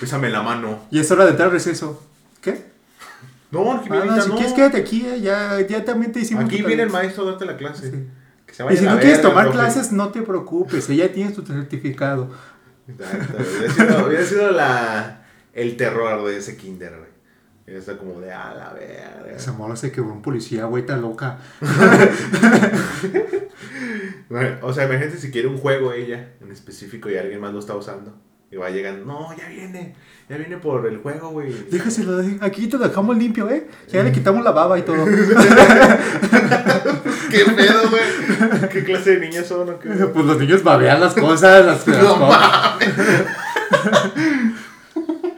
Pésame 0.00 0.28
la 0.30 0.42
mano. 0.42 0.80
Y 0.90 0.98
es 0.98 1.10
hora 1.10 1.24
de 1.24 1.30
entrar 1.30 1.46
al 1.48 1.52
receso. 1.52 2.02
¿Qué? 2.40 2.66
No, 3.50 3.72
Ah, 3.72 3.80
Jimenita, 3.82 4.16
no, 4.16 4.22
si 4.22 4.28
no. 4.28 4.34
quieres 4.36 4.52
quédate 4.54 4.76
aquí, 4.78 5.06
eh, 5.06 5.20
ya, 5.20 5.60
ya 5.66 5.84
también 5.84 6.12
te 6.12 6.20
hicimos 6.20 6.44
Aquí 6.44 6.62
viene 6.62 6.82
el 6.82 6.90
maestro 6.90 7.24
a 7.24 7.30
darte 7.30 7.46
la 7.46 7.56
clase. 7.56 7.90
Sí. 7.90 8.06
Se 8.58 8.64
Y 8.64 8.66
vaya 8.66 8.80
si 8.80 8.86
a 8.86 8.90
no 8.90 8.98
quieres 8.98 9.18
verga, 9.18 9.28
tomar 9.30 9.44
profe. 9.44 9.58
clases, 9.58 9.92
no 9.92 10.08
te 10.10 10.22
preocupes, 10.22 10.90
ella 10.90 11.12
tiene 11.12 11.30
tu 11.30 11.42
certificado. 11.42 12.28
Exacto, 12.88 13.36
Hubiera 13.38 13.72
sido, 13.72 14.06
hubiera 14.06 14.24
sido 14.24 14.50
la, 14.50 15.26
el 15.52 15.76
terror 15.76 16.26
de 16.26 16.36
ese 16.38 16.56
kinder, 16.56 16.96
güey. 16.98 17.76
Estado 17.78 17.98
como 17.98 18.20
de, 18.20 18.32
a 18.32 18.54
la 18.54 18.72
verga. 18.72 19.36
Esa 19.36 19.52
morra 19.52 19.76
se 19.76 19.92
quebró 19.92 20.10
un 20.12 20.22
policía, 20.22 20.64
güey, 20.64 20.82
está 20.82 20.96
loca. 20.96 21.38
Bueno, 24.28 24.58
O 24.62 24.72
sea, 24.72 24.84
imagínate 24.84 25.18
si 25.18 25.30
quiere 25.30 25.48
un 25.48 25.56
juego 25.58 25.92
ella 25.92 26.32
en 26.42 26.50
específico 26.52 27.08
y 27.08 27.16
alguien 27.16 27.40
más 27.40 27.52
lo 27.52 27.60
está 27.60 27.74
usando. 27.76 28.14
Y 28.50 28.56
va 28.56 28.70
llegando, 28.70 29.04
no, 29.04 29.36
ya 29.36 29.46
viene, 29.48 29.94
ya 30.26 30.38
viene 30.38 30.56
por 30.56 30.86
el 30.86 30.98
juego, 31.02 31.28
güey. 31.30 31.52
Déjaselo, 31.70 32.22
aquí 32.40 32.66
te 32.66 32.78
lo 32.78 32.88
dejamos 32.88 33.14
limpio, 33.18 33.50
¿eh? 33.50 33.66
Ya 33.88 34.02
le 34.02 34.10
quitamos 34.10 34.42
la 34.42 34.52
baba 34.52 34.78
y 34.78 34.82
todo. 34.82 35.04
¿Qué 37.30 37.44
pedo, 37.44 37.90
güey? 37.90 38.68
¿Qué 38.70 38.84
clase 38.84 39.18
de 39.18 39.28
niños 39.28 39.46
son 39.46 39.68
o 39.68 39.78
qué? 39.78 39.88
Pues 40.14 40.24
los 40.24 40.38
niños 40.38 40.62
babean 40.62 40.98
las 40.98 41.12
cosas, 41.12 41.62
las, 41.66 41.86
las 41.86 42.02
No 42.02 42.18
cosas. 42.18 42.78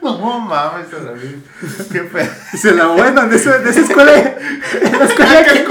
No 0.02 0.40
mames, 0.40 0.90
David. 0.90 1.36
Qué 1.92 2.00
pedo. 2.00 2.30
Se 2.56 2.74
la 2.74 2.86
bueno, 2.86 3.22
en 3.24 3.32
esa, 3.32 3.56
en 3.60 3.68
esa 3.68 3.80
escuela. 3.80 4.12
En 4.18 4.98
la 4.98 5.04
escuela 5.04 5.44
que- 5.44 5.64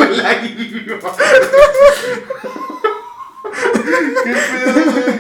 ¿Qué 4.24 4.34
pedo, 4.34 4.92
güey? 4.92 5.19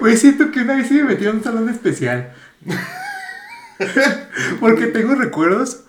Güey, 0.00 0.16
siento 0.16 0.50
que 0.50 0.60
una 0.60 0.76
vez 0.76 0.88
sí 0.88 0.94
me 0.94 1.04
metí 1.04 1.26
a 1.26 1.30
un 1.30 1.42
salón 1.42 1.68
especial. 1.68 2.32
Porque 4.60 4.86
tengo 4.86 5.14
recuerdos 5.14 5.84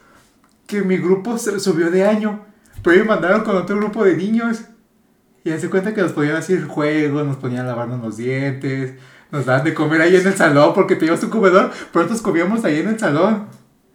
que 0.66 0.82
mi 0.82 0.98
grupo 0.98 1.38
se 1.38 1.60
subió 1.60 1.90
de 1.90 2.06
año. 2.06 2.46
Pero 2.84 3.04
me 3.04 3.10
mandaron 3.10 3.44
con 3.44 3.56
otro 3.56 3.78
grupo 3.78 4.04
de 4.04 4.16
niños. 4.16 4.62
Y 5.44 5.52
hace 5.52 5.70
cuenta 5.70 5.94
que 5.94 6.02
nos 6.02 6.12
ponían 6.12 6.36
a 6.36 6.40
hacer 6.40 6.66
juegos, 6.66 7.26
nos 7.26 7.38
ponían 7.38 7.66
a 7.66 7.70
lavarnos 7.70 8.02
los 8.02 8.18
dientes, 8.18 8.96
nos 9.32 9.46
daban 9.46 9.64
de 9.64 9.74
comer 9.74 10.02
ahí 10.02 10.16
en 10.16 10.28
el 10.28 10.34
salón 10.34 10.74
porque 10.74 10.96
teníamos 10.96 11.24
un 11.24 11.30
comedor, 11.30 11.72
pero 11.92 12.04
nosotros 12.04 12.22
comíamos 12.22 12.66
ahí 12.66 12.80
en 12.80 12.90
el 12.90 13.00
salón. 13.00 13.48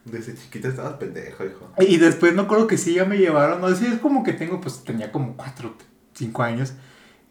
Desde 0.05 0.35
chiquita 0.35 0.69
estabas 0.69 0.95
pendejo, 0.95 1.45
hijo. 1.45 1.71
Y 1.79 1.99
después 1.99 2.35
me 2.35 2.43
acuerdo 2.43 2.67
que 2.67 2.79
sí 2.79 2.95
ya 2.95 3.05
me 3.05 3.19
llevaron, 3.19 3.61
no 3.61 3.75
sé, 3.75 3.89
es 3.89 3.99
como 4.01 4.25
que 4.25 4.33
tengo, 4.33 4.61
pues 4.61 4.83
tenía 4.83 5.13
como 5.13 5.37
4, 5.37 5.75
5 6.15 6.43
años. 6.43 6.73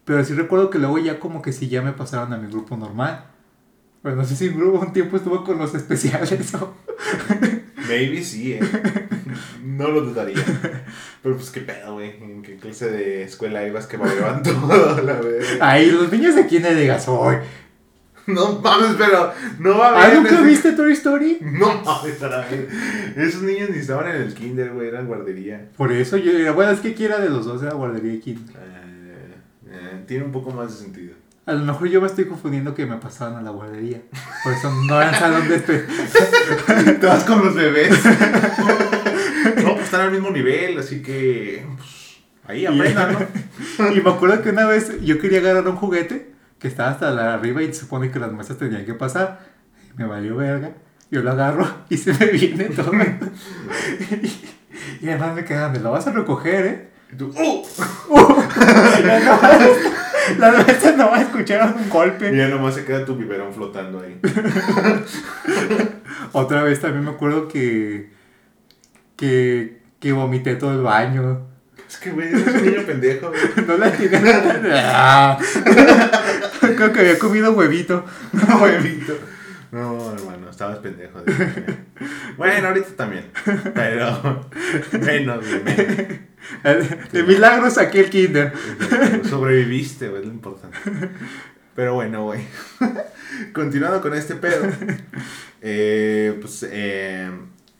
Pero 0.05 0.23
sí 0.25 0.33
recuerdo 0.33 0.69
que 0.69 0.79
luego 0.79 0.97
ya 0.97 1.19
como 1.19 1.41
que 1.41 1.53
sí 1.53 1.69
ya 1.69 1.81
me 1.81 1.93
pasaron 1.93 2.33
a 2.33 2.37
mi 2.37 2.49
grupo 2.49 2.75
normal. 2.77 3.25
Pero 4.01 4.15
no 4.15 4.25
sé 4.25 4.35
si 4.35 4.49
grupo 4.49 4.79
un 4.79 4.93
tiempo 4.93 5.17
estuvo 5.17 5.43
con 5.43 5.57
los 5.59 5.75
especiales 5.75 6.53
o... 6.55 6.73
Maybe 7.87 8.23
sí, 8.23 8.53
eh. 8.53 8.59
No 9.63 9.89
lo 9.89 10.01
dudaría. 10.01 10.43
Pero 11.21 11.35
pues 11.35 11.49
qué 11.51 11.61
pedo, 11.61 11.93
güey. 11.93 12.11
¿En 12.21 12.41
qué 12.41 12.55
clase 12.57 12.89
de 12.89 13.23
escuela 13.23 13.65
ibas 13.67 13.85
que 13.87 13.97
babeaban 13.97 14.41
todo, 14.43 15.01
la 15.01 15.13
verga? 15.13 15.45
Ay, 15.59 15.91
los 15.91 16.11
niños 16.11 16.35
de 16.35 16.47
quién 16.47 16.63
de 16.63 16.87
Gasoy. 16.87 17.37
No 18.27 18.59
mames, 18.59 18.95
pero 18.97 19.33
no 19.59 19.77
va 19.77 19.89
a 19.89 20.01
¿Ah, 20.01 20.05
haber. 20.05 20.21
nunca 20.21 20.41
viste 20.41 20.73
Toy 20.73 20.93
Story? 20.93 21.39
No 21.41 21.81
mames, 21.83 22.15
para 22.15 22.45
ver. 22.47 22.67
Esos 23.17 23.41
niños 23.41 23.69
ni 23.71 23.79
estaban 23.79 24.07
en 24.15 24.21
el 24.21 24.33
kinder, 24.33 24.71
güey, 24.71 24.87
eran 24.89 25.07
guardería. 25.07 25.69
Por 25.75 25.91
eso 25.91 26.17
yo 26.17 26.31
era, 26.31 26.51
bueno, 26.51 26.71
es 26.71 26.79
que 26.79 26.93
quiera 26.93 27.19
de 27.19 27.29
los 27.29 27.45
dos 27.45 27.61
era 27.63 27.73
guardería 27.73 28.13
y 28.13 28.19
kinder. 28.19 28.55
Eh, 28.55 28.90
eh, 29.71 30.03
tiene 30.07 30.25
un 30.25 30.31
poco 30.31 30.51
más 30.51 30.71
de 30.77 30.83
sentido. 30.85 31.15
A 31.45 31.53
lo 31.53 31.65
mejor 31.65 31.87
yo 31.87 32.01
me 32.01 32.07
estoy 32.07 32.25
confundiendo 32.25 32.75
que 32.75 32.85
me 32.85 32.97
pasaban 32.97 33.35
a 33.35 33.41
la 33.41 33.49
guardería. 33.49 34.01
Por 34.43 34.53
eso 34.53 34.71
no 34.87 35.01
era 35.01 35.13
salón 35.17 35.47
de 35.49 35.65
espe- 35.65 35.85
Te 36.99 37.07
vas 37.07 37.23
con 37.23 37.43
los 37.43 37.55
bebés. 37.55 37.91
no, 39.63 39.73
pues 39.73 39.85
están 39.85 40.01
al 40.01 40.11
mismo 40.11 40.29
nivel, 40.29 40.77
así 40.77 41.01
que. 41.01 41.65
Pues, 41.77 42.17
ahí 42.45 42.65
aprendan, 42.65 43.27
¿no? 43.79 43.91
Y 43.95 44.01
me 44.01 44.09
acuerdo 44.11 44.41
que 44.43 44.49
una 44.49 44.65
vez 44.65 45.01
yo 45.01 45.19
quería 45.19 45.39
agarrar 45.39 45.67
un 45.67 45.77
juguete 45.77 46.31
que 46.59 46.67
estaba 46.67 46.91
hasta 46.91 47.09
la 47.11 47.33
arriba 47.33 47.63
y 47.63 47.67
se 47.73 47.81
supone 47.81 48.11
que 48.11 48.19
las 48.19 48.31
maestras 48.31 48.59
tenían 48.59 48.85
que 48.85 48.93
pasar. 48.93 49.39
Me 49.95 50.05
valió 50.05 50.35
verga. 50.35 50.73
Yo 51.09 51.21
lo 51.23 51.31
agarro 51.31 51.67
y 51.89 51.97
se 51.97 52.13
me 52.13 52.27
viene 52.27 52.65
todo. 52.65 52.91
y 55.01 55.09
además 55.09 55.35
me 55.35 55.43
quedan, 55.43 55.71
¿me 55.73 55.79
lo 55.79 55.91
vas 55.91 56.07
a 56.07 56.11
recoger, 56.11 56.65
eh? 56.65 56.87
Y 57.11 57.15
tú, 57.17 57.27
¡uh! 57.35 57.65
Las 59.03 59.25
maestras- 59.25 59.93
las 60.37 60.53
maestras 60.53 60.95
no 60.97 61.09
van 61.09 61.19
a 61.19 61.23
escuchar 61.23 61.73
un 61.75 61.85
Y 61.85 61.89
golpe. 61.89 62.35
ya 62.37 62.47
nomás 62.47 62.75
se 62.75 62.85
queda 62.85 63.03
tu 63.05 63.15
biberón 63.15 63.53
flotando 63.53 63.99
ahí. 64.01 64.19
Otra 66.31 66.63
vez 66.63 66.79
también 66.79 67.03
me 67.03 67.11
acuerdo 67.11 67.47
que, 67.47 68.09
que, 69.17 69.81
que 69.99 70.11
vomité 70.13 70.55
todo 70.55 70.71
el 70.73 70.81
baño. 70.81 71.47
Es 71.89 71.97
que, 71.97 72.11
güey, 72.11 72.29
eres 72.29 72.47
un 72.47 72.65
niño 72.65 72.83
pendejo, 72.85 73.29
güey. 73.29 73.41
No 73.67 73.77
la 73.77 73.91
tiene. 73.91 74.19
Ah. 74.73 75.37
Creo 76.61 76.93
que 76.93 76.99
había 77.01 77.19
comido 77.19 77.51
huevito. 77.51 78.05
Huevito. 78.61 79.13
No, 79.71 80.11
hermano, 80.13 80.49
estabas 80.49 80.79
pendejo. 80.79 81.21
de. 81.21 81.77
Bueno, 82.37 82.69
ahorita 82.69 82.89
también. 82.95 83.25
Pero 83.75 84.49
menos, 84.99 85.45
güey, 85.47 85.63
menos. 85.63 87.11
De 87.11 87.23
milagro 87.23 87.69
saqué 87.69 87.99
el 88.01 88.09
kinder. 88.09 88.53
Sobreviviste, 89.29 90.09
güey, 90.09 90.21
es 90.21 90.27
lo 90.27 90.33
importante. 90.33 90.77
Pero 91.75 91.93
bueno, 91.93 92.23
güey. 92.25 92.41
Continuando 93.53 94.01
con 94.01 94.13
este 94.13 94.35
pedo. 94.35 94.65
eh, 95.61 96.37
pues 96.41 96.65
eh, 96.69 97.29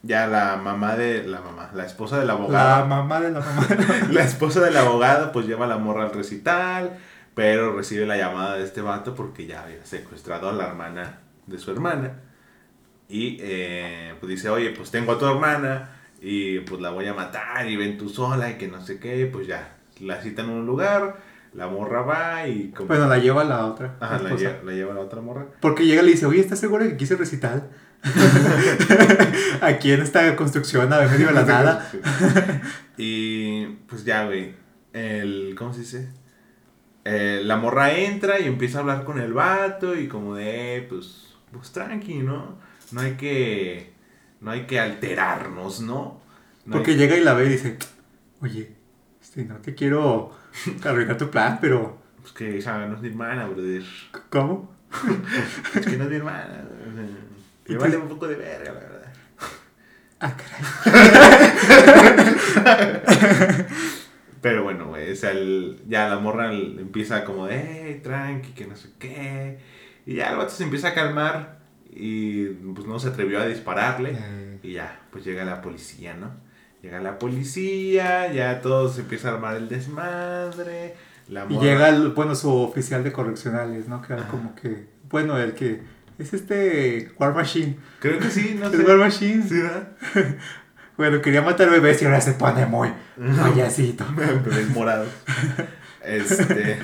ya 0.04 0.28
la 0.28 0.58
mamá 0.58 0.96
de. 0.96 1.24
La 1.24 1.42
mamá, 1.42 1.72
la 1.74 1.86
esposa 1.86 2.18
del 2.20 2.28
La 2.28 2.34
abogado. 2.34 2.86
mamá 2.88 3.20
de 3.22 3.32
la 3.32 3.40
mamá. 3.40 3.68
La 4.12 4.24
esposa 4.24 4.62
del 4.62 4.78
abogado, 4.78 5.32
pues 5.32 5.48
lleva 5.48 5.66
a 5.66 5.70
la 5.70 5.78
morra 5.78 6.04
al 6.04 6.14
recital. 6.14 6.98
Pero 7.34 7.76
recibe 7.76 8.06
la 8.06 8.18
llamada 8.18 8.58
de 8.58 8.64
este 8.66 8.82
vato 8.82 9.16
porque 9.16 9.48
ya 9.48 9.64
había 9.64 9.84
secuestrado 9.86 10.50
a 10.50 10.54
la 10.54 10.68
hermana 10.68 11.20
de 11.48 11.58
su 11.58 11.72
hermana. 11.72 12.20
Y 13.10 13.38
eh, 13.42 14.14
pues 14.20 14.30
dice, 14.30 14.50
oye, 14.50 14.72
pues 14.72 14.90
tengo 14.92 15.14
a 15.14 15.20
tu 15.20 15.26
hermana 15.26 15.90
y 16.22 16.60
pues 16.60 16.80
la 16.82 16.92
voy 16.92 17.08
a 17.08 17.14
matar 17.14 17.70
y 17.70 17.76
ven 17.76 17.98
tú 17.98 18.08
sola 18.10 18.50
y 18.52 18.54
que 18.56 18.68
no 18.68 18.82
sé 18.86 19.00
qué. 19.00 19.26
Pues 19.32 19.48
ya, 19.48 19.78
la 20.00 20.22
citan 20.22 20.46
en 20.46 20.52
un 20.52 20.66
lugar, 20.66 21.18
la 21.54 21.68
morra 21.68 22.02
va 22.04 22.48
y 22.48 22.70
como... 22.72 22.88
Bueno, 22.88 23.08
la 23.08 23.18
lleva 23.18 23.44
la 23.44 23.66
otra. 23.66 23.98
Ajá, 24.00 24.20
la, 24.20 24.30
lle- 24.32 24.64
la 24.64 24.72
lleva 24.72 24.94
la 24.94 25.02
otra 25.02 25.20
morra. 25.22 25.48
Porque 25.60 25.86
llega 25.86 26.02
y 26.02 26.06
le 26.06 26.12
dice, 26.12 26.26
oye, 26.26 26.40
¿estás 26.40 26.60
seguro 26.60 26.86
que 26.86 26.96
quise 26.98 27.16
recital? 27.18 27.70
Aquí 29.62 29.92
en 29.92 30.02
esta 30.02 30.36
construcción, 30.36 30.92
a 30.94 31.02
medio 31.02 31.28
de 31.28 31.34
la 31.34 31.44
nada. 31.44 31.92
y 32.98 33.66
pues 33.88 34.06
ya, 34.06 34.26
güey. 34.26 34.54
El, 34.94 35.56
¿Cómo 35.58 35.74
se 35.74 35.82
dice? 35.82 36.10
Eh, 37.06 37.42
la 37.44 37.58
morra 37.58 37.94
entra 37.94 38.40
y 38.40 38.46
empieza 38.46 38.78
a 38.78 38.82
hablar 38.82 39.04
con 39.06 39.20
el 39.20 39.34
vato 39.34 39.96
y 39.98 40.08
como 40.08 40.36
de, 40.36 40.78
eh, 40.78 40.82
pues, 40.84 41.31
pues 41.52 41.72
tranqui, 41.72 42.16
¿no? 42.20 42.58
No 42.92 43.02
hay 43.02 43.14
que, 43.14 43.92
no 44.42 44.52
hay 44.52 44.66
que 44.66 44.80
alterarnos, 44.80 45.82
¿no? 45.82 46.22
No 46.66 46.74
Porque 46.78 46.92
hay- 46.92 46.98
llega 46.98 47.16
y 47.18 47.24
la 47.24 47.34
ve 47.34 47.46
y 47.46 47.50
dice, 47.50 47.78
oye, 48.42 48.76
este, 49.22 49.46
no 49.46 49.56
te 49.58 49.74
quiero 49.76 50.32
arruinar 50.84 51.18
tu 51.18 51.30
plan, 51.30 51.58
pero... 51.62 52.00
Pues 52.22 52.34
que 52.34 52.58
esa 52.58 52.86
no 52.86 52.96
es 52.96 53.02
mi 53.02 53.08
hermana, 53.10 53.48
brother. 53.48 53.84
¿Cómo? 54.30 54.72
Es 55.76 55.86
que 55.86 55.98
no 55.98 56.04
es 56.04 56.10
mi 56.10 56.16
hermana. 56.18 56.64
o 56.70 56.94
sea, 56.96 57.06
¿Y 57.68 57.72
Me 57.74 57.78
vale 57.78 57.98
un 57.98 58.08
poco 58.10 58.28
de 58.28 58.36
verga, 58.36 58.74
la 58.74 58.80
verdad. 58.80 59.14
Ah, 60.20 60.36
caray. 60.38 60.62
Pero 64.42 64.64
bueno, 64.64 64.88
güey, 64.88 65.12
o 65.12 65.16
sea, 65.16 65.32
el- 65.32 65.82
ya 65.88 66.10
la 66.10 66.18
morra 66.20 66.52
el- 66.52 66.80
empieza 66.80 67.24
como 67.24 67.46
de, 67.48 67.58
hey, 67.86 68.00
tranqui, 68.04 68.52
que 68.54 68.66
no 68.68 68.76
sé 68.76 68.90
qué. 69.00 69.60
Y 70.06 70.16
ya 70.16 70.32
el 70.32 70.38
vato 70.38 70.52
se 70.52 70.64
empieza 70.64 70.90
a 70.90 70.94
calmar 70.94 71.60
y 71.90 72.46
pues 72.46 72.88
no 72.88 73.00
se 73.00 73.10
atrevió 73.10 73.40
a 73.40 73.46
dispararle. 73.46 74.18
Y 74.64 74.74
ya, 74.74 75.00
pues 75.12 75.24
llega 75.26 75.44
la 75.46 75.62
policía, 75.62 76.14
¿no? 76.16 76.32
Llega 76.82 77.00
la 77.00 77.20
policía, 77.20 78.32
ya 78.34 78.62
todo 78.62 78.90
se 78.90 79.02
empieza 79.02 79.30
a 79.30 79.34
armar 79.36 79.56
el 79.56 79.70
desmadre. 79.70 80.96
La 81.28 81.46
Y 81.48 81.60
llega, 81.60 81.90
el, 81.90 82.10
bueno, 82.10 82.34
su 82.36 82.52
oficial 82.52 83.04
de 83.04 83.12
correccionales, 83.12 83.88
¿no? 83.88 84.02
Que 84.02 84.14
era 84.14 84.24
Ajá. 84.24 84.32
como 84.32 84.56
que, 84.56 84.88
bueno, 85.10 85.38
el 85.38 85.54
que 85.54 85.82
es 86.18 86.34
este 86.34 87.12
War 87.20 87.34
Machine. 87.36 87.78
Creo 88.00 88.20
que 88.20 88.30
sí, 88.30 88.56
no 88.60 88.66
Es 88.72 88.72
sé. 88.78 88.84
War 88.84 88.98
Machine. 88.98 89.44
Sí, 89.44 89.60
¿verdad? 89.62 89.90
Bueno, 90.98 91.20
quería 91.20 91.42
matar 91.42 91.70
bebés 91.72 92.00
y 92.02 92.06
ahora 92.06 92.22
se 92.22 92.34
pone 92.34 92.66
muy 92.68 92.90
payasito. 93.42 94.06
Bebés 94.16 94.70
morados. 94.70 95.08
Este. 96.04 96.78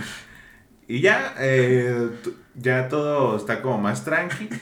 Y 0.88 1.02
ya, 1.02 1.36
eh, 1.38 2.10
ya 2.58 2.90
todo 2.90 3.38
está 3.38 3.62
como 3.62 3.78
más 3.78 4.04
tranqui. 4.04 4.50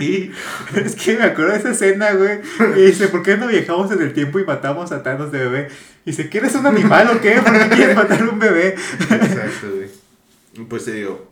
Y 0.00 0.32
Es 0.74 0.96
que 0.96 1.18
me 1.18 1.24
acuerdo 1.24 1.52
de 1.52 1.58
esa 1.58 1.70
escena, 1.72 2.12
güey. 2.12 2.40
Y 2.74 2.86
dice, 2.86 3.08
¿por 3.08 3.22
qué 3.22 3.36
no 3.36 3.48
viajamos 3.48 3.92
en 3.92 4.00
el 4.00 4.14
tiempo 4.14 4.38
y 4.38 4.46
matamos 4.46 4.92
a 4.92 5.02
Thanos 5.02 5.30
de 5.30 5.40
bebé? 5.40 5.68
Y 6.06 6.12
dice, 6.12 6.30
¿que 6.30 6.38
eres 6.38 6.54
un 6.54 6.66
animal 6.66 7.10
o 7.14 7.20
qué? 7.20 7.32
¿Por 7.42 7.52
qué 7.52 7.68
quieres 7.76 7.96
matar 7.96 8.26
un 8.26 8.38
bebé? 8.38 8.68
Exacto, 8.70 9.68
güey. 9.74 10.66
Pues 10.68 10.86
te 10.86 10.92
digo, 10.92 11.30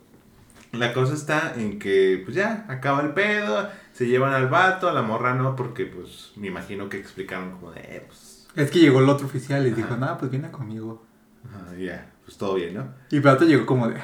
la 0.72 0.92
cosa 0.92 1.14
está 1.14 1.54
en 1.56 1.78
que, 1.78 2.20
pues 2.22 2.36
ya, 2.36 2.66
acaba 2.68 3.00
el 3.00 3.14
pedo, 3.14 3.70
se 3.92 4.06
llevan 4.06 4.34
al 4.34 4.48
vato, 4.48 4.88
a 4.88 4.92
la 4.92 5.00
morra 5.00 5.34
no, 5.34 5.56
porque, 5.56 5.86
pues, 5.86 6.32
me 6.36 6.48
imagino 6.48 6.90
que 6.90 6.98
explicaron 6.98 7.52
como 7.52 7.72
de, 7.72 7.80
eh, 7.80 8.04
pues, 8.06 8.48
Es 8.54 8.70
que 8.70 8.80
llegó 8.80 9.00
el 9.00 9.08
otro 9.08 9.26
oficial 9.26 9.66
y 9.66 9.70
dijo, 9.70 9.96
nada, 9.96 10.18
pues 10.18 10.30
viene 10.30 10.50
conmigo. 10.50 11.06
ajá, 11.46 11.74
ya, 11.74 12.10
pues 12.24 12.36
todo 12.36 12.56
bien, 12.56 12.74
¿no? 12.74 12.92
Y 13.10 13.16
el 13.16 13.22
vato 13.22 13.46
llegó 13.46 13.64
como 13.64 13.88
de... 13.88 13.96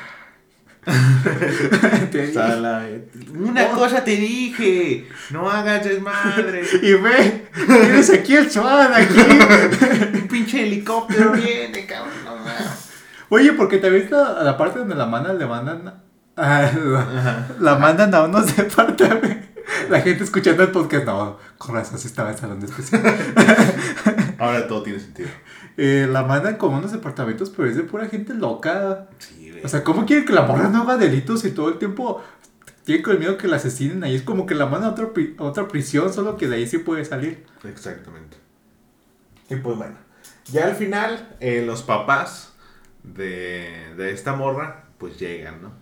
Te 2.11 2.27
dije. 2.27 2.35
La- 2.35 2.87
Una 3.35 3.69
cosa 3.71 4.05
te 4.05 4.13
dije, 4.17 5.09
no 5.31 5.51
hagas 5.51 5.85
desmadre. 5.85 6.63
Y 6.83 6.93
ve, 6.95 7.49
tienes 7.67 8.11
aquí 8.11 8.35
el 8.37 8.51
SWAT, 8.51 8.93
aquí. 8.95 9.15
Un 10.23 10.29
pinche 10.29 10.63
helicóptero 10.65 11.33
viene, 11.33 11.87
cabrón, 11.87 12.13
no. 12.25 12.35
Oye, 13.31 13.53
porque 13.55 13.79
también 13.79 14.05
está 14.05 14.43
la 14.43 14.57
parte 14.57 14.79
donde 14.81 14.95
la 14.95 15.07
mandan, 15.07 15.39
le 15.39 15.47
mandan... 15.47 16.03
la, 16.37 17.47
la 17.61 17.75
mandan 17.77 18.15
a 18.15 18.23
unos 18.25 18.55
departamentos. 18.57 19.49
La 19.89 20.01
gente 20.03 20.25
escuchando 20.25 20.63
el 20.63 20.71
podcast, 20.71 21.07
no, 21.07 21.39
con 21.57 21.75
razón 21.75 21.99
se 21.99 22.09
estaba 22.09 22.31
en 22.33 22.39
salón 22.39 22.61
de 22.61 22.67
especial. 22.67 23.03
Ahora 24.39 24.67
todo 24.69 24.83
tiene 24.83 25.01
sentido. 25.01 25.29
Eh, 25.77 26.07
la 26.11 26.23
mandan 26.25 26.57
como 26.57 26.79
unos 26.79 26.93
departamentos, 26.93 27.51
pero 27.51 27.69
es 27.69 27.77
de 27.77 27.83
pura 27.83 28.07
gente 28.09 28.35
loca. 28.35 29.09
Sí, 29.19 29.51
güey. 29.51 29.65
O 29.65 29.69
sea, 29.69 29.83
¿cómo 29.85 30.07
quieren 30.07 30.25
que 30.25 30.33
la 30.33 30.43
morra 30.43 30.69
no 30.69 30.83
haga 30.83 30.97
delitos 30.97 31.45
y 31.45 31.51
todo 31.51 31.69
el 31.69 31.79
tiempo 31.79 32.23
tiene 32.85 33.03
con 33.03 33.15
el 33.15 33.19
miedo 33.19 33.37
que 33.37 33.49
la 33.49 33.57
asesinen 33.57 34.05
ahí? 34.05 34.15
Es 34.15 34.23
como 34.23 34.47
que 34.47 34.55
la 34.55 34.67
mandan 34.67 34.91
a 34.91 34.93
otra, 34.93 35.13
pri- 35.13 35.35
a 35.39 35.43
otra 35.45 35.67
prisión, 35.69 36.13
solo 36.13 36.37
que 36.37 36.49
de 36.49 36.57
ahí 36.57 36.67
sí 36.67 36.79
puede 36.79 37.05
salir. 37.05 37.45
Exactamente. 37.65 38.37
Y 39.51 39.57
pues 39.57 39.77
bueno, 39.77 39.97
ya 40.51 40.67
al 40.67 40.75
final, 40.75 41.37
eh, 41.41 41.65
los 41.67 41.83
papás 41.83 42.53
de, 43.03 43.95
de 43.97 44.11
esta 44.13 44.35
morra, 44.35 44.85
pues 44.99 45.19
llegan, 45.19 45.61
¿no? 45.63 45.73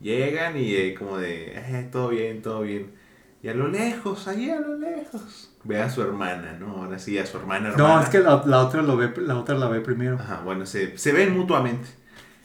Llegan 0.00 0.56
y 0.56 0.74
eh, 0.74 0.94
como 0.94 1.18
de, 1.18 1.52
eh, 1.56 1.88
todo 1.92 2.08
bien, 2.08 2.42
todo 2.42 2.62
bien. 2.62 2.92
Y 3.42 3.48
a 3.48 3.54
lo 3.54 3.68
lejos, 3.68 4.28
ahí 4.28 4.50
a 4.50 4.60
lo 4.60 4.76
lejos, 4.78 5.51
ve 5.64 5.80
a 5.80 5.90
su 5.90 6.02
hermana, 6.02 6.56
¿no? 6.58 6.68
Ahora 6.82 6.98
sí, 6.98 7.18
a 7.18 7.26
su 7.26 7.36
hermana. 7.38 7.68
No, 7.70 7.74
hermana. 7.86 8.02
es 8.02 8.08
que 8.08 8.18
la, 8.20 8.42
la 8.46 8.58
otra 8.60 8.82
lo 8.82 8.96
ve, 8.96 9.12
la 9.18 9.36
otra 9.38 9.54
la 9.56 9.68
ve 9.68 9.80
primero. 9.80 10.16
Ajá, 10.18 10.40
bueno, 10.44 10.66
se, 10.66 10.96
se 10.98 11.12
ven 11.12 11.36
mutuamente. 11.36 11.88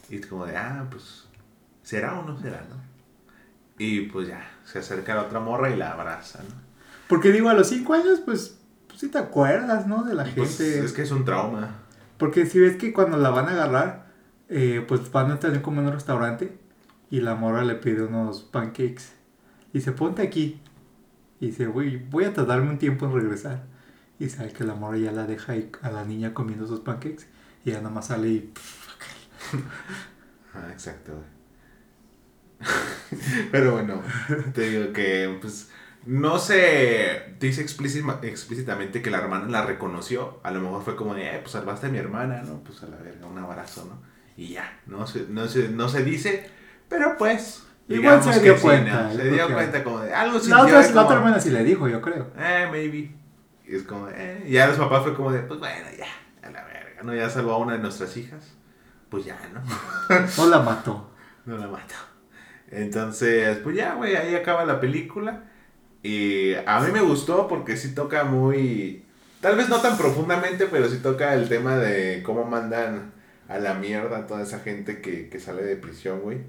Y 0.08 0.16
es 0.16 0.26
como 0.26 0.46
de, 0.46 0.56
ah, 0.56 0.86
pues, 0.90 1.26
¿será 1.82 2.18
o 2.18 2.24
no 2.24 2.38
será, 2.40 2.64
no? 2.68 2.76
Y 3.78 4.02
pues 4.02 4.28
ya, 4.28 4.48
se 4.64 4.80
acerca 4.80 5.12
a 5.12 5.16
la 5.16 5.22
otra 5.22 5.40
morra 5.40 5.70
y 5.70 5.76
la 5.76 5.92
abraza, 5.92 6.40
¿no? 6.48 6.54
Porque 7.08 7.30
digo, 7.32 7.48
a 7.48 7.54
los 7.54 7.68
cinco 7.68 7.94
años, 7.94 8.20
pues, 8.24 8.58
pues 8.86 9.00
sí 9.00 9.08
te 9.08 9.18
acuerdas, 9.18 9.86
¿no? 9.86 10.02
De 10.04 10.14
la 10.14 10.24
Pues, 10.24 10.58
gente. 10.58 10.84
es 10.84 10.92
que 10.92 11.02
es 11.02 11.10
un 11.10 11.24
trauma. 11.24 11.76
Porque 12.18 12.46
si 12.46 12.58
ves 12.58 12.76
que 12.76 12.92
cuando 12.92 13.16
la 13.16 13.30
van 13.30 13.46
a 13.48 13.52
agarrar, 13.52 14.08
eh, 14.48 14.84
pues 14.86 15.10
van 15.12 15.30
a 15.30 15.34
estar 15.34 15.60
como 15.62 15.80
en 15.80 15.86
un 15.86 15.92
restaurante 15.92 16.58
y 17.10 17.20
la 17.20 17.34
morra 17.34 17.62
le 17.64 17.76
pide 17.76 18.02
unos 18.02 18.42
pancakes. 18.42 19.12
Y 19.72 19.80
se 19.80 19.92
ponte 19.92 20.22
aquí. 20.22 20.60
Y 21.40 21.46
dice, 21.46 21.66
güey, 21.66 21.96
voy 21.96 22.24
a 22.24 22.32
tardarme 22.32 22.70
un 22.70 22.78
tiempo 22.78 23.06
en 23.06 23.14
regresar. 23.14 23.64
Y 24.18 24.28
sabe 24.28 24.52
que 24.52 24.64
la 24.64 24.74
morra 24.74 24.96
ya 24.98 25.12
la 25.12 25.26
deja 25.26 25.54
a 25.82 25.90
la 25.90 26.04
niña 26.04 26.34
comiendo 26.34 26.66
sus 26.66 26.80
pancakes. 26.80 27.26
Y 27.64 27.70
ya 27.70 27.78
nada 27.78 27.90
más 27.90 28.08
sale 28.08 28.28
y... 28.28 28.52
Ah, 30.54 30.70
exacto. 30.72 31.12
Pero 33.52 33.72
bueno, 33.72 34.02
te 34.54 34.70
digo 34.70 34.92
que, 34.92 35.38
pues, 35.40 35.70
no 36.06 36.38
se 36.38 37.34
dice 37.38 37.60
explícitamente 37.60 39.02
que 39.02 39.10
la 39.10 39.18
hermana 39.18 39.46
la 39.48 39.64
reconoció. 39.64 40.40
A 40.42 40.50
lo 40.50 40.60
mejor 40.60 40.82
fue 40.82 40.96
como 40.96 41.14
de, 41.14 41.38
pues 41.40 41.52
salvaste 41.52 41.86
a 41.86 41.90
mi 41.90 41.98
hermana, 41.98 42.42
¿no? 42.42 42.64
Pues 42.64 42.82
a 42.82 42.86
la 42.86 42.96
verga, 42.96 43.26
un 43.26 43.38
abrazo, 43.38 43.84
¿no? 43.84 44.02
Y 44.36 44.54
ya, 44.54 44.80
no 44.86 45.06
se, 45.06 45.26
no 45.28 45.46
se, 45.48 45.68
no 45.68 45.88
se 45.88 46.02
dice, 46.04 46.50
pero 46.88 47.16
pues. 47.18 47.64
Igual 47.88 48.22
se 48.22 48.40
dio 48.40 48.54
sí, 48.56 48.62
cuenta, 48.62 49.02
¿no? 49.04 49.14
Se 49.14 49.30
dio 49.30 49.52
cuenta 49.52 49.82
como 49.82 50.00
de 50.00 50.12
algo 50.12 50.34
La 50.34 50.40
sintió 50.40 50.62
otra, 50.62 50.90
la 50.90 51.02
otra 51.02 51.16
hermana 51.16 51.40
sí 51.40 51.50
le 51.50 51.64
dijo, 51.64 51.88
yo 51.88 52.02
creo. 52.02 52.26
Eh, 52.38 52.68
maybe. 52.70 53.10
Y 53.66 53.76
es 53.76 53.82
como, 53.82 54.08
eh. 54.10 54.44
Y 54.46 54.52
ya 54.52 54.66
los 54.66 54.76
papás 54.76 55.02
fue 55.02 55.14
como 55.14 55.32
de, 55.32 55.40
pues 55.40 55.58
bueno, 55.58 55.86
ya, 55.96 56.06
a 56.46 56.50
la 56.50 56.64
verga, 56.64 57.02
¿no? 57.02 57.14
Ya 57.14 57.30
salvó 57.30 57.52
a 57.52 57.58
una 57.58 57.72
de 57.74 57.78
nuestras 57.78 58.16
hijas. 58.16 58.54
Pues 59.08 59.24
ya, 59.24 59.38
¿no? 59.54 59.62
O 60.42 60.46
la 60.46 60.60
mató. 60.60 61.10
No 61.46 61.56
la 61.56 61.66
mato. 61.66 61.94
Entonces, 62.70 63.56
pues 63.64 63.74
ya, 63.74 63.94
güey, 63.94 64.14
ahí 64.16 64.34
acaba 64.34 64.66
la 64.66 64.80
película. 64.80 65.44
Y 66.02 66.52
a 66.66 66.80
mí 66.80 66.92
me 66.92 67.00
gustó 67.00 67.48
porque 67.48 67.78
sí 67.78 67.94
toca 67.94 68.24
muy... 68.24 69.06
Tal 69.40 69.56
vez 69.56 69.70
no 69.70 69.80
tan 69.80 69.96
profundamente, 69.96 70.66
pero 70.66 70.90
sí 70.90 70.98
toca 70.98 71.32
el 71.32 71.48
tema 71.48 71.76
de 71.76 72.22
cómo 72.22 72.44
mandan 72.44 73.12
a 73.48 73.56
la 73.58 73.72
mierda 73.72 74.18
a 74.18 74.26
toda 74.26 74.42
esa 74.42 74.58
gente 74.58 75.00
que, 75.00 75.30
que 75.30 75.40
sale 75.40 75.62
de 75.62 75.76
prisión, 75.76 76.20
güey. 76.20 76.40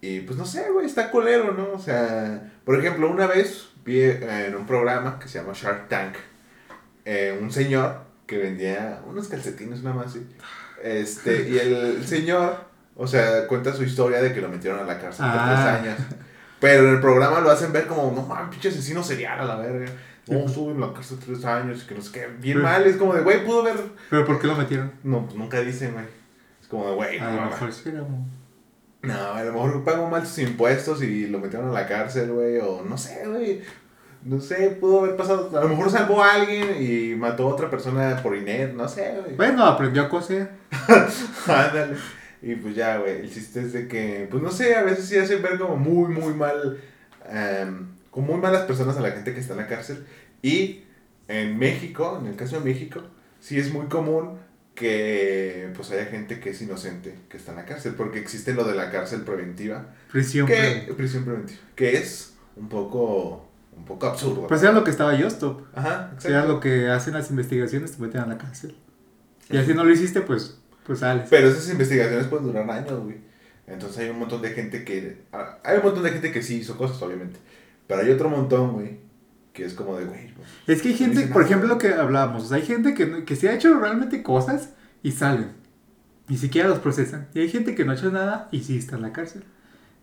Y 0.00 0.20
pues 0.20 0.38
no 0.38 0.46
sé, 0.46 0.70
güey, 0.70 0.86
está 0.86 1.10
colero, 1.10 1.52
¿no? 1.52 1.72
O 1.74 1.78
sea, 1.78 2.52
por 2.64 2.78
ejemplo, 2.78 3.10
una 3.10 3.26
vez 3.26 3.68
vi 3.84 4.00
eh, 4.00 4.46
en 4.46 4.54
un 4.54 4.66
programa 4.66 5.18
que 5.18 5.28
se 5.28 5.38
llama 5.38 5.52
Shark 5.54 5.88
Tank, 5.88 6.14
eh, 7.04 7.38
un 7.40 7.50
señor 7.50 8.00
que 8.26 8.38
vendía 8.38 9.00
unos 9.06 9.28
calcetines 9.28 9.82
nada 9.82 9.96
más, 9.96 10.06
así. 10.06 10.26
Este, 10.82 11.48
y 11.50 11.58
el 11.58 12.06
señor, 12.06 12.56
o 12.96 13.06
sea, 13.06 13.46
cuenta 13.46 13.74
su 13.74 13.82
historia 13.82 14.22
de 14.22 14.32
que 14.32 14.40
lo 14.40 14.48
metieron 14.48 14.80
a 14.80 14.84
la 14.84 14.98
cárcel 14.98 15.26
por 15.26 15.34
Ah. 15.38 15.80
tres 15.82 15.90
años. 15.94 16.08
Pero 16.60 16.88
en 16.88 16.94
el 16.94 17.00
programa 17.00 17.40
lo 17.40 17.50
hacen 17.50 17.72
ver 17.72 17.86
como, 17.86 18.12
no 18.12 18.22
mames, 18.22 18.50
pinche 18.50 18.68
asesino 18.68 19.02
serial 19.02 19.40
a 19.40 19.44
la 19.44 19.56
verga. 19.56 19.90
No, 20.28 20.40
estuve 20.46 20.72
en 20.72 20.80
la 20.80 20.92
cárcel 20.92 21.18
tres 21.24 21.44
años 21.44 21.82
y 21.82 21.86
que 21.86 21.94
no 21.94 22.02
sé 22.02 22.12
qué. 22.12 22.26
Bien 22.38 22.58
Pero- 22.58 22.62
mal, 22.62 22.86
es 22.86 22.96
como 22.96 23.14
de, 23.14 23.22
güey, 23.22 23.44
pudo 23.44 23.62
ver. 23.62 23.76
¿Pero 24.08 24.24
por 24.24 24.38
qué 24.40 24.46
lo 24.46 24.54
metieron? 24.54 24.92
No, 25.02 25.24
pues 25.24 25.34
nunca 25.36 25.60
dicen, 25.60 25.92
güey. 25.92 26.04
Es 26.62 26.68
como 26.68 26.88
de, 26.88 26.94
güey, 26.94 27.18
no, 27.20 27.50
No, 29.02 29.32
a 29.32 29.42
lo 29.42 29.52
mejor 29.52 29.84
pagó 29.84 30.08
mal 30.10 30.26
sus 30.26 30.40
impuestos 30.40 31.02
y 31.02 31.26
lo 31.26 31.38
metieron 31.38 31.70
a 31.70 31.72
la 31.72 31.86
cárcel, 31.86 32.32
güey. 32.32 32.58
O 32.58 32.82
no 32.82 32.98
sé, 32.98 33.26
güey. 33.26 33.62
No 34.22 34.40
sé, 34.40 34.76
pudo 34.78 35.00
haber 35.00 35.16
pasado. 35.16 35.56
A 35.58 35.62
lo 35.62 35.68
mejor 35.70 35.90
salvó 35.90 36.22
a 36.22 36.34
alguien 36.34 36.76
y 36.82 37.14
mató 37.14 37.48
a 37.48 37.54
otra 37.54 37.70
persona 37.70 38.20
por 38.22 38.36
Inés. 38.36 38.74
No 38.74 38.86
sé, 38.88 39.14
güey. 39.22 39.36
Bueno, 39.36 39.64
aprendió 39.64 40.02
a 40.02 40.08
coser. 40.08 40.50
Ándale. 41.46 41.96
Y 42.42 42.54
pues 42.56 42.74
ya, 42.74 42.98
güey. 42.98 43.20
El 43.20 43.32
chiste 43.32 43.60
es 43.60 43.72
de 43.72 43.88
que, 43.88 44.28
pues 44.30 44.42
no 44.42 44.50
sé, 44.50 44.74
a 44.76 44.82
veces 44.82 45.06
sí 45.06 45.16
hacen 45.16 45.40
ver 45.40 45.58
como 45.58 45.76
muy, 45.76 46.12
muy 46.12 46.34
mal. 46.34 46.78
em, 47.28 47.88
con 48.10 48.24
muy 48.26 48.36
malas 48.36 48.62
personas 48.62 48.96
a 48.96 49.00
la 49.00 49.12
gente 49.12 49.32
que 49.32 49.40
está 49.40 49.54
en 49.54 49.60
la 49.60 49.66
cárcel. 49.66 50.04
Y 50.42 50.84
en 51.28 51.58
México, 51.58 52.18
en 52.20 52.26
el 52.26 52.36
caso 52.36 52.58
de 52.58 52.64
México, 52.64 53.02
sí 53.38 53.58
es 53.58 53.72
muy 53.72 53.86
común 53.86 54.38
que 54.80 55.70
pues 55.76 55.90
haya 55.90 56.06
gente 56.06 56.40
que 56.40 56.50
es 56.50 56.62
inocente 56.62 57.14
que 57.28 57.36
está 57.36 57.52
en 57.52 57.58
la 57.58 57.64
cárcel. 57.66 57.94
Porque 57.96 58.18
existe 58.18 58.54
lo 58.54 58.64
de 58.64 58.74
la 58.74 58.90
cárcel 58.90 59.20
preventiva. 59.22 59.94
Prisión. 60.10 60.46
que, 60.46 60.82
pero- 60.84 60.96
prisión 60.96 61.24
preventiva. 61.24 61.60
Que 61.76 61.96
es 61.98 62.32
un 62.56 62.68
poco, 62.68 63.46
un 63.76 63.84
poco 63.84 64.06
absurdo. 64.06 64.46
Pues 64.46 64.62
era 64.62 64.72
lo 64.72 64.82
que 64.82 64.90
estaba 64.90 65.14
Yostop. 65.14 65.62
Ajá, 65.74 66.10
exacto. 66.14 66.48
lo 66.48 66.60
que 66.60 66.88
hacen 66.88 67.14
las 67.14 67.30
investigaciones 67.30 67.92
te 67.92 68.02
meten 68.02 68.22
a 68.22 68.26
la 68.26 68.38
cárcel. 68.38 68.74
Y 69.50 69.56
así 69.58 69.74
no 69.74 69.84
lo 69.84 69.92
hiciste, 69.92 70.20
pues, 70.22 70.58
pues 70.86 71.00
sales. 71.00 71.26
Pero 71.28 71.48
esas 71.48 71.68
investigaciones 71.70 72.26
pueden 72.26 72.46
durar 72.46 72.70
años, 72.70 73.00
güey. 73.04 73.16
Entonces 73.66 73.98
hay 73.98 74.08
un 74.08 74.18
montón 74.18 74.42
de 74.42 74.50
gente 74.50 74.84
que... 74.84 75.22
ah, 75.32 75.58
Hay 75.64 75.76
un 75.78 75.84
montón 75.84 76.02
de 76.04 76.10
gente 76.10 76.32
que 76.32 76.42
sí 76.42 76.56
hizo 76.58 76.76
cosas, 76.76 77.00
obviamente. 77.02 77.38
Pero 77.86 78.00
hay 78.02 78.10
otro 78.10 78.28
montón, 78.28 78.72
güey, 78.74 78.98
que 79.52 79.64
es 79.64 79.74
como 79.74 79.96
de, 79.96 80.04
güey, 80.04 80.32
pues, 80.34 80.48
Es 80.66 80.82
que 80.82 80.88
hay 80.88 80.94
gente, 80.94 81.26
por 81.26 81.42
ejemplo, 81.42 81.68
lo 81.68 81.78
que 81.78 81.92
hablábamos, 81.92 82.44
o 82.44 82.46
sea, 82.48 82.58
hay 82.58 82.64
gente 82.64 82.94
que, 82.94 83.24
que 83.24 83.36
sí 83.36 83.46
ha 83.46 83.54
hecho 83.54 83.78
realmente 83.78 84.22
cosas 84.22 84.70
y 85.02 85.12
salen. 85.12 85.52
Ni 86.28 86.36
siquiera 86.36 86.68
los 86.68 86.78
procesan. 86.78 87.28
Y 87.34 87.40
hay 87.40 87.48
gente 87.48 87.74
que 87.74 87.84
no 87.84 87.92
ha 87.92 87.96
hecho 87.96 88.12
nada 88.12 88.48
y 88.52 88.60
sí 88.60 88.76
está 88.76 88.96
en 88.96 89.02
la 89.02 89.12
cárcel. 89.12 89.42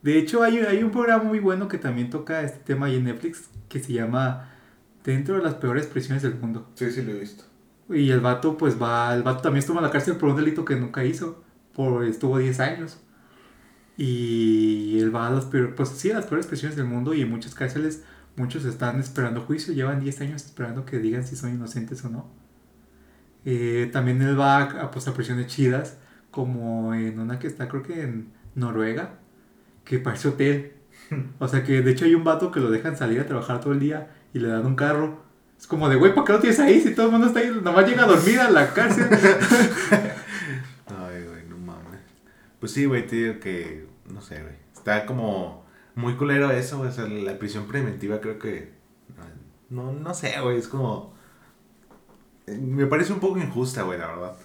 De 0.02 0.18
hecho, 0.18 0.44
hay, 0.44 0.58
hay 0.60 0.84
un 0.84 0.92
programa 0.92 1.24
muy 1.24 1.40
bueno 1.40 1.68
que 1.68 1.78
también 1.78 2.10
toca 2.10 2.42
este 2.42 2.60
tema 2.60 2.88
ahí 2.88 2.98
en 2.98 3.06
Netflix 3.06 3.50
que 3.70 3.80
se 3.80 3.94
llama 3.94 4.54
Dentro 5.04 5.38
de 5.38 5.42
las 5.42 5.56
peores 5.56 5.88
prisiones 5.88 6.22
del 6.24 6.36
mundo. 6.36 6.70
sí, 6.76 6.92
sí 6.92 7.02
lo 7.02 7.12
he 7.14 7.20
visto. 7.20 7.46
Y 7.90 8.10
el 8.12 8.20
vato, 8.20 8.58
pues 8.58 8.82
va, 8.82 9.14
el 9.16 9.24
vato 9.24 9.42
también 9.42 9.60
estuvo 9.60 9.78
en 9.78 9.86
la 9.86 9.92
cárcel 9.92 10.18
por 10.18 10.30
un 10.30 10.36
delito 10.36 10.66
que 10.66 10.76
nunca 10.76 11.06
hizo. 11.06 11.44
Por, 11.74 12.04
estuvo 12.04 12.38
10 12.38 12.60
años. 12.60 13.00
Y 13.96 15.00
él 15.00 15.16
va 15.16 15.28
a 15.28 15.32
las 15.32 15.46
peores, 15.46 15.74
pues 15.76 15.90
sí, 15.90 16.12
a 16.12 16.16
las 16.16 16.26
peores 16.26 16.46
prisiones 16.46 16.76
del 16.76 16.86
mundo 16.86 17.14
y 17.14 17.22
en 17.22 17.30
muchas 17.30 17.56
cárceles 17.56 18.04
muchos 18.38 18.66
están 18.66 19.00
esperando 19.00 19.42
juicio, 19.42 19.74
llevan 19.74 20.00
10 20.00 20.22
años 20.22 20.46
esperando 20.46 20.86
que 20.86 21.00
digan 21.00 21.26
si 21.26 21.36
son 21.36 21.54
inocentes 21.54 22.04
o 22.06 22.10
no. 22.10 22.28
Eh, 23.46 23.90
también 23.92 24.22
él 24.22 24.40
va 24.40 24.58
a, 24.58 24.84
a, 24.84 24.92
pues, 24.92 25.08
a 25.08 25.14
prisiones 25.14 25.48
chidas, 25.48 25.98
como 26.32 26.94
en 26.94 27.20
una 27.20 27.40
que 27.40 27.48
está 27.48 27.68
creo 27.68 27.84
que 27.84 28.02
en 28.02 28.32
Noruega, 28.56 29.16
que 29.84 30.00
parece 30.00 30.30
hotel. 30.30 30.74
O 31.40 31.48
sea 31.48 31.64
que 31.64 31.82
de 31.82 31.92
hecho 31.92 32.06
hay 32.06 32.16
un 32.16 32.24
vato 32.24 32.52
que 32.52 32.60
lo 32.60 32.70
dejan 32.70 32.98
salir 32.98 33.20
a 33.22 33.26
trabajar 33.26 33.62
todo 33.62 33.72
el 33.72 33.80
día 33.80 34.10
y 34.34 34.40
le 34.40 34.50
dan 34.50 34.66
un 34.66 34.76
carro. 34.76 35.24
Es 35.58 35.66
como 35.66 35.90
de, 35.90 35.96
güey, 35.96 36.14
¿por 36.14 36.26
qué 36.26 36.34
lo 36.34 36.40
tienes 36.40 36.60
ahí 36.60 36.82
si 36.82 36.94
todo 36.94 37.08
el 37.08 37.12
mundo 37.14 37.28
está 37.28 37.40
ahí? 37.40 37.52
Nomás 37.64 37.88
llega 37.88 38.04
a 38.04 38.08
dormir 38.08 38.40
a 38.40 38.50
la 38.50 38.74
cárcel. 38.74 39.08
Ay, 40.88 41.24
güey, 41.24 41.46
no 41.50 41.58
mames. 41.58 42.02
Pues 42.60 42.74
sí, 42.74 42.86
güey, 42.86 43.08
te 43.08 43.16
digo 43.16 43.40
que 43.40 43.88
no 44.12 44.22
sé, 44.22 44.42
güey. 44.42 44.56
Está 44.74 45.06
como 45.06 45.67
muy 45.98 46.16
culero 46.16 46.52
eso, 46.52 46.78
güey. 46.78 46.90
O 46.90 46.94
sea, 46.94 47.08
la 47.08 47.38
prisión 47.40 47.66
preventiva 47.66 48.22
creo 48.22 48.38
que... 48.38 48.72
No, 49.70 49.92
no 49.92 50.14
sé, 50.14 50.40
güey. 50.40 50.58
Es 50.58 50.68
como... 50.68 51.14
Me 52.46 52.86
parece 52.86 53.12
un 53.12 53.20
poco 53.20 53.40
injusta, 53.40 53.82
güey, 53.82 54.00
la 54.00 54.08
verdad. 54.08 54.38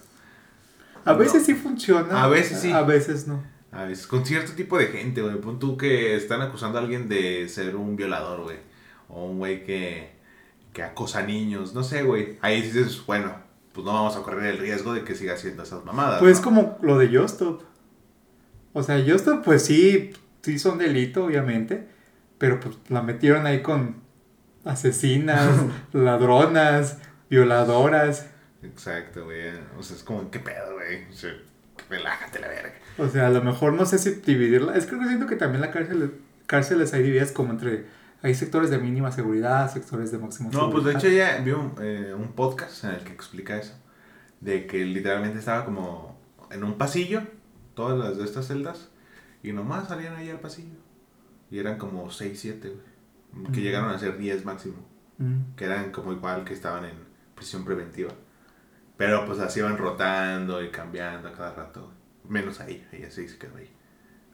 A 1.04 1.12
veces 1.12 1.44
sí 1.44 1.54
funciona. 1.54 2.24
A 2.24 2.26
veces 2.26 2.58
sí. 2.60 2.72
A 2.72 2.82
veces 2.82 3.28
no. 3.28 3.42
A 3.70 3.84
veces, 3.84 4.06
con 4.06 4.24
cierto 4.24 4.52
tipo 4.52 4.78
de 4.78 4.86
gente, 4.86 5.20
güey. 5.20 5.40
Pon 5.40 5.58
tú 5.58 5.76
que 5.76 6.16
están 6.16 6.40
acusando 6.40 6.78
a 6.78 6.80
alguien 6.80 7.08
de 7.08 7.48
ser 7.48 7.76
un 7.76 7.96
violador, 7.96 8.42
güey. 8.42 8.56
O 9.08 9.26
un 9.26 9.38
güey 9.38 9.62
que, 9.62 10.10
que 10.72 10.82
acosa 10.82 11.22
niños. 11.22 11.74
No 11.74 11.84
sé, 11.84 12.02
güey. 12.02 12.38
Ahí 12.40 12.62
dices, 12.62 13.04
bueno, 13.06 13.34
pues 13.74 13.84
no 13.84 13.92
vamos 13.92 14.16
a 14.16 14.22
correr 14.22 14.54
el 14.54 14.58
riesgo 14.58 14.94
de 14.94 15.04
que 15.04 15.14
siga 15.14 15.34
haciendo 15.34 15.64
esas 15.64 15.84
mamadas. 15.84 16.18
Pues 16.18 16.38
¿no? 16.38 16.44
como 16.44 16.78
lo 16.80 16.96
de 16.98 17.14
Justop. 17.14 17.62
O 18.72 18.82
sea, 18.82 19.04
Justop, 19.06 19.44
pues 19.44 19.66
sí, 19.66 20.12
sí 20.42 20.58
son 20.58 20.78
delito, 20.78 21.24
obviamente. 21.26 21.88
Pero 22.38 22.58
pues 22.60 22.76
la 22.88 23.02
metieron 23.02 23.46
ahí 23.46 23.62
con 23.62 23.96
asesinas, 24.64 25.48
ladronas, 25.92 26.98
violadoras. 27.30 28.26
Exacto, 28.62 29.24
güey. 29.24 29.50
O 29.78 29.82
sea, 29.82 29.96
es 29.96 30.02
como, 30.04 30.30
¿qué 30.30 30.38
pedo, 30.38 30.74
güey? 30.74 31.04
O 31.10 31.12
sea, 31.12 31.32
relájate 31.88 32.38
la 32.40 32.48
verga. 32.48 32.74
O 32.98 33.08
sea, 33.08 33.26
a 33.26 33.30
lo 33.30 33.42
mejor 33.42 33.72
no 33.72 33.86
sé 33.86 33.98
si 33.98 34.10
dividirla. 34.10 34.76
Es 34.76 34.86
que 34.86 34.96
yo 34.96 35.04
siento 35.06 35.26
que 35.26 35.36
también 35.36 35.60
la 35.60 35.70
cárcel, 35.70 36.14
cárceles 36.46 36.92
hay 36.94 37.02
divididas 37.02 37.32
como 37.32 37.52
entre. 37.52 37.86
Hay 38.24 38.36
sectores 38.36 38.70
de 38.70 38.78
mínima 38.78 39.10
seguridad, 39.10 39.72
sectores 39.72 40.12
de 40.12 40.18
máxima 40.18 40.48
No, 40.52 40.52
seguridad. 40.52 40.72
pues 40.72 40.84
de 40.84 40.92
hecho 40.92 41.08
ya 41.08 41.38
vi 41.38 41.50
un, 41.50 41.74
eh, 41.80 42.14
un 42.16 42.28
podcast 42.34 42.84
en 42.84 42.90
el 42.90 43.00
que 43.02 43.12
explica 43.12 43.56
eso. 43.56 43.74
De 44.40 44.68
que 44.68 44.84
literalmente 44.84 45.40
estaba 45.40 45.64
como 45.64 46.16
en 46.52 46.62
un 46.62 46.78
pasillo, 46.78 47.22
todas 47.74 47.98
las 47.98 48.18
de 48.18 48.24
estas 48.24 48.46
celdas, 48.46 48.90
y 49.42 49.52
nomás 49.52 49.88
salían 49.88 50.14
ahí 50.16 50.30
al 50.30 50.40
pasillo. 50.40 50.76
Y 51.50 51.58
eran 51.58 51.78
como 51.78 52.10
6, 52.10 52.38
7, 52.38 52.68
güey. 52.68 53.52
Que 53.52 53.60
llegaron 53.60 53.90
a 53.90 53.98
ser 53.98 54.18
10 54.18 54.44
máximo. 54.44 54.76
Mm. 55.18 55.54
Que 55.56 55.64
eran 55.64 55.90
como 55.92 56.12
igual 56.12 56.44
que 56.44 56.54
estaban 56.54 56.84
en 56.84 56.94
prisión 57.34 57.64
preventiva. 57.64 58.12
Pero 58.96 59.26
pues 59.26 59.38
así 59.40 59.60
iban 59.60 59.76
rotando 59.78 60.62
y 60.62 60.70
cambiando 60.70 61.28
a 61.28 61.32
cada 61.32 61.54
rato. 61.54 61.92
Menos 62.28 62.60
ahí, 62.60 62.86
ella 62.92 63.10
sí 63.10 63.28
se 63.28 63.38
quedó 63.38 63.56
ahí. 63.56 63.70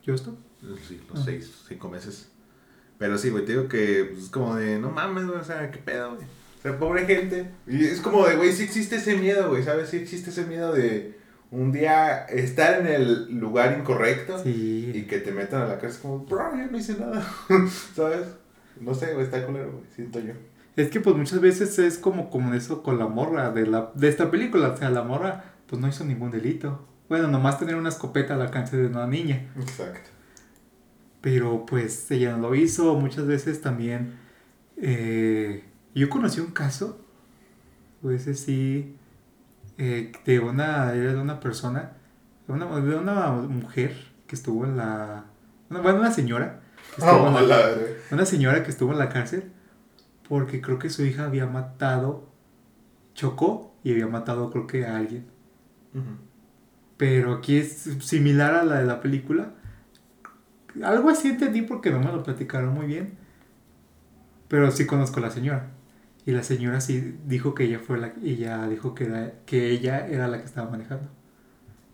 ¿Justop? 0.05 0.37
Sí, 0.87 1.01
los 1.09 1.19
Ah. 1.19 1.23
6, 1.25 1.65
5 1.69 1.89
meses. 1.89 2.31
Pero 2.97 3.17
sí, 3.17 3.29
güey, 3.29 3.45
te 3.45 3.53
digo 3.53 3.67
que 3.67 4.09
pues, 4.11 4.25
es 4.25 4.29
como 4.29 4.55
de, 4.55 4.77
no 4.79 4.89
mames, 4.91 5.25
güey, 5.25 5.39
o 5.39 5.43
sea, 5.43 5.71
qué 5.71 5.79
pedo, 5.79 6.15
güey. 6.15 6.27
O 6.27 6.61
sea, 6.61 6.77
pobre 6.77 7.05
gente. 7.05 7.49
Y 7.65 7.85
es 7.85 8.01
como 8.01 8.27
de, 8.27 8.35
güey, 8.35 8.51
sí 8.51 8.63
existe 8.63 8.97
ese 8.97 9.15
miedo, 9.17 9.49
güey, 9.49 9.63
¿sabes? 9.63 9.89
Sí 9.89 9.97
existe 9.97 10.29
ese 10.29 10.45
miedo 10.45 10.73
de 10.73 11.17
un 11.51 11.71
día 11.71 12.25
estar 12.25 12.79
en 12.81 12.87
el 12.87 13.39
lugar 13.39 13.77
incorrecto 13.79 14.41
y 14.45 15.03
que 15.09 15.19
te 15.19 15.31
metan 15.31 15.63
a 15.63 15.67
la 15.67 15.79
cárcel 15.79 16.01
como, 16.01 16.19
bro, 16.25 16.55
yo 16.55 16.67
no 16.71 16.77
hice 16.77 16.97
nada, 16.99 17.25
¿sabes? 17.95 18.27
No 18.79 18.93
sé, 18.93 19.19
está 19.21 19.45
culero, 19.45 19.71
güey, 19.71 19.83
siento 19.95 20.19
yo. 20.19 20.33
Es 20.75 20.89
que 20.89 21.01
pues 21.01 21.15
muchas 21.15 21.41
veces 21.41 21.77
es 21.79 21.97
como, 21.97 22.29
como 22.29 22.53
eso 22.53 22.83
con 22.83 22.97
la 22.99 23.07
morra 23.07 23.51
de, 23.51 23.67
la, 23.67 23.91
de 23.95 24.07
esta 24.07 24.31
película. 24.31 24.69
O 24.69 24.77
sea, 24.77 24.89
la 24.89 25.03
morra 25.03 25.43
pues 25.67 25.81
no 25.81 25.87
hizo 25.89 26.05
ningún 26.05 26.31
delito. 26.31 26.87
Bueno, 27.09 27.27
nomás 27.27 27.59
tener 27.59 27.75
una 27.75 27.89
escopeta 27.89 28.35
al 28.35 28.41
alcance 28.41 28.77
de 28.77 28.87
una 28.87 29.05
niña. 29.07 29.51
Exacto. 29.59 30.09
Pero 31.21 31.65
pues 31.65 32.09
ella 32.11 32.31
no 32.37 32.49
lo 32.49 32.55
hizo. 32.55 32.95
Muchas 32.95 33.25
veces 33.27 33.61
también... 33.61 34.19
eh, 34.77 35.63
yo 35.95 36.07
conocí 36.09 36.39
un 36.39 36.51
caso, 36.51 37.03
pues 38.01 38.27
ese 38.27 38.35
sí, 38.35 38.95
eh, 39.79 40.11
de 40.25 40.39
una, 40.39 40.93
era 40.93 41.13
de 41.13 41.19
una 41.19 41.39
persona, 41.39 41.93
de 42.47 42.53
una, 42.53 42.65
de 42.79 42.95
una 42.95 43.31
mujer 43.31 43.95
que 44.27 44.35
estuvo 44.35 44.65
en 44.65 44.77
la... 44.77 45.23
una- 45.71 45.79
bueno, 45.81 45.99
una 45.99 46.11
señora. 46.11 46.59
que 46.95 47.01
estuvo 47.01 47.27
en 47.39 47.47
la- 47.49 47.57
verga. 47.57 47.85
una 48.11 48.25
señora 48.25 48.63
que 48.63 48.69
estuvo 48.69 48.91
en 48.91 48.99
la 48.99 49.09
cárcel 49.09 49.51
porque 50.27 50.61
creo 50.61 50.77
que 50.77 50.89
su 50.91 51.03
hija 51.03 51.25
había 51.25 51.47
matado, 51.47 52.29
chocó 53.15 53.73
y 53.83 53.91
había 53.93 54.05
matado 54.07 54.51
creo 54.51 54.67
que 54.67 54.85
a 54.85 54.95
alguien. 54.97 55.25
Pero 56.97 57.33
aquí 57.35 57.57
es 57.57 57.89
similar 58.01 58.53
a 58.55 58.63
la 58.63 58.79
de 58.79 58.85
la 58.85 58.99
película. 59.01 59.53
Algo 60.83 61.09
así 61.09 61.29
entendí 61.29 61.61
porque 61.63 61.89
no 61.91 61.99
me 61.99 62.11
lo 62.11 62.21
platicaron 62.23 62.73
muy 62.73 62.85
bien. 62.85 63.17
Pero 64.49 64.69
sí 64.71 64.85
conozco 64.85 65.19
a 65.19 65.23
la 65.23 65.31
señora. 65.31 65.67
Y 66.29 66.31
la 66.31 66.43
señora 66.43 66.79
sí 66.79 67.15
dijo 67.25 67.55
que 67.55 67.63
ella 67.63 67.79
fue 67.79 67.97
la 67.97 68.13
ella 68.23 68.67
dijo 68.67 68.93
que 68.93 69.05
era, 69.05 69.33
que 69.47 69.71
ella 69.71 70.05
era 70.07 70.27
la 70.27 70.37
que 70.37 70.45
estaba 70.45 70.69
manejando 70.69 71.09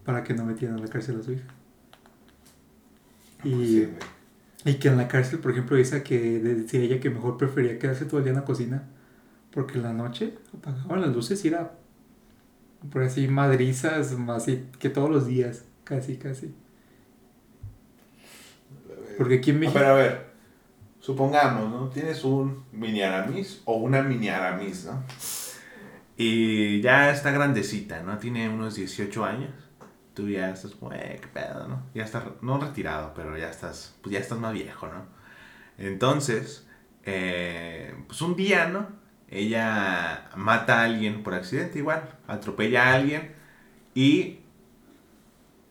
para 0.04 0.26
que 0.26 0.34
no 0.34 0.44
metieran 0.44 0.78
a 0.78 0.82
la 0.82 0.90
cárcel 0.90 1.22
a 1.22 1.24
su 1.24 1.32
hija. 1.32 1.46
Y 3.46 3.56
Sí, 3.56 3.90
y 4.66 4.74
que 4.74 4.90
en 4.90 4.98
la 4.98 5.08
cárcel, 5.08 5.40
por 5.40 5.52
ejemplo, 5.52 5.78
dice 5.78 6.04
que 6.04 6.20
decía 6.40 6.82
ella 6.82 7.00
que 7.00 7.10
mejor 7.10 7.38
prefería 7.38 7.80
quedarse 7.80 8.04
todo 8.04 8.18
el 8.18 8.26
día 8.26 8.34
en 8.34 8.40
la 8.40 8.44
cocina. 8.44 8.84
Porque 9.52 9.76
en 9.76 9.84
la 9.84 9.94
noche 9.94 10.34
apagaban 10.54 11.00
las 11.00 11.16
luces 11.16 11.46
y 11.46 11.48
era 11.48 11.72
por 12.92 13.04
así 13.04 13.30
madrizas, 13.30 14.14
así 14.28 14.66
que 14.80 14.90
todos 14.90 15.10
los 15.10 15.28
días, 15.28 15.64
casi, 15.86 16.18
casi. 16.18 16.54
Porque 19.18 19.36
aquí 19.36 19.52
en 19.52 19.60
México. 19.62 19.80
Pero 19.80 19.94
a 19.94 19.96
ver, 19.96 20.35
supongamos, 21.06 21.70
¿no? 21.70 21.90
Tienes 21.90 22.24
un 22.24 22.66
mini 22.72 23.04
aramis 23.04 23.62
o 23.66 23.76
una 23.76 24.02
mini 24.02 24.28
aramis, 24.30 24.86
¿no? 24.86 25.04
Y 26.18 26.82
ya 26.82 27.12
está 27.12 27.30
grandecita, 27.30 28.02
¿no? 28.02 28.18
Tiene 28.18 28.50
unos 28.50 28.74
18 28.74 29.24
años. 29.24 29.52
Tú 30.16 30.28
ya 30.28 30.50
estás 30.50 30.72
como, 30.72 30.94
eh, 30.94 31.20
qué 31.22 31.28
pedo, 31.28 31.68
¿no? 31.68 31.84
Ya 31.94 32.06
estás, 32.06 32.24
no 32.42 32.58
retirado, 32.58 33.14
pero 33.14 33.38
ya 33.38 33.52
estás, 33.52 33.96
pues 34.02 34.14
ya 34.14 34.20
estás 34.20 34.40
más 34.40 34.54
viejo, 34.54 34.88
¿no? 34.88 35.06
Entonces, 35.78 36.68
eh, 37.04 37.94
pues 38.08 38.20
un 38.24 38.36
día, 38.36 38.68
¿no? 38.68 38.88
Ella 39.30 40.32
mata 40.36 40.80
a 40.82 40.86
alguien 40.86 41.22
por 41.22 41.36
accidente 41.36 41.78
igual, 41.80 42.18
atropella 42.28 42.90
a 42.90 42.94
alguien 42.96 43.36
y 43.94 44.40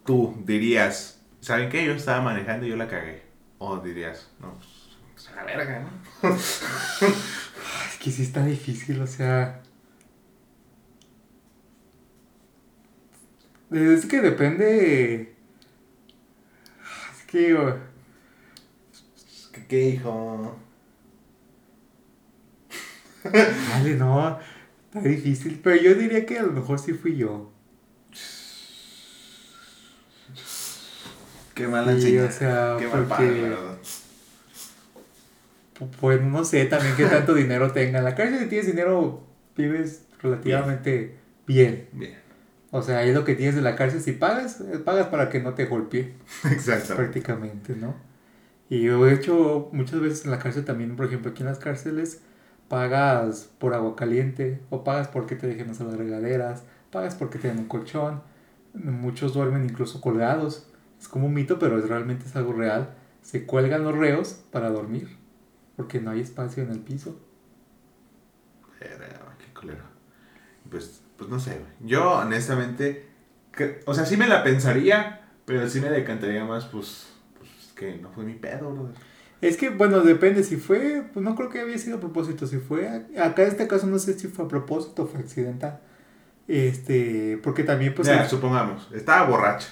tú 0.06 0.36
dirías, 0.44 1.24
¿saben 1.40 1.70
qué? 1.70 1.84
Yo 1.84 1.92
estaba 1.94 2.20
manejando 2.22 2.66
y 2.66 2.68
yo 2.68 2.76
la 2.76 2.86
cagué. 2.86 3.24
O 3.58 3.78
dirías, 3.78 4.30
no, 4.40 4.52
pues, 4.54 4.73
pues 5.24 5.32
a 5.32 5.36
la 5.36 5.44
verga, 5.44 5.80
¿no? 5.80 6.28
Es 6.36 7.98
que 8.00 8.10
sí 8.10 8.22
está 8.22 8.44
difícil, 8.44 9.00
o 9.00 9.06
sea. 9.06 9.62
Es 13.70 14.06
que 14.06 14.20
depende. 14.20 15.34
Es 17.16 17.22
que. 17.26 17.54
oh, 17.54 17.76
¿Qué, 19.52 19.66
qué 19.66 19.88
hijo? 19.88 20.58
Vale, 23.24 23.94
no. 23.98 24.38
Está 24.92 25.08
difícil. 25.08 25.60
Pero 25.64 25.76
yo 25.80 25.94
diría 25.94 26.26
que 26.26 26.38
a 26.38 26.42
lo 26.42 26.52
mejor 26.52 26.78
sí 26.78 26.92
fui 26.92 27.16
yo. 27.16 27.50
Qué 31.54 31.66
mala 31.68 31.92
Sí, 31.92 32.16
enseñanza. 32.18 32.28
o 32.28 32.38
sea, 32.38 32.76
Qué 32.78 32.86
mal 32.88 33.06
porque- 33.06 33.08
padre, 33.24 33.42
la 33.42 33.48
verdad. 33.60 33.78
Pu- 35.78 35.88
Pues 36.00 36.20
no 36.22 36.44
sé 36.44 36.64
también 36.66 36.94
qué 36.96 37.06
tanto 37.06 37.34
dinero 37.34 37.72
tenga. 37.72 37.98
En 37.98 38.04
la 38.04 38.14
cárcel 38.14 38.38
si 38.40 38.46
tienes 38.46 38.66
dinero, 38.66 39.22
vives 39.56 40.04
relativamente 40.22 41.16
bien. 41.46 41.88
Bien. 41.92 42.14
O 42.70 42.82
sea, 42.82 42.98
ahí 42.98 43.12
lo 43.12 43.24
que 43.24 43.34
tienes 43.36 43.54
de 43.54 43.62
la 43.62 43.76
cárcel, 43.76 44.00
si 44.00 44.12
pagas, 44.12 44.60
eh, 44.60 44.78
pagas 44.84 45.06
para 45.06 45.28
que 45.30 45.40
no 45.40 45.54
te 45.54 45.66
golpee, 45.66 46.14
Exacto. 46.50 46.96
prácticamente, 46.96 47.76
¿no? 47.76 47.94
Y 48.68 48.82
yo 48.82 49.06
he 49.06 49.14
hecho 49.14 49.68
muchas 49.72 50.00
veces 50.00 50.24
en 50.24 50.32
la 50.32 50.38
cárcel 50.40 50.64
también, 50.64 50.96
por 50.96 51.06
ejemplo, 51.06 51.30
aquí 51.30 51.42
en 51.42 51.48
las 51.48 51.58
cárceles, 51.58 52.20
pagas 52.68 53.50
por 53.58 53.74
agua 53.74 53.94
caliente, 53.94 54.58
o 54.70 54.82
pagas 54.82 55.06
porque 55.08 55.36
te 55.36 55.46
dejen 55.46 55.70
hacer 55.70 55.86
las 55.86 55.96
regaderas, 55.96 56.64
pagas 56.90 57.14
porque 57.14 57.38
te 57.38 57.48
den 57.48 57.58
un 57.58 57.66
colchón. 57.66 58.22
Muchos 58.72 59.34
duermen 59.34 59.64
incluso 59.64 60.00
colgados. 60.00 60.66
Es 61.00 61.06
como 61.06 61.26
un 61.26 61.34
mito, 61.34 61.58
pero 61.60 61.78
es, 61.78 61.88
realmente 61.88 62.24
es 62.26 62.34
algo 62.34 62.54
real. 62.54 62.90
Se 63.22 63.44
cuelgan 63.46 63.84
los 63.84 63.96
reos 63.96 64.40
para 64.50 64.70
dormir, 64.70 65.16
porque 65.76 66.00
no 66.00 66.10
hay 66.10 66.20
espacio 66.20 66.62
en 66.62 66.70
el 66.70 66.80
piso. 66.80 67.18
Verga, 68.80 69.36
qué 69.38 69.52
culero. 69.58 69.84
Pues, 70.70 71.02
pues 71.16 71.30
no 71.30 71.38
sé. 71.40 71.60
Yo, 71.80 72.12
honestamente, 72.18 73.08
que- 73.52 73.80
o 73.86 73.94
sea, 73.94 74.04
sí 74.06 74.16
me 74.16 74.26
la 74.26 74.42
pensaría, 74.44 75.28
pero 75.44 75.68
sí 75.68 75.80
me 75.80 75.90
decantaría 75.90 76.44
más, 76.44 76.66
pues, 76.66 77.08
pues 77.38 77.50
que 77.76 77.96
no 77.98 78.10
fue 78.10 78.24
mi 78.24 78.34
pedo, 78.34 78.72
brother. 78.72 78.94
Es 79.40 79.56
que, 79.56 79.70
bueno, 79.70 80.00
depende. 80.00 80.42
Si 80.42 80.56
fue, 80.56 81.04
pues 81.12 81.22
no 81.24 81.34
creo 81.34 81.50
que 81.50 81.60
había 81.60 81.76
sido 81.78 81.98
a 81.98 82.00
propósito. 82.00 82.46
Si 82.46 82.58
fue, 82.58 82.88
acá 83.18 83.42
en 83.42 83.48
este 83.48 83.66
caso 83.68 83.86
no 83.86 83.98
sé 83.98 84.18
si 84.18 84.28
fue 84.28 84.44
a 84.46 84.48
propósito 84.48 85.02
o 85.02 85.06
fue 85.06 85.20
accidental. 85.20 85.80
Este, 86.48 87.38
porque 87.42 87.62
también, 87.64 87.94
pues. 87.94 88.08
Supongamos, 88.28 88.90
estaba 88.92 89.28
borracha 89.28 89.68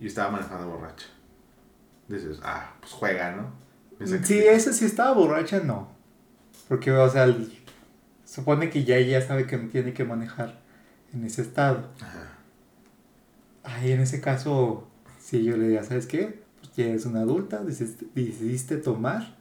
y 0.00 0.06
estaba 0.06 0.30
manejando 0.30 0.68
borracha. 0.68 1.06
Dices, 2.08 2.40
ah, 2.42 2.74
pues 2.80 2.92
juega, 2.92 3.32
¿no? 3.36 3.52
Si 4.24 4.38
esa 4.38 4.72
sí 4.72 4.84
estaba 4.84 5.12
borracha, 5.12 5.60
no. 5.60 5.88
Porque, 6.68 6.92
o 6.92 7.10
sea, 7.10 7.34
supone 8.24 8.70
que 8.70 8.84
ya 8.84 8.96
ella 8.96 9.20
sabe 9.26 9.46
que 9.46 9.56
no 9.56 9.68
tiene 9.68 9.92
que 9.92 10.04
manejar 10.04 10.60
en 11.12 11.24
ese 11.24 11.42
estado. 11.42 11.88
Ajá. 12.00 12.38
Ahí 13.64 13.92
en 13.92 14.00
ese 14.00 14.20
caso, 14.20 14.88
si 15.20 15.42
yo 15.44 15.56
le 15.56 15.64
diría, 15.64 15.84
¿sabes 15.84 16.06
qué? 16.06 16.42
Pues 16.60 16.74
ya 16.76 16.86
eres 16.86 17.06
una 17.06 17.20
adulta, 17.20 17.62
decidiste, 17.64 18.06
decidiste 18.14 18.76
tomar. 18.76 19.36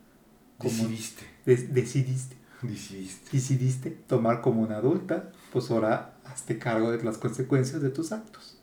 Como, 0.57 0.71
Decidiste. 0.73 1.23
des- 1.45 1.73
decidiste. 1.73 2.35
Decidiste. 2.63 3.29
Decidiste 3.31 3.91
tomar 3.91 4.41
como 4.41 4.61
una 4.63 4.77
adulta, 4.77 5.31
pues 5.53 5.69
ahora 5.69 6.15
hazte 6.25 6.57
cargo 6.57 6.91
de 6.91 7.03
las 7.03 7.19
consecuencias 7.19 7.81
de 7.81 7.89
tus 7.91 8.11
actos. 8.11 8.56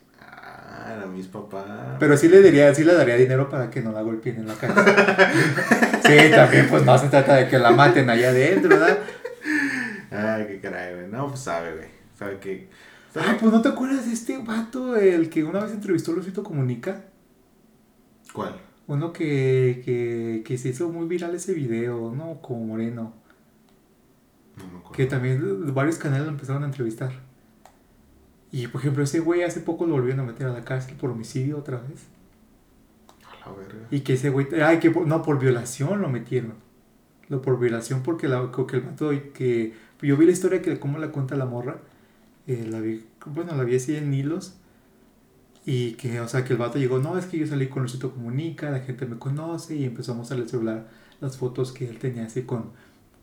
Ah, 0.86 0.92
era 0.98 1.06
mis 1.06 1.26
papás. 1.28 1.96
Pero 1.98 2.14
sí 2.16 2.28
le 2.28 2.42
daría, 2.42 2.74
sí 2.74 2.84
le 2.84 2.92
daría 2.94 3.16
dinero 3.16 3.48
para 3.48 3.70
que 3.70 3.80
no 3.80 3.90
la 3.92 4.02
golpeen 4.02 4.36
en 4.40 4.46
la 4.48 4.54
casa. 4.54 4.84
sí, 6.04 6.30
también 6.30 6.66
pues 6.68 6.84
no 6.84 6.98
se 6.98 7.08
trata 7.08 7.36
de 7.36 7.48
que 7.48 7.58
la 7.58 7.70
maten 7.70 8.10
allá 8.10 8.28
adentro, 8.28 8.68
¿verdad? 8.68 8.98
Ay, 10.10 10.46
qué 10.46 10.60
caray, 10.60 10.94
güey. 10.94 11.08
No, 11.08 11.28
pues 11.28 11.40
sabe, 11.40 11.74
güey. 11.74 11.88
Sabe 12.18 12.38
que. 12.38 12.68
sabe- 13.12 13.26
Ah, 13.30 13.36
pues 13.40 13.50
no 13.50 13.62
te 13.62 13.68
acuerdas 13.70 14.04
de 14.06 14.12
este 14.12 14.36
vato, 14.38 14.96
el 14.96 15.30
que 15.30 15.42
una 15.42 15.60
vez 15.60 15.72
entrevistó 15.72 16.12
a 16.12 16.16
Luisito 16.16 16.42
Comunica. 16.42 17.04
¿Cuál? 18.32 18.56
Uno 18.86 19.12
que, 19.14 19.80
que, 19.84 20.42
que 20.44 20.58
se 20.58 20.68
hizo 20.68 20.90
muy 20.90 21.06
viral 21.06 21.34
ese 21.34 21.54
video, 21.54 22.12
¿no? 22.14 22.42
Como 22.42 22.66
moreno. 22.66 23.14
No 24.58 24.64
me 24.64 24.78
acuerdo. 24.80 24.92
Que 24.92 25.06
también 25.06 25.72
varios 25.74 25.96
canales 25.96 26.26
lo 26.26 26.32
empezaron 26.32 26.62
a 26.62 26.66
entrevistar. 26.66 27.10
Y 28.54 28.68
por 28.68 28.80
ejemplo, 28.80 29.02
ese 29.02 29.18
güey 29.20 29.42
hace 29.42 29.60
poco 29.60 29.84
lo 29.86 29.94
volvieron 29.94 30.20
a 30.20 30.24
meter 30.30 30.46
a 30.46 30.52
la 30.52 30.64
cárcel 30.64 30.96
por 30.96 31.10
homicidio 31.10 31.58
otra 31.58 31.78
vez. 31.78 32.06
A 33.26 33.48
la 33.50 33.56
verga. 33.56 33.86
Y 33.90 34.00
que 34.00 34.14
ese 34.14 34.30
güey, 34.30 34.46
ay, 34.62 34.78
que 34.78 34.90
por- 34.90 35.06
no, 35.06 35.22
por 35.22 35.38
violación 35.40 36.00
lo 36.00 36.08
metieron. 36.08 36.54
Lo 37.28 37.42
por 37.42 37.58
violación 37.58 38.02
porque 38.02 38.28
la, 38.28 38.50
que 38.52 38.76
el 38.76 38.82
vato, 38.82 39.10
que 39.34 39.74
yo 40.02 40.16
vi 40.16 40.26
la 40.26 40.32
historia 40.32 40.62
que 40.62 40.78
cómo 40.78 40.98
la 40.98 41.08
cuenta 41.10 41.36
la 41.36 41.46
morra. 41.46 41.78
eh, 42.46 42.66
la 42.70 42.80
vi, 42.80 43.04
bueno, 43.26 43.56
la 43.56 43.64
vi 43.64 43.76
así 43.76 43.96
en 43.96 44.12
hilos. 44.14 44.54
Y 45.66 45.92
que, 45.94 46.20
o 46.20 46.28
sea, 46.28 46.44
que 46.44 46.52
el 46.52 46.58
vato 46.58 46.78
llegó, 46.78 46.98
no, 46.98 47.16
es 47.18 47.26
que 47.26 47.38
yo 47.38 47.46
salí 47.46 47.68
con 47.68 47.82
Luisito 47.82 48.12
Comunica, 48.12 48.70
la 48.70 48.80
gente 48.80 49.06
me 49.06 49.18
conoce 49.18 49.76
y 49.76 49.84
empezó 49.84 50.12
a 50.12 50.14
mostrarle 50.16 50.44
el 50.44 50.50
celular 50.50 50.88
las 51.20 51.38
fotos 51.38 51.72
que 51.72 51.88
él 51.88 51.98
tenía 51.98 52.26
así 52.26 52.42
con, 52.42 52.72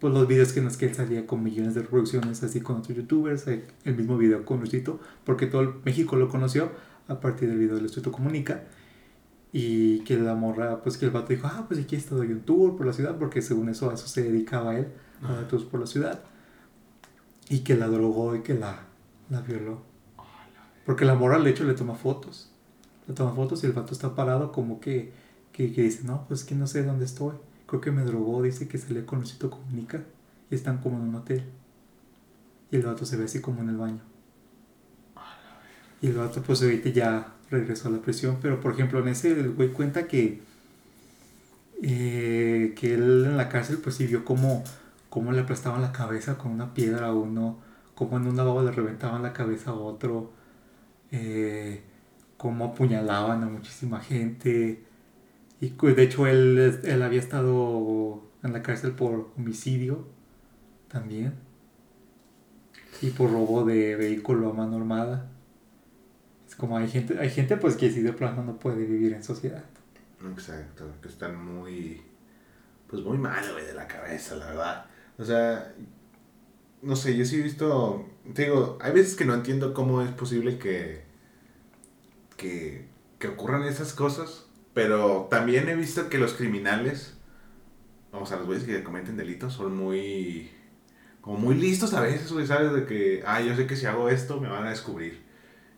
pues 0.02 0.14
los 0.14 0.28
videos 0.28 0.52
que 0.52 0.60
en 0.60 0.66
los 0.66 0.76
que 0.78 0.88
él 0.88 0.96
salía 0.96 1.26
con 1.26 1.42
millones 1.44 1.76
de 1.76 1.84
reproducciones 1.84 2.44
así 2.44 2.60
con 2.60 2.78
otros 2.78 2.98
youtubers, 2.98 3.48
eh, 3.48 3.66
el 3.86 3.96
mismo 3.96 4.18
video 4.18 4.44
con 4.44 4.58
Luisito, 4.60 5.00
porque 5.24 5.46
todo 5.48 5.62
el- 5.62 5.74
México 5.86 6.16
lo 6.18 6.28
conoció 6.28 6.72
a 7.08 7.20
partir 7.22 7.48
del 7.50 7.60
video 7.60 7.76
de 7.76 7.82
Luisito 7.82 8.12
Comunica. 8.12 8.64
Y 9.54 10.00
que 10.06 10.18
la 10.18 10.34
morra, 10.34 10.82
pues 10.82 10.98
que 10.98 11.06
el 11.06 11.12
vato 11.12 11.28
dijo, 11.34 11.46
ah, 11.48 11.66
pues 11.68 11.80
aquí 11.80 11.96
está 11.96 12.16
doy 12.16 12.32
un 12.32 12.42
tour 12.42 12.76
por 12.78 12.86
la 12.88 12.94
ciudad, 12.94 13.18
porque 13.18 13.42
según 13.42 13.70
eso 13.70 13.90
a 13.90 13.94
eso 13.94 14.08
se 14.08 14.24
dedicaba 14.24 14.78
él, 14.78 14.88
a 15.24 15.34
dar 15.34 15.48
tours 15.48 15.66
por 15.66 15.80
la 15.80 15.86
ciudad. 15.88 16.22
Y 17.50 17.60
que 17.60 17.76
la 17.76 17.88
drogó 17.88 18.36
y 18.36 18.42
que 18.42 18.54
la, 18.54 18.80
la 19.30 19.42
violó. 19.42 19.82
Porque 20.86 21.06
la 21.06 21.16
morra, 21.16 21.38
de 21.40 21.50
hecho, 21.50 21.64
le 21.66 21.74
toma 21.74 21.96
fotos. 21.96 22.50
Le 23.08 23.14
toma 23.14 23.34
fotos 23.36 23.64
y 23.64 23.68
el 23.68 23.74
vato 23.74 23.94
está 23.94 24.16
parado 24.16 24.52
como 24.54 24.80
que, 24.80 25.12
que, 25.52 25.74
que 25.74 25.84
dice, 25.84 26.04
no, 26.06 26.26
pues 26.28 26.44
que 26.46 26.56
no 26.56 26.66
sé 26.66 26.84
dónde 26.84 27.06
estoy. 27.06 27.34
Creo 27.72 27.80
que 27.80 27.92
me 27.92 28.04
drogó, 28.04 28.44
dice 28.44 28.68
que 28.68 28.78
le 28.90 29.06
con 29.06 29.20
Luisito 29.20 29.50
Comunica. 29.50 30.04
Y 30.50 30.56
están 30.56 30.80
como 30.80 30.98
en 30.98 31.04
un 31.04 31.16
hotel. 31.16 31.42
Y 32.70 32.76
el 32.76 32.82
vato 32.82 33.06
se 33.06 33.16
ve 33.16 33.24
así 33.24 33.40
como 33.40 33.62
en 33.62 33.70
el 33.70 33.78
baño. 33.78 34.02
Y 36.02 36.08
el 36.08 36.18
vato 36.18 36.42
pues 36.42 36.62
ahorita 36.62 36.90
ya 36.90 37.34
regresó 37.50 37.88
a 37.88 37.92
la 37.92 38.00
prisión. 38.00 38.40
Pero 38.42 38.60
por 38.60 38.74
ejemplo 38.74 39.00
en 39.00 39.08
ese 39.08 39.32
el 39.32 39.52
güey 39.52 39.72
cuenta 39.72 40.06
que, 40.06 40.42
eh, 41.82 42.74
que 42.78 42.94
él 42.94 43.24
en 43.26 43.38
la 43.38 43.48
cárcel 43.48 43.78
pues 43.78 43.96
sí 43.96 44.06
vio 44.06 44.26
cómo, 44.26 44.66
cómo 45.10 45.32
le 45.32 45.40
aplastaban 45.40 45.82
la 45.82 45.94
cabeza 45.94 46.38
con 46.38 46.52
una 46.52 46.74
piedra 46.74 47.08
a 47.08 47.14
uno. 47.14 47.58
Cómo 47.96 48.18
en 48.18 48.28
un 48.28 48.36
lavabo 48.36 48.64
le 48.64 48.72
reventaban 48.72 49.24
la 49.24 49.32
cabeza 49.32 49.72
a 49.72 49.76
otro. 49.76 50.34
Eh, 51.12 51.84
cómo 52.36 52.66
apuñalaban 52.66 53.44
a 53.44 53.46
muchísima 53.46 54.02
gente. 54.02 54.91
Y 55.62 55.70
de 55.70 56.04
hecho 56.04 56.26
él, 56.26 56.82
él 56.84 57.02
había 57.04 57.20
estado 57.20 58.24
en 58.44 58.52
la 58.52 58.64
cárcel 58.64 58.94
por 58.94 59.30
homicidio 59.38 60.08
también. 60.88 61.36
Y 63.02 63.12
por 63.12 63.32
robo 63.32 63.64
de 63.64 63.96
vehículo 63.96 64.50
a 64.50 64.54
mano 64.54 64.78
armada. 64.78 65.30
Es 66.48 66.56
como 66.56 66.78
hay 66.78 66.90
gente, 66.90 67.18
hay 67.20 67.30
gente 67.30 67.58
pues 67.58 67.76
que 67.76 67.92
sí 67.92 68.02
de 68.02 68.12
plano 68.12 68.44
no 68.44 68.58
puede 68.58 68.86
vivir 68.86 69.14
en 69.14 69.24
sociedad. 69.24 69.64
Exacto, 70.30 70.86
que 71.02 71.08
están 71.08 71.36
muy. 71.36 72.02
Pues 72.88 73.04
muy 73.04 73.18
mal, 73.18 73.44
de 73.56 73.74
la 73.74 73.88
cabeza, 73.88 74.36
la 74.36 74.48
verdad. 74.48 74.86
O 75.18 75.24
sea, 75.24 75.74
no 76.82 76.96
sé, 76.96 77.16
yo 77.16 77.24
sí 77.24 77.40
he 77.40 77.44
visto. 77.44 78.10
Te 78.34 78.44
digo, 78.44 78.78
hay 78.82 78.94
veces 78.94 79.16
que 79.16 79.26
no 79.26 79.34
entiendo 79.34 79.74
cómo 79.74 80.02
es 80.02 80.12
posible 80.12 80.58
que. 80.58 81.04
que. 82.36 82.88
que 83.20 83.28
ocurran 83.28 83.64
esas 83.64 83.94
cosas. 83.94 84.48
Pero 84.74 85.28
también 85.30 85.68
he 85.70 85.76
visto 85.76 86.10
que 86.10 86.18
los 86.18 86.34
criminales. 86.34 87.18
O 88.12 88.26
sea, 88.26 88.38
los 88.38 88.46
güeyes 88.48 88.66
que 88.66 88.84
cometen 88.84 89.18
delitos 89.18 89.54
son 89.54 89.76
muy. 89.76 90.50
como 91.22 91.38
muy 91.38 91.56
listos 91.56 91.94
a 91.94 92.02
veces, 92.02 92.32
güey, 92.32 92.48
¿sabes? 92.48 92.74
De 92.74 92.86
que, 92.86 93.24
ah, 93.26 93.42
yo 93.42 93.56
sé 93.56 93.68
que 93.68 93.76
si 93.76 93.86
hago 93.86 94.10
esto 94.10 94.40
me 94.40 94.50
van 94.50 94.66
a 94.66 94.70
descubrir. 94.70 95.22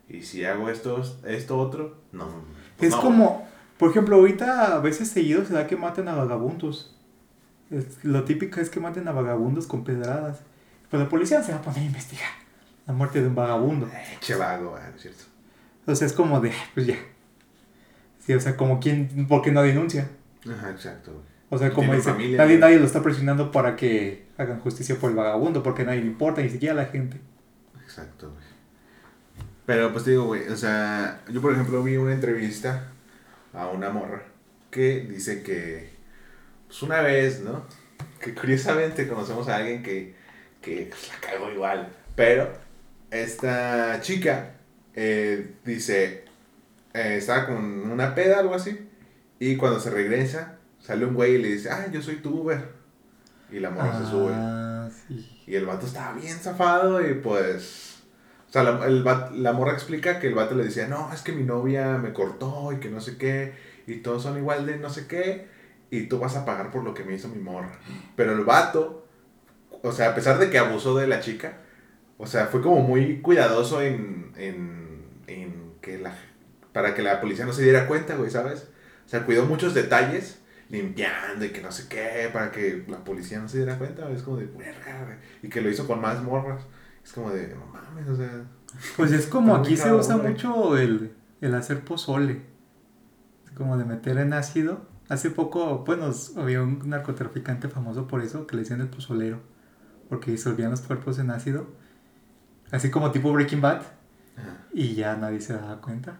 Y 0.09 0.21
si 0.23 0.45
hago 0.45 0.69
esto, 0.69 1.01
esto 1.25 1.57
otro, 1.57 2.01
no. 2.11 2.27
pues 2.77 2.89
Es 2.91 2.95
no. 2.95 3.01
como, 3.01 3.47
por 3.77 3.89
ejemplo, 3.91 4.15
ahorita 4.17 4.75
a 4.75 4.79
veces 4.79 5.09
seguido 5.09 5.43
se 5.45 5.53
da 5.53 5.65
que 5.67 5.75
maten 5.75 6.07
a 6.07 6.15
vagabundos. 6.15 6.95
Es- 7.71 8.03
lo 8.03 8.23
típico 8.23 8.59
es 8.59 8.69
que 8.69 8.79
maten 8.79 9.07
a 9.07 9.11
vagabundos 9.11 9.65
con 9.67 9.83
pedradas. 9.83 10.41
Pues 10.89 11.01
la 11.01 11.09
policía 11.09 11.41
se 11.41 11.51
va 11.51 11.57
a 11.59 11.61
poner 11.61 11.79
a 11.79 11.85
investigar 11.85 12.29
la 12.85 12.93
muerte 12.93 13.21
de 13.21 13.27
un 13.27 13.35
vagabundo. 13.35 13.87
Eh, 13.87 14.17
che 14.19 14.35
vago, 14.35 14.71
güey, 14.71 14.83
¿no 14.89 14.95
es 14.95 15.01
cierto? 15.01 15.23
Sea, 15.95 16.05
es 16.07 16.13
como 16.13 16.39
de, 16.41 16.51
pues 16.73 16.85
ya. 16.85 16.95
Sí, 18.25 18.33
o 18.33 18.39
sea, 18.39 18.55
como 18.55 18.79
quien, 18.79 19.27
¿por 19.27 19.41
qué 19.41 19.51
no 19.51 19.61
denuncia? 19.61 20.07
Ajá, 20.49 20.71
exacto. 20.71 21.11
güey. 21.11 21.25
O 21.49 21.57
sea, 21.57 21.71
como 21.71 21.93
dice, 21.93 22.09
familia, 22.09 22.37
nadie, 22.37 22.57
nadie 22.57 22.79
lo 22.79 22.85
está 22.85 23.03
presionando 23.03 23.51
para 23.51 23.75
que 23.75 24.25
hagan 24.37 24.59
justicia 24.59 24.95
por 24.95 25.11
el 25.11 25.15
vagabundo, 25.15 25.61
porque 25.61 25.83
a 25.83 25.85
nadie 25.85 26.01
le 26.01 26.07
importa, 26.07 26.41
ni 26.41 26.49
siquiera 26.49 26.73
a 26.73 26.77
la 26.77 26.85
gente. 26.85 27.19
Exacto, 27.83 28.31
güey. 28.31 28.43
Pero 29.65 29.91
pues 29.91 30.03
te 30.03 30.11
digo, 30.11 30.25
güey, 30.25 30.47
o 30.49 30.57
sea, 30.57 31.21
yo 31.29 31.41
por 31.41 31.53
ejemplo 31.53 31.83
vi 31.83 31.95
una 31.95 32.13
entrevista 32.13 32.87
a 33.53 33.67
una 33.67 33.89
morra 33.91 34.23
que 34.71 35.01
dice 35.01 35.43
que, 35.43 35.91
pues 36.67 36.81
una 36.81 37.01
vez, 37.01 37.41
¿no? 37.41 37.65
Que 38.19 38.33
curiosamente 38.33 39.07
conocemos 39.07 39.47
a 39.47 39.57
alguien 39.57 39.83
que, 39.83 40.15
que 40.61 40.87
pues, 40.89 41.09
la 41.09 41.19
cagó 41.19 41.51
igual. 41.51 41.87
Pero 42.15 42.51
esta 43.11 44.01
chica 44.01 44.55
eh, 44.95 45.53
dice, 45.63 46.22
eh, 46.93 47.15
estaba 47.17 47.47
con 47.47 47.91
una 47.91 48.15
peda, 48.15 48.39
algo 48.39 48.55
así, 48.55 48.89
y 49.39 49.57
cuando 49.57 49.79
se 49.79 49.89
regresa, 49.89 50.57
sale 50.79 51.05
un 51.05 51.15
güey 51.15 51.35
y 51.35 51.41
le 51.41 51.49
dice, 51.49 51.69
ah, 51.69 51.87
yo 51.91 52.01
soy 52.01 52.17
tu 52.17 52.41
Uber. 52.41 52.83
Y 53.51 53.59
la 53.59 53.69
morra 53.69 53.99
se 53.99 54.05
sube. 54.09 54.31
Ah, 54.33 54.89
sí. 55.07 55.43
Y 55.45 55.55
el 55.55 55.65
vato 55.65 55.85
estaba 55.85 56.13
bien 56.13 56.35
zafado 56.37 57.07
y 57.07 57.13
pues... 57.15 58.03
O 58.49 58.51
sea, 58.53 58.63
la, 58.63 58.85
el 58.85 59.03
la 59.03 59.53
morra 59.53 59.73
explica 59.73 60.19
que 60.19 60.27
el 60.27 60.35
vato 60.35 60.55
le 60.55 60.65
decía, 60.65 60.87
no, 60.87 61.11
es 61.11 61.21
que 61.21 61.31
mi 61.31 61.43
novia 61.43 61.97
me 61.97 62.13
cortó 62.13 62.71
y 62.71 62.77
que 62.77 62.89
no 62.89 63.01
sé 63.01 63.17
qué, 63.17 63.53
y 63.87 63.97
todos 63.97 64.23
son 64.23 64.37
igual 64.37 64.65
de 64.65 64.77
no 64.77 64.89
sé 64.91 65.07
qué, 65.07 65.47
y 65.89 66.03
tú 66.07 66.19
vas 66.19 66.35
a 66.35 66.45
pagar 66.45 66.71
por 66.71 66.83
lo 66.83 66.93
que 66.93 67.03
me 67.03 67.15
hizo 67.15 67.29
mi 67.29 67.39
morra. 67.39 67.71
Pero 68.15 68.33
el 68.33 68.43
vato, 68.45 69.07
o 69.81 69.91
sea, 69.91 70.09
a 70.09 70.15
pesar 70.15 70.37
de 70.37 70.51
que 70.51 70.59
abusó 70.59 70.95
de 70.95 71.07
la 71.07 71.19
chica, 71.19 71.57
o 72.17 72.27
sea, 72.27 72.45
fue 72.45 72.61
como 72.61 72.81
muy 72.81 73.21
cuidadoso 73.21 73.81
en, 73.81 74.31
en, 74.37 75.03
en 75.25 75.73
que 75.81 75.97
la... 75.97 76.15
para 76.73 76.93
que 76.95 77.01
la 77.01 77.21
policía 77.21 77.45
no 77.45 77.53
se 77.53 77.63
diera 77.63 77.87
cuenta, 77.87 78.15
güey, 78.15 78.29
¿sabes? 78.31 78.67
O 79.05 79.09
sea, 79.09 79.25
cuidó 79.25 79.45
muchos 79.45 79.73
detalles 79.73 80.39
limpiando 80.69 81.45
y 81.45 81.49
que 81.49 81.61
no 81.61 81.71
sé 81.71 81.87
qué, 81.87 82.29
para 82.33 82.51
que 82.51 82.83
la 82.87 83.03
policía 83.03 83.39
no 83.39 83.47
se 83.47 83.57
diera 83.57 83.77
cuenta, 83.77 84.09
es 84.11 84.23
como 84.23 84.37
de, 84.37 84.45
"Verga, 84.47 85.03
güey", 85.05 85.17
y 85.43 85.49
que 85.49 85.61
lo 85.61 85.69
hizo 85.69 85.85
con 85.85 86.01
más 86.01 86.21
morras, 86.23 86.63
es 87.03 87.11
como 87.13 87.31
de, 87.31 87.49
no 87.55 87.65
mames, 87.67 88.07
o 88.07 88.15
sea, 88.15 88.43
Pues 88.97 89.11
es 89.11 89.27
como 89.27 89.55
aquí 89.55 89.77
se 89.77 89.91
usa 89.93 90.15
güey. 90.15 90.31
mucho 90.31 90.77
el, 90.77 91.13
el 91.41 91.53
hacer 91.53 91.81
pozole. 91.81 92.41
Como 93.55 93.77
de 93.77 93.85
meter 93.85 94.17
en 94.17 94.33
ácido. 94.33 94.87
Hace 95.09 95.29
poco, 95.29 95.83
bueno, 95.85 96.09
había 96.37 96.63
un 96.63 96.89
narcotraficante 96.89 97.67
famoso 97.69 98.07
por 98.07 98.23
eso, 98.23 98.47
que 98.47 98.55
le 98.55 98.63
decían 98.63 98.81
el 98.81 98.87
pozolero. 98.87 99.41
Porque 100.09 100.31
disolvían 100.31 100.71
los 100.71 100.81
cuerpos 100.81 101.19
en 101.19 101.29
ácido. 101.29 101.67
Así 102.71 102.89
como 102.89 103.11
tipo 103.11 103.31
Breaking 103.31 103.61
Bad. 103.61 103.81
Ajá. 104.37 104.57
Y 104.73 104.95
ya 104.95 105.15
nadie 105.17 105.39
se 105.39 105.53
daba 105.53 105.81
cuenta. 105.81 106.19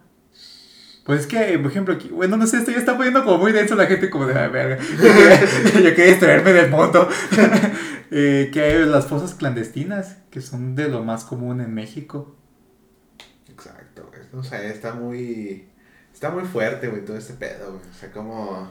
Pues 1.04 1.20
es 1.20 1.26
que, 1.26 1.58
por 1.58 1.70
ejemplo, 1.70 1.94
aquí, 1.94 2.08
bueno, 2.08 2.36
no 2.38 2.46
sé, 2.46 2.58
esto 2.58 2.70
ya 2.70 2.78
está 2.78 2.96
poniendo 2.96 3.24
como 3.24 3.36
muy 3.38 3.52
denso 3.52 3.74
la 3.74 3.86
gente, 3.86 4.08
como 4.08 4.26
de, 4.26 4.38
"Ay, 4.38 4.48
verga, 4.50 4.82
yo 4.82 5.94
quería, 5.94 6.06
distraerme 6.12 6.52
del 6.52 6.70
mundo. 6.70 7.08
Eh, 8.16 8.50
que 8.52 8.60
hay 8.60 8.84
las 8.86 9.06
fosas 9.06 9.34
clandestinas, 9.34 10.18
que 10.30 10.40
son 10.40 10.76
de 10.76 10.88
lo 10.88 11.02
más 11.02 11.24
común 11.24 11.60
en 11.60 11.74
México. 11.74 12.36
exacto, 13.50 14.08
güey, 14.08 14.22
o 14.40 14.44
sea, 14.44 14.62
está 14.62 14.94
muy, 14.94 15.66
está 16.12 16.30
muy 16.30 16.44
fuerte, 16.44 16.86
güey, 16.88 17.04
todo 17.04 17.16
este 17.16 17.32
pedo, 17.34 17.72
güey, 17.72 17.82
o 17.90 17.94
sea, 17.98 18.12
como, 18.12 18.70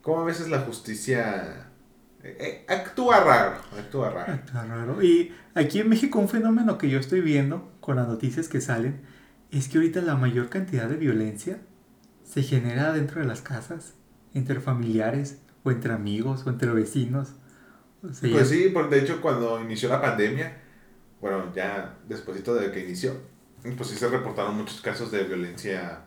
como 0.00 0.22
a 0.22 0.24
veces 0.24 0.48
la 0.48 0.60
justicia 0.60 1.68
eh, 2.24 2.36
eh, 2.40 2.64
actúa 2.68 3.20
raro, 3.20 3.56
actúa 3.78 4.10
raro, 4.10 4.32
Está 4.32 4.64
raro. 4.64 5.00
Y 5.02 5.32
aquí 5.54 5.78
en 5.78 5.88
México 5.90 6.18
un 6.18 6.28
fenómeno 6.28 6.78
que 6.78 6.88
yo 6.90 6.98
estoy 6.98 7.20
viendo 7.20 7.70
con 7.80 7.94
las 7.96 8.08
noticias 8.08 8.48
que 8.48 8.60
salen 8.60 9.02
es 9.52 9.68
que 9.68 9.78
ahorita 9.78 10.00
la 10.00 10.16
mayor 10.16 10.48
cantidad 10.48 10.88
de 10.88 10.96
violencia 10.96 11.60
se 12.24 12.42
genera 12.42 12.92
dentro 12.92 13.20
de 13.20 13.26
las 13.26 13.42
casas, 13.42 13.94
entre 14.34 14.60
familiares, 14.60 15.38
o 15.62 15.70
entre 15.70 15.92
amigos, 15.92 16.46
o 16.46 16.50
entre 16.50 16.72
vecinos. 16.72 17.34
pues 18.00 18.48
sí, 18.48 18.70
porque 18.72 18.96
de 18.96 19.02
hecho 19.02 19.20
cuando 19.20 19.60
inició 19.60 19.88
la 19.88 20.00
pandemia, 20.00 20.56
bueno, 21.20 21.52
ya 21.54 21.98
después 22.08 22.42
de 22.44 22.72
que 22.72 22.80
inició, 22.80 23.16
pues 23.76 23.88
sí 23.90 23.96
se 23.96 24.08
reportaron 24.08 24.56
muchos 24.56 24.80
casos 24.80 25.12
de 25.12 25.22
violencia 25.24 26.00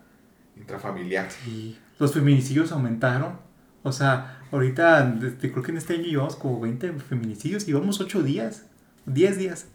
intrafamiliar. 0.58 1.30
Sí, 1.32 1.78
los 2.00 2.14
feminicidios 2.14 2.72
aumentaron. 2.72 3.40
O 3.84 3.92
sea, 3.92 4.42
ahorita 4.52 5.20
creo 5.40 5.62
que 5.62 5.72
en 5.72 5.78
este 5.78 5.94
año 5.94 6.04
llevamos 6.04 6.36
como 6.36 6.60
20 6.60 6.94
feminicidios, 6.94 7.66
llevamos 7.66 8.02
8 8.02 8.24
días, 8.24 8.66
10 9.06 9.38
días. 9.38 9.68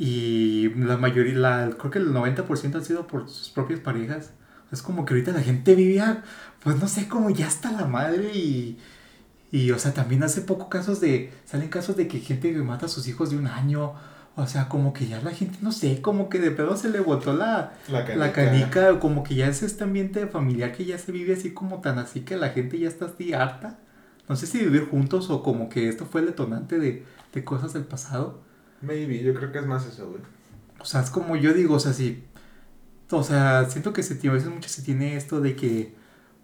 Y 0.00 0.68
la 0.76 0.96
mayoría, 0.96 1.34
la, 1.34 1.70
creo 1.76 1.90
que 1.90 1.98
el 1.98 2.14
90% 2.14 2.76
han 2.76 2.84
sido 2.84 3.08
por 3.08 3.28
sus 3.28 3.48
propias 3.48 3.80
parejas. 3.80 4.30
Es 4.70 4.80
como 4.80 5.04
que 5.04 5.12
ahorita 5.12 5.32
la 5.32 5.42
gente 5.42 5.74
vivía, 5.74 6.22
pues 6.62 6.78
no 6.78 6.86
sé, 6.86 7.08
como 7.08 7.30
ya 7.30 7.48
está 7.48 7.72
la 7.72 7.84
madre 7.84 8.30
y, 8.32 8.78
y, 9.50 9.72
o 9.72 9.78
sea, 9.78 9.92
también 9.94 10.22
hace 10.22 10.42
poco 10.42 10.68
casos 10.68 11.00
de, 11.00 11.32
salen 11.44 11.68
casos 11.68 11.96
de 11.96 12.06
que 12.06 12.20
gente 12.20 12.52
mata 12.58 12.86
a 12.86 12.88
sus 12.88 13.08
hijos 13.08 13.30
de 13.30 13.38
un 13.38 13.48
año. 13.48 13.94
O 14.36 14.46
sea, 14.46 14.68
como 14.68 14.92
que 14.92 15.08
ya 15.08 15.20
la 15.20 15.32
gente, 15.32 15.58
no 15.62 15.72
sé, 15.72 16.00
como 16.00 16.28
que 16.28 16.38
de 16.38 16.52
pedo 16.52 16.76
se 16.76 16.90
le 16.90 17.00
botó 17.00 17.32
la, 17.32 17.72
la, 17.88 18.04
canica. 18.04 18.16
la 18.16 18.32
canica, 18.32 19.00
como 19.00 19.24
que 19.24 19.34
ya 19.34 19.48
es 19.48 19.64
este 19.64 19.82
ambiente 19.82 20.28
familiar 20.28 20.70
que 20.70 20.84
ya 20.84 20.96
se 20.96 21.10
vive 21.10 21.32
así 21.32 21.52
como 21.52 21.80
tan 21.80 21.98
así 21.98 22.20
que 22.20 22.36
la 22.36 22.50
gente 22.50 22.78
ya 22.78 22.86
está 22.86 23.06
así 23.06 23.32
harta. 23.32 23.80
No 24.28 24.36
sé 24.36 24.46
si 24.46 24.58
vivir 24.58 24.88
juntos 24.88 25.28
o 25.28 25.42
como 25.42 25.68
que 25.68 25.88
esto 25.88 26.06
fue 26.06 26.20
el 26.20 26.28
detonante 26.28 26.78
de, 26.78 27.04
de 27.32 27.44
cosas 27.44 27.72
del 27.72 27.82
pasado. 27.82 28.46
Maybe, 28.80 29.22
yo 29.22 29.34
creo 29.34 29.52
que 29.52 29.58
es 29.58 29.66
más 29.66 29.86
eso, 29.86 30.08
güey. 30.10 30.22
O 30.78 30.84
sea, 30.84 31.00
es 31.02 31.10
como 31.10 31.36
yo 31.36 31.52
digo, 31.52 31.74
o 31.74 31.80
sea, 31.80 31.92
si. 31.92 32.24
O 33.10 33.22
sea, 33.22 33.68
siento 33.70 33.92
que 33.92 34.02
se, 34.02 34.28
a 34.28 34.32
veces 34.32 34.48
mucho 34.50 34.68
se 34.68 34.82
tiene 34.82 35.16
esto 35.16 35.40
de 35.40 35.56
que, 35.56 35.94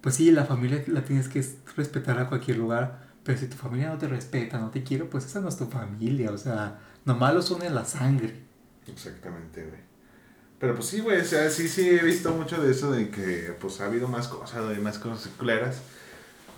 pues 0.00 0.14
sí, 0.16 0.30
la 0.30 0.44
familia 0.44 0.82
la 0.86 1.04
tienes 1.04 1.28
que 1.28 1.44
respetar 1.76 2.18
a 2.18 2.28
cualquier 2.28 2.56
lugar, 2.56 3.06
pero 3.22 3.38
si 3.38 3.46
tu 3.46 3.56
familia 3.56 3.90
no 3.90 3.98
te 3.98 4.08
respeta, 4.08 4.58
no 4.58 4.70
te 4.70 4.82
quiere, 4.82 5.04
pues 5.04 5.26
esa 5.26 5.40
no 5.40 5.48
es 5.48 5.56
tu 5.56 5.66
familia, 5.66 6.30
o 6.30 6.38
sea, 6.38 6.80
nomás 7.04 7.34
los 7.34 7.50
une 7.50 7.68
la 7.68 7.84
sangre. 7.84 8.42
Exactamente, 8.86 9.62
güey. 9.62 9.80
Pero 10.58 10.74
pues 10.74 10.86
sí, 10.86 11.00
güey, 11.00 11.20
o 11.20 11.24
sea, 11.24 11.50
sí, 11.50 11.68
sí 11.68 11.86
he 11.86 12.02
visto 12.02 12.32
mucho 12.32 12.62
de 12.62 12.70
eso 12.70 12.90
de 12.90 13.10
que, 13.10 13.54
pues 13.60 13.80
ha 13.82 13.86
habido 13.86 14.08
más 14.08 14.28
cosas, 14.28 14.66
de 14.68 14.78
más 14.78 14.98
cosas 14.98 15.30
claras. 15.38 15.82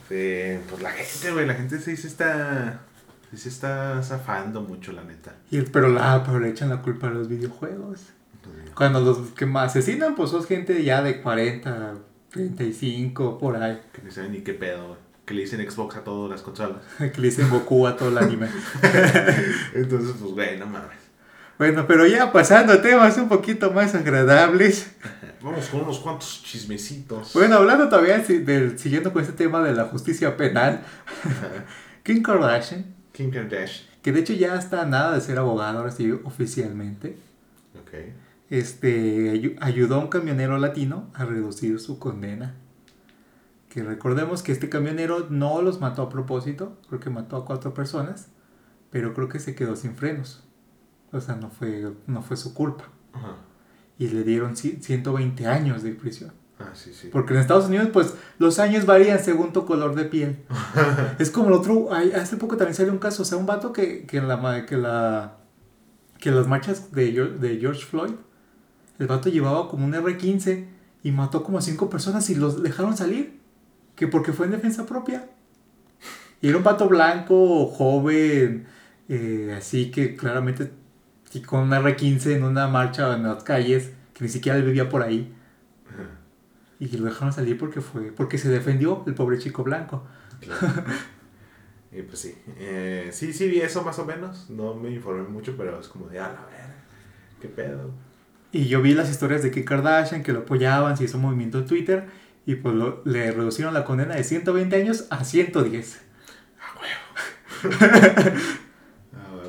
De, 0.09 0.61
pues 0.71 0.81
la 0.83 0.93
gente, 0.93 1.33
güey, 1.33 1.47
la 1.47 1.55
gente 1.55 1.81
sí 1.81 1.97
se 1.97 2.07
está 2.07 2.86
Sí 3.31 3.37
se 3.37 3.49
está 3.49 4.03
zafando 4.03 4.61
mucho, 4.61 4.93
la 4.93 5.03
neta. 5.03 5.35
Y, 5.51 5.61
pero, 5.63 5.89
la, 5.89 6.23
pero 6.25 6.39
le 6.39 6.51
echan 6.51 6.69
la 6.69 6.83
culpa 6.83 7.09
a 7.09 7.11
los 7.11 7.29
videojuegos. 7.29 8.13
Cuando 8.75 9.01
los 9.01 9.19
que 9.31 9.47
más 9.47 9.71
asesinan, 9.71 10.15
pues 10.15 10.31
son 10.31 10.45
gente 10.45 10.85
ya 10.85 11.03
de 11.03 11.21
40, 11.23 11.95
35, 12.31 13.39
por 13.39 13.57
ahí. 13.57 13.81
Que 13.93 14.03
no 14.03 14.11
saben 14.11 14.33
ni 14.33 14.41
qué 14.41 14.53
pedo, 14.55 14.99
Que 15.25 15.35
le 15.35 15.43
dicen 15.43 15.69
Xbox 15.69 15.97
a 15.97 16.05
todas 16.05 16.31
las 16.31 16.43
consolas. 16.43 16.83
que 16.99 17.21
le 17.21 17.29
dicen 17.29 17.49
Goku 17.51 17.87
a 17.87 17.97
todo 17.97 18.11
el 18.11 18.19
anime. 18.19 18.49
Entonces, 19.75 20.15
pues, 20.21 20.33
güey, 20.33 20.59
no 20.59 20.67
mames. 20.67 21.07
Bueno, 21.59 21.87
pero 21.87 22.07
ya 22.07 22.33
pasando 22.33 22.75
a 22.75 22.83
temas 22.83 23.17
un 23.17 23.29
poquito 23.29 23.73
más 23.73 23.95
agradables. 23.95 24.93
Vamos 25.43 25.67
con 25.69 25.81
unos 25.83 25.99
cuantos 26.01 26.43
chismecitos. 26.45 27.33
Bueno, 27.33 27.57
hablando 27.57 27.89
todavía 27.89 28.19
del, 28.19 28.79
siguiendo 28.79 29.13
con 29.13 29.23
este 29.23 29.35
tema 29.35 29.63
de 29.63 29.73
la 29.73 29.85
justicia 29.85 30.37
penal. 30.37 30.83
Kim 32.03 32.23
Kardashian 32.23 32.96
Kim 33.17 33.31
Kardashian. 33.31 33.89
Que 34.03 34.13
de 34.13 34.21
hecho 34.21 34.35
ya 34.35 34.57
está 34.57 34.85
nada 34.85 35.15
de 35.15 35.21
ser 35.23 35.39
abogado, 35.39 35.79
ahora 35.79 35.91
sí, 35.91 36.13
oficialmente. 36.13 37.17
Ok. 37.81 38.13
Este, 38.51 39.57
ayudó 39.61 39.97
a 39.97 39.99
un 39.99 40.09
camionero 40.09 40.59
latino 40.59 41.11
a 41.15 41.25
reducir 41.25 41.81
su 41.81 41.99
condena. 41.99 42.55
Que 43.71 43.83
recordemos 43.83 44.43
que 44.43 44.53
este 44.53 44.69
camionero 44.69 45.29
no 45.31 45.63
los 45.63 45.81
mató 45.81 46.03
a 46.03 46.09
propósito, 46.11 46.79
creo 46.89 47.01
que 47.01 47.11
mató 47.11 47.37
a 47.37 47.47
cuatro 47.47 47.73
personas, 47.73 48.29
pero 48.91 49.15
creo 49.15 49.29
que 49.29 49.39
se 49.39 49.55
quedó 49.55 49.77
sin 49.77 49.97
frenos. 49.97 50.45
O 51.11 51.21
sea, 51.21 51.37
no 51.37 51.49
fue, 51.49 51.93
no 52.07 52.23
fue 52.23 52.37
su 52.37 52.53
culpa. 52.53 52.85
Y 53.99 54.09
le 54.09 54.25
dieron 54.25 54.57
120 54.57 55.47
años 55.47 55.83
de 55.83 55.93
prisión. 55.93 56.33
Ah, 56.59 56.71
sí, 56.73 56.93
sí. 56.95 57.09
Porque 57.13 57.35
en 57.35 57.41
Estados 57.41 57.67
Unidos, 57.67 57.89
pues, 57.93 58.15
los 58.39 58.59
años 58.59 58.87
varían 58.87 59.23
según 59.23 59.53
tu 59.53 59.67
color 59.67 59.95
de 59.95 60.05
piel. 60.05 60.39
es 61.19 61.31
como 61.31 61.49
el 61.49 61.55
otro, 61.55 61.93
hace 61.93 62.37
poco 62.37 62.57
también 62.57 62.75
salió 62.75 62.93
un 62.93 62.99
caso, 62.99 63.23
o 63.23 63.25
sea, 63.27 63.37
un 63.37 63.47
vato 63.47 63.73
que, 63.73 64.07
que 64.07 64.19
en 64.19 64.29
la, 64.29 64.65
que 64.65 64.77
la, 64.77 65.37
que 66.19 66.31
las 66.31 66.47
marchas 66.47 66.93
de, 66.93 67.13
de 67.13 67.59
George 67.59 67.85
Floyd, 67.85 68.13
el 68.99 69.07
vato 69.07 69.29
llevaba 69.29 69.69
como 69.69 69.85
un 69.85 69.93
R15 69.93 70.65
y 71.03 71.13
mató 71.13 71.43
como 71.43 71.59
a 71.59 71.61
cinco 71.61 71.91
personas 71.91 72.31
y 72.31 72.35
los 72.35 72.63
dejaron 72.63 72.97
salir. 72.97 73.39
Que 73.95 74.09
porque 74.09 74.33
fue 74.33 74.47
en 74.47 74.53
defensa 74.53 74.85
propia. 74.85 75.29
Y 76.43 76.49
era 76.49 76.59
un 76.59 76.65
vato 76.65 76.87
blanco, 76.87 77.67
joven, 77.67 78.67
eh, 79.09 79.55
así 79.57 79.91
que 79.91 80.17
claramente 80.17 80.71
con 81.47 81.61
un 81.61 81.71
R15 81.71 82.37
en 82.37 82.45
una 82.45 82.67
marcha 82.67 83.15
en 83.15 83.25
las 83.25 83.43
calles, 83.43 83.91
que 84.15 84.25
ni 84.25 84.31
siquiera 84.31 84.57
él 84.57 84.65
vivía 84.65 84.89
por 84.89 85.03
ahí 85.03 85.36
y 86.79 86.89
lo 86.97 87.07
dejaron 87.07 87.33
salir 87.33 87.59
porque 87.59 87.81
fue 87.81 88.13
porque 88.13 88.39
se 88.39 88.49
defendió 88.49 89.03
el 89.07 89.15
pobre 89.15 89.39
chico 89.39 89.65
blanco. 89.65 90.05
y 91.93 92.03
pues 92.03 92.19
sí, 92.19 92.35
eh, 92.59 93.09
sí, 93.13 93.33
sí 93.33 93.49
vi 93.49 93.61
eso 93.61 93.83
más 93.83 93.99
o 93.99 94.05
menos, 94.05 94.51
no 94.51 94.75
me 94.75 94.91
informé 94.91 95.29
mucho, 95.29 95.55
pero 95.57 95.81
es 95.81 95.89
como 95.89 96.09
de, 96.09 96.19
a 96.19 96.29
la 96.29 96.45
ver, 96.47 96.75
qué 97.41 97.49
pedo. 97.49 97.91
Y 98.53 98.69
yo 98.69 98.83
vi 98.83 98.95
las 98.95 99.11
historias 99.11 99.43
de 99.43 99.51
Kim 99.51 99.65
Kardashian 99.65 100.23
que 100.23 100.33
lo 100.33 100.41
apoyaban, 100.41 100.97
se 100.97 101.05
hizo 101.05 101.17
un 101.17 101.25
movimiento 101.25 101.59
en 101.59 101.67
Twitter 101.67 102.07
y 102.45 102.57
pues 102.57 102.75
lo, 102.75 103.03
le 103.05 103.33
reducieron 103.33 103.75
la 103.75 103.85
condena 103.85 104.15
de 104.15 104.25
120 104.25 104.77
años 104.77 105.07
a 105.11 105.25
110. 105.25 106.01
A 106.61 106.81
huevo. 106.81 108.37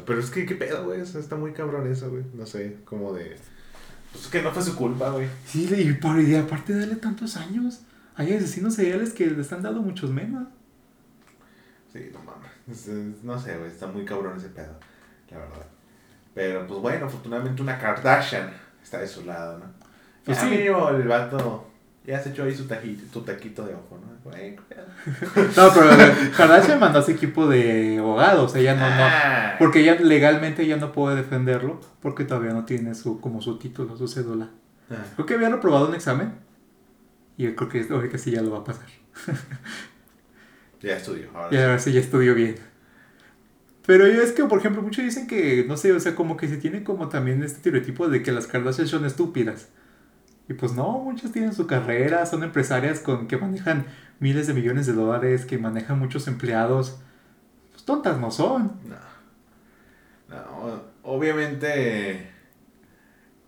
pero 0.06 0.20
es 0.20 0.30
que, 0.32 0.46
¿qué 0.46 0.56
pedo, 0.56 0.86
güey? 0.86 1.02
Está 1.02 1.36
muy 1.36 1.54
cabrón 1.54 1.92
eso, 1.92 2.10
güey. 2.10 2.24
No 2.34 2.46
sé, 2.46 2.78
como 2.86 3.14
de 3.14 3.36
pues 4.12 4.28
que 4.28 4.41
no 4.41 4.51
fue 4.51 4.64
su 4.64 4.76
culpa, 4.76 5.10
güey. 5.10 5.28
Sí, 5.45 5.70
y, 5.76 5.93
por, 5.93 6.20
y 6.20 6.36
aparte 6.36 6.74
de 6.74 6.82
darle 6.82 6.95
tantos 6.95 7.38
años, 7.38 7.82
hay 8.16 8.34
asesinos 8.34 8.76
seriales 8.76 9.14
que 9.14 9.28
le 9.28 9.41
están 9.41 9.62
dando 9.62 9.82
muchos 9.82 10.10
menos. 10.10 10.47
Sí, 11.91 12.10
no 12.14 12.20
mames. 12.20 13.24
No 13.24 13.39
sé, 13.39 13.58
güey, 13.58 13.72
está 13.72 13.88
muy 13.88 14.05
cabrón 14.05 14.38
ese 14.38 14.49
pedo, 14.49 14.78
la 15.30 15.38
verdad. 15.38 15.66
Pero 16.34 16.68
pues 16.68 16.80
bueno, 16.82 17.05
afortunadamente 17.05 17.62
una 17.62 17.80
Kardashian 17.80 18.51
está 18.84 18.99
de 18.99 19.08
su 19.08 19.26
lado, 19.26 19.60
¿no? 19.60 19.66
Pues 20.24 20.38
sí. 20.38 20.53
el 20.53 21.08
vato 21.08 21.66
ya 22.08 22.20
se 22.22 22.30
echó 22.30 22.45
ahí 22.45 22.55
su 22.55 22.66
taquito, 22.66 23.03
tu 23.12 23.22
taquito 23.22 23.66
de 23.66 23.76
ojo, 23.76 23.99
¿no? 23.99 24.08
no, 24.28 25.74
pero 25.74 25.89
Kardashian 26.38 26.80
mandó 26.80 26.99
a 26.99 27.01
ese 27.01 27.12
equipo 27.12 27.47
de 27.47 27.97
abogados, 27.97 28.55
ella 28.55 28.76
no, 28.76 28.89
no, 28.89 29.03
ah. 29.03 29.55
porque 29.60 29.82
ella 29.82 29.95
legalmente 29.99 30.66
ya 30.66 30.78
no 30.78 30.93
puede 30.93 31.18
defenderlo 31.18 31.82
porque 32.01 32.24
todavía 32.24 32.53
no 32.53 32.64
tiene 32.64 32.95
su 32.95 33.20
como 33.20 33.41
su 33.41 33.60
título, 33.60 33.97
su 33.97 34.08
cédula. 34.08 34.49
Ah. 34.89 35.03
Creo 35.16 35.26
que 35.26 35.34
había 35.34 35.49
reprobado 35.49 35.89
un 35.89 35.95
examen 35.95 36.32
y 37.36 37.47
creo 37.51 37.68
que 37.68 37.86
ahorita 37.89 38.18
sí 38.18 38.32
ya 38.32 38.41
lo 38.41 38.51
va 38.51 38.60
a 38.60 38.64
pasar. 38.64 38.86
ya 40.82 40.95
estudió, 40.95 41.30
ahora 41.34 41.49
y 41.51 41.62
ahora 41.62 41.80
sí 41.80 41.91
ya 41.91 41.99
estudió 41.99 42.34
bien. 42.36 42.55
Pero 43.86 44.05
es 44.05 44.32
que, 44.32 44.43
por 44.45 44.60
ejemplo, 44.60 44.82
muchos 44.82 45.03
dicen 45.03 45.28
que, 45.28 45.66
no 45.68 45.78
sé, 45.78 45.93
o 45.93 45.99
sea, 45.99 46.16
como 46.16 46.36
que 46.36 46.47
se 46.47 46.58
tiene 46.58 46.84
como 46.84 47.08
también 47.10 47.43
este 47.43 47.58
estereotipo 47.58 48.10
de 48.10 48.22
que 48.22 48.34
las 48.34 48.47
Kardashian 48.47 48.88
son 48.88 49.05
estúpidas. 49.05 49.70
Y 50.50 50.54
pues 50.54 50.74
no, 50.74 51.00
muchas 51.00 51.32
tienen 51.32 51.54
su 51.54 51.68
carrera, 51.68 52.26
son 52.26 52.43
empresarias 52.43 53.00
con, 53.00 53.28
que 53.28 53.38
manejan 53.38 53.86
miles 54.20 54.48
de 54.48 54.54
millones 54.54 54.86
de 54.88 54.93
dólares, 54.93 55.45
que 55.45 55.58
manejan 55.58 56.00
muchos 56.00 56.28
empleados. 56.28 57.00
Pues 57.72 57.84
tontas 57.84 58.18
no 58.18 58.32
son. 58.32 58.80
No. 58.88 59.08
No, 60.30 60.82
obviamente. 61.04 62.32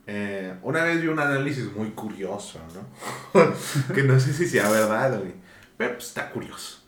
Eh, 0.07 0.55
una 0.63 0.83
vez 0.83 1.01
vi 1.01 1.07
un 1.07 1.19
análisis 1.19 1.71
muy 1.71 1.91
curioso, 1.91 2.59
¿no? 2.73 3.53
que 3.93 4.03
no 4.03 4.19
sé 4.19 4.33
si 4.33 4.47
sea 4.47 4.69
verdad, 4.69 5.21
Pero 5.77 5.93
pues 5.93 6.07
está 6.07 6.31
curioso. 6.31 6.83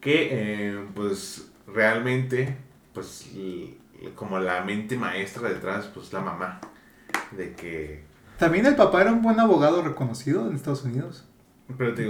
Que, 0.00 0.28
eh, 0.70 0.84
pues, 0.94 1.50
realmente, 1.66 2.56
pues, 2.92 3.28
como 4.14 4.38
la 4.38 4.62
mente 4.64 4.96
maestra 4.96 5.48
detrás, 5.48 5.86
pues 5.92 6.12
la 6.12 6.20
mamá. 6.20 6.60
De 7.32 7.52
que 7.52 8.04
también 8.38 8.66
el 8.66 8.76
papá 8.76 9.02
era 9.02 9.12
un 9.12 9.22
buen 9.22 9.38
abogado 9.40 9.82
reconocido 9.82 10.48
en 10.48 10.56
Estados 10.56 10.84
Unidos. 10.84 11.24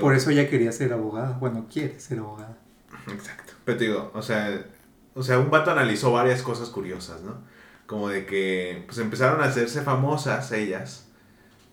Por 0.00 0.14
eso 0.14 0.30
ella 0.30 0.48
quería 0.48 0.72
ser 0.72 0.92
abogada. 0.92 1.38
Bueno, 1.38 1.66
quiere 1.72 2.00
ser 2.00 2.18
abogada. 2.18 2.58
Exacto. 3.08 3.52
Pero 3.64 3.78
te 3.78 3.84
digo, 3.84 4.10
o 4.14 4.22
sea, 4.22 4.66
o 5.14 5.22
sea, 5.22 5.38
un 5.38 5.50
vato 5.50 5.70
analizó 5.70 6.12
varias 6.12 6.42
cosas 6.42 6.70
curiosas, 6.70 7.22
¿no? 7.22 7.36
Como 7.86 8.08
de 8.08 8.26
que 8.26 8.82
pues 8.86 8.98
empezaron 8.98 9.40
a 9.42 9.44
hacerse 9.44 9.82
famosas 9.82 10.50
ellas 10.52 11.08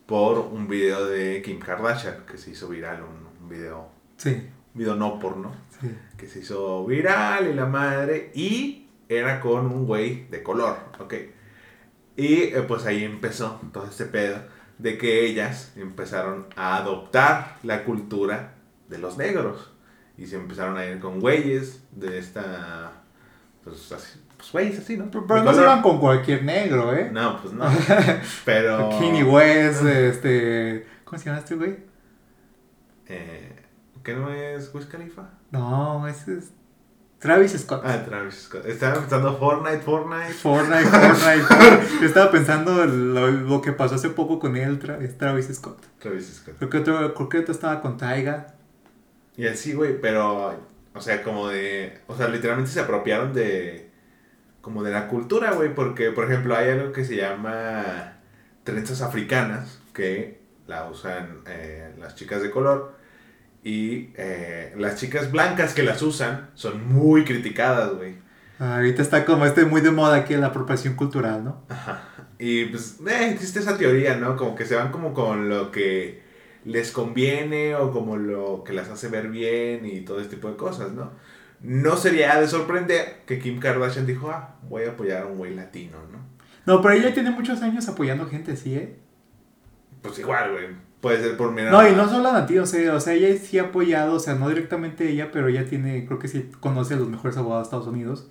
por 0.05 0.37
un 0.39 0.67
video 0.67 1.05
de 1.05 1.41
Kim 1.41 1.59
Kardashian 1.59 2.25
que 2.29 2.37
se 2.37 2.51
hizo 2.51 2.67
viral, 2.67 3.01
un, 3.03 3.49
video. 3.49 3.89
Sí. 4.17 4.29
Un 4.73 4.79
video 4.79 4.95
no 4.95 5.19
porno. 5.19 5.51
Sí. 5.79 5.95
Que 6.17 6.27
se 6.27 6.39
hizo 6.39 6.85
viral 6.85 7.49
y 7.49 7.53
la 7.53 7.65
madre. 7.65 8.31
Y 8.35 8.87
era 9.09 9.39
con 9.41 9.65
un 9.65 9.85
güey 9.85 10.27
de 10.29 10.43
color, 10.43 10.77
¿ok? 10.99 11.13
Y 12.21 12.43
eh, 12.43 12.63
pues 12.67 12.85
ahí 12.85 13.03
empezó 13.03 13.59
todo 13.73 13.87
este 13.87 14.05
pedo 14.05 14.37
de 14.77 14.99
que 14.99 15.25
ellas 15.25 15.73
empezaron 15.75 16.45
a 16.55 16.77
adoptar 16.77 17.57
la 17.63 17.83
cultura 17.83 18.53
de 18.89 18.99
los 18.99 19.17
negros. 19.17 19.71
Y 20.19 20.27
se 20.27 20.35
empezaron 20.35 20.77
a 20.77 20.85
ir 20.85 20.99
con 20.99 21.19
güeyes 21.19 21.81
de 21.89 22.19
esta. 22.19 22.91
Pues 23.63 23.91
así. 23.91 24.19
Pues 24.37 24.51
güeyes 24.51 24.77
así, 24.77 24.97
¿no? 24.97 25.09
Pero, 25.09 25.25
pero 25.25 25.43
no 25.43 25.51
se 25.51 25.61
iban 25.61 25.81
con 25.81 25.99
cualquier 25.99 26.43
negro, 26.43 26.95
¿eh? 26.95 27.09
No, 27.11 27.41
pues 27.41 27.55
no. 27.55 27.65
Pero. 28.45 28.91
Kanye 28.91 29.23
West, 29.23 29.83
este. 29.83 30.85
¿Cómo 31.03 31.17
se 31.17 31.25
llama 31.25 31.39
este 31.39 31.55
güey? 31.55 31.77
Eh, 33.07 33.65
¿Qué 34.03 34.13
no 34.13 34.31
es 34.31 34.71
Wiz 34.75 34.85
Khalifa? 34.85 35.27
No, 35.49 36.07
ese 36.07 36.37
es. 36.37 36.51
Travis 37.21 37.51
Scott. 37.51 37.83
Ah, 37.85 38.03
Travis 38.03 38.33
Scott. 38.33 38.65
Estaba 38.65 38.95
pensando 38.95 39.37
Fortnite, 39.37 39.83
Fortnite. 39.83 40.33
Fortnite, 40.33 40.85
Fortnite. 40.85 41.97
Yo 42.01 42.07
estaba 42.07 42.31
pensando 42.31 42.83
lo, 42.83 43.29
lo, 43.29 43.61
que 43.61 43.73
pasó 43.73 43.93
hace 43.93 44.09
poco 44.09 44.39
con 44.39 44.57
él, 44.57 44.79
Travis 44.79 45.47
Scott. 45.53 45.85
Travis 45.99 46.33
Scott. 46.33 46.55
Creo 46.57 46.69
que 46.71 46.77
otro, 46.79 47.13
creo 47.13 47.29
que 47.29 47.37
otro 47.37 47.53
estaba 47.53 47.79
con 47.79 47.97
Taiga. 47.97 48.55
Y 49.37 49.45
así, 49.45 49.73
güey, 49.73 50.01
pero, 50.01 50.59
o 50.95 50.99
sea, 50.99 51.21
como 51.21 51.47
de, 51.47 51.99
o 52.07 52.17
sea, 52.17 52.27
literalmente 52.27 52.71
se 52.71 52.79
apropiaron 52.79 53.33
de, 53.33 53.91
como 54.61 54.81
de 54.81 54.91
la 54.91 55.07
cultura, 55.07 55.51
güey, 55.51 55.75
porque, 55.75 56.09
por 56.09 56.25
ejemplo, 56.25 56.55
hay 56.55 56.71
algo 56.71 56.91
que 56.91 57.05
se 57.05 57.17
llama 57.17 58.17
trenzas 58.63 59.03
africanas, 59.03 59.79
que 59.93 60.41
la 60.65 60.89
usan 60.89 61.41
eh, 61.45 61.93
las 61.99 62.15
chicas 62.15 62.41
de 62.41 62.49
color, 62.49 62.95
y 63.63 64.09
eh, 64.15 64.73
las 64.77 64.99
chicas 64.99 65.31
blancas 65.31 65.73
que 65.73 65.83
las 65.83 66.01
usan 66.01 66.49
son 66.55 66.87
muy 66.87 67.23
criticadas, 67.23 67.93
güey. 67.95 68.15
Ahorita 68.59 69.01
está 69.01 69.25
como 69.25 69.45
este 69.45 69.65
muy 69.65 69.81
de 69.81 69.91
moda 69.91 70.17
aquí 70.17 70.35
la 70.35 70.47
apropiación 70.47 70.95
cultural, 70.95 71.43
¿no? 71.43 71.63
Ajá. 71.69 72.03
Y 72.37 72.65
pues 72.65 72.97
eh, 73.07 73.31
existe 73.31 73.59
esa 73.59 73.77
teoría, 73.77 74.15
¿no? 74.15 74.35
Como 74.35 74.55
que 74.55 74.65
se 74.65 74.75
van 74.75 74.91
como 74.91 75.13
con 75.13 75.49
lo 75.49 75.71
que 75.71 76.21
les 76.65 76.91
conviene 76.91 77.75
o 77.75 77.91
como 77.91 78.17
lo 78.17 78.63
que 78.63 78.73
las 78.73 78.89
hace 78.89 79.07
ver 79.07 79.29
bien 79.29 79.85
y 79.85 80.01
todo 80.01 80.19
este 80.19 80.35
tipo 80.35 80.49
de 80.49 80.57
cosas, 80.57 80.91
¿no? 80.91 81.11
No 81.61 81.97
sería 81.97 82.39
de 82.39 82.47
sorprender 82.47 83.21
que 83.25 83.39
Kim 83.39 83.59
Kardashian 83.59 84.07
dijo, 84.07 84.31
ah, 84.31 84.55
voy 84.67 84.83
a 84.83 84.91
apoyar 84.91 85.23
a 85.23 85.25
un 85.27 85.37
güey 85.37 85.53
latino, 85.53 85.97
¿no? 86.11 86.19
No, 86.65 86.81
pero 86.81 86.95
ella 86.95 87.13
tiene 87.13 87.31
muchos 87.31 87.61
años 87.61 87.87
apoyando 87.87 88.27
gente, 88.27 88.55
¿sí, 88.55 88.75
eh? 88.75 88.95
Pues 90.01 90.17
igual, 90.19 90.51
güey. 90.51 90.90
Puede 91.01 91.19
ser 91.19 91.35
por 91.35 91.51
mirar. 91.51 91.71
No, 91.71 91.87
y 91.87 91.95
no 91.95 92.07
solo 92.07 92.29
a 92.29 92.45
ti, 92.45 92.59
o 92.59 92.65
sea, 92.65 92.93
o 92.93 92.99
sea, 92.99 93.13
ella 93.13 93.35
sí 93.35 93.57
ha 93.57 93.63
apoyado, 93.63 94.13
o 94.13 94.19
sea, 94.19 94.35
no 94.35 94.47
directamente 94.49 95.09
ella, 95.09 95.31
pero 95.31 95.47
ella 95.47 95.65
tiene, 95.65 96.05
creo 96.05 96.19
que 96.19 96.27
sí 96.27 96.49
conoce 96.59 96.93
a 96.93 96.97
los 96.97 97.09
mejores 97.09 97.37
abogados 97.37 97.63
de 97.63 97.67
Estados 97.69 97.87
Unidos, 97.87 98.27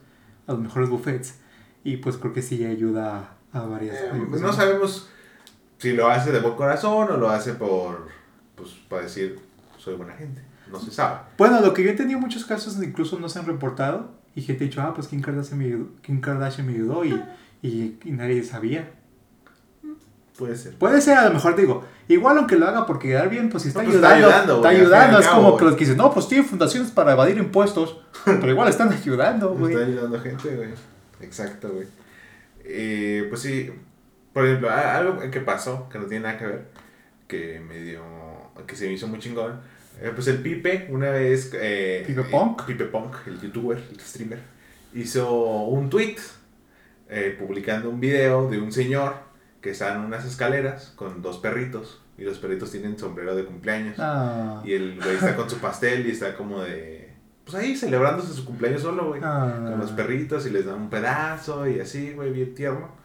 a 0.47 0.53
los 0.53 0.61
mejores 0.61 0.89
buffets, 0.89 1.41
y 1.83 1.97
pues 1.97 2.16
creo 2.16 2.33
que 2.33 2.43
sí 2.43 2.64
ayuda 2.64 3.35
a, 3.53 3.61
varias. 3.62 3.97
Eh, 3.97 4.27
pues 4.29 4.41
no 4.41 4.53
sabemos 4.53 5.11
si 5.79 5.95
lo 5.95 6.09
hace 6.09 6.31
de 6.31 6.39
buen 6.39 6.55
corazón 6.55 7.11
o 7.11 7.16
lo 7.16 7.29
hace 7.29 7.55
por, 7.55 8.07
pues, 8.55 8.71
para 8.89 9.03
decir, 9.03 9.41
soy 9.77 9.97
buena 9.97 10.14
gente. 10.14 10.41
No 10.71 10.79
se 10.79 10.93
sabe. 10.93 11.18
Bueno, 11.37 11.61
lo 11.61 11.75
que 11.75 11.83
yo 11.83 11.91
he 11.91 11.95
tenido 11.95 12.21
muchos 12.21 12.45
casos 12.45 12.81
incluso 12.81 13.18
no 13.18 13.29
se 13.29 13.41
han 13.41 13.47
reportado, 13.47 14.12
y 14.37 14.43
gente 14.43 14.62
ha 14.62 14.68
dicho, 14.68 14.81
ah, 14.81 14.95
pues 14.95 15.09
Kim 15.09 15.23
Kardashian 15.23 15.59
me 15.59 15.64
ayudó, 15.64 15.89
Kim 16.03 16.21
Kardashian 16.21 16.68
me 16.68 16.75
ayudó 16.75 17.05
y, 17.05 17.21
y, 17.62 17.99
y 18.05 18.12
nadie 18.12 18.45
sabía. 18.45 18.93
Puede 20.41 20.57
ser. 20.57 20.74
Puede 20.76 21.03
ser, 21.03 21.18
a 21.18 21.28
lo 21.28 21.34
mejor 21.34 21.55
digo, 21.55 21.84
igual 22.09 22.38
aunque 22.38 22.57
lo 22.57 22.66
haga 22.66 22.86
porque 22.86 23.09
quedar 23.09 23.28
bien, 23.28 23.51
pues 23.51 23.62
si 23.62 23.68
está, 23.68 23.82
no, 23.82 23.91
pues 23.91 24.03
ayudando, 24.03 24.57
está 24.57 24.70
ayudando. 24.70 24.84
Está 24.84 25.05
ayudando, 25.05 25.18
es 25.18 25.26
como 25.26 25.57
que 25.59 25.64
los 25.66 25.74
que 25.74 25.80
dicen, 25.80 25.99
no, 25.99 26.11
pues 26.14 26.28
tiene 26.28 26.45
fundaciones 26.45 26.91
para 26.91 27.12
evadir 27.12 27.36
impuestos, 27.36 28.01
pero 28.24 28.49
igual 28.49 28.70
están 28.70 28.91
ayudando, 28.91 29.51
güey. 29.51 29.74
Está 29.74 29.84
ayudando 29.84 30.16
a 30.16 30.20
gente, 30.20 30.57
güey. 30.57 30.70
Exacto, 31.20 31.68
güey. 31.68 31.86
Eh, 32.64 33.26
pues 33.28 33.43
sí, 33.43 33.70
por 34.32 34.47
ejemplo, 34.47 34.70
algo 34.70 35.30
que 35.30 35.41
pasó, 35.41 35.91
que 35.91 35.99
no 35.99 36.07
tiene 36.07 36.24
nada 36.24 36.38
que 36.38 36.47
ver, 36.47 36.64
que 37.28 37.61
me 37.61 37.76
dio, 37.76 38.01
que 38.66 38.76
se 38.76 38.86
me 38.86 38.95
hizo 38.95 39.07
muy 39.07 39.18
chingón, 39.18 39.61
eh, 40.01 40.11
pues 40.14 40.26
el 40.28 40.38
Pipe, 40.38 40.88
una 40.88 41.11
vez... 41.11 41.51
Eh, 41.53 42.03
Pipe 42.07 42.22
Punk. 42.22 42.64
Pipe 42.64 42.86
Punk, 42.86 43.14
el 43.26 43.38
youtuber, 43.43 43.76
el 43.76 44.01
streamer, 44.01 44.38
hizo 44.95 45.30
un 45.64 45.91
tweet 45.91 46.16
publicando 47.38 47.91
un 47.91 48.01
video 48.01 48.49
de 48.49 48.59
un 48.59 48.72
señor 48.72 49.28
que 49.61 49.70
están 49.70 50.00
en 50.00 50.06
unas 50.06 50.24
escaleras 50.24 50.92
con 50.96 51.22
dos 51.22 51.38
perritos 51.38 52.00
y 52.16 52.24
los 52.24 52.38
perritos 52.38 52.70
tienen 52.70 52.98
sombrero 52.98 53.34
de 53.34 53.44
cumpleaños. 53.44 53.96
Ah. 53.98 54.62
Y 54.64 54.74
el 54.74 55.00
güey 55.00 55.16
está 55.16 55.36
con 55.36 55.48
su 55.48 55.58
pastel 55.58 56.06
y 56.06 56.11
está 56.11 56.36
como 56.36 56.61
de... 56.61 57.14
Pues 57.44 57.56
ahí 57.56 57.76
celebrándose 57.76 58.32
su 58.32 58.44
cumpleaños 58.44 58.82
solo, 58.82 59.08
güey. 59.08 59.20
Ah. 59.24 59.52
Con 59.70 59.80
los 59.80 59.90
perritos 59.92 60.46
y 60.46 60.50
les 60.50 60.66
dan 60.66 60.76
un 60.76 60.90
pedazo 60.90 61.66
y 61.66 61.80
así, 61.80 62.12
güey, 62.12 62.32
bien 62.32 62.54
tierno. 62.54 63.00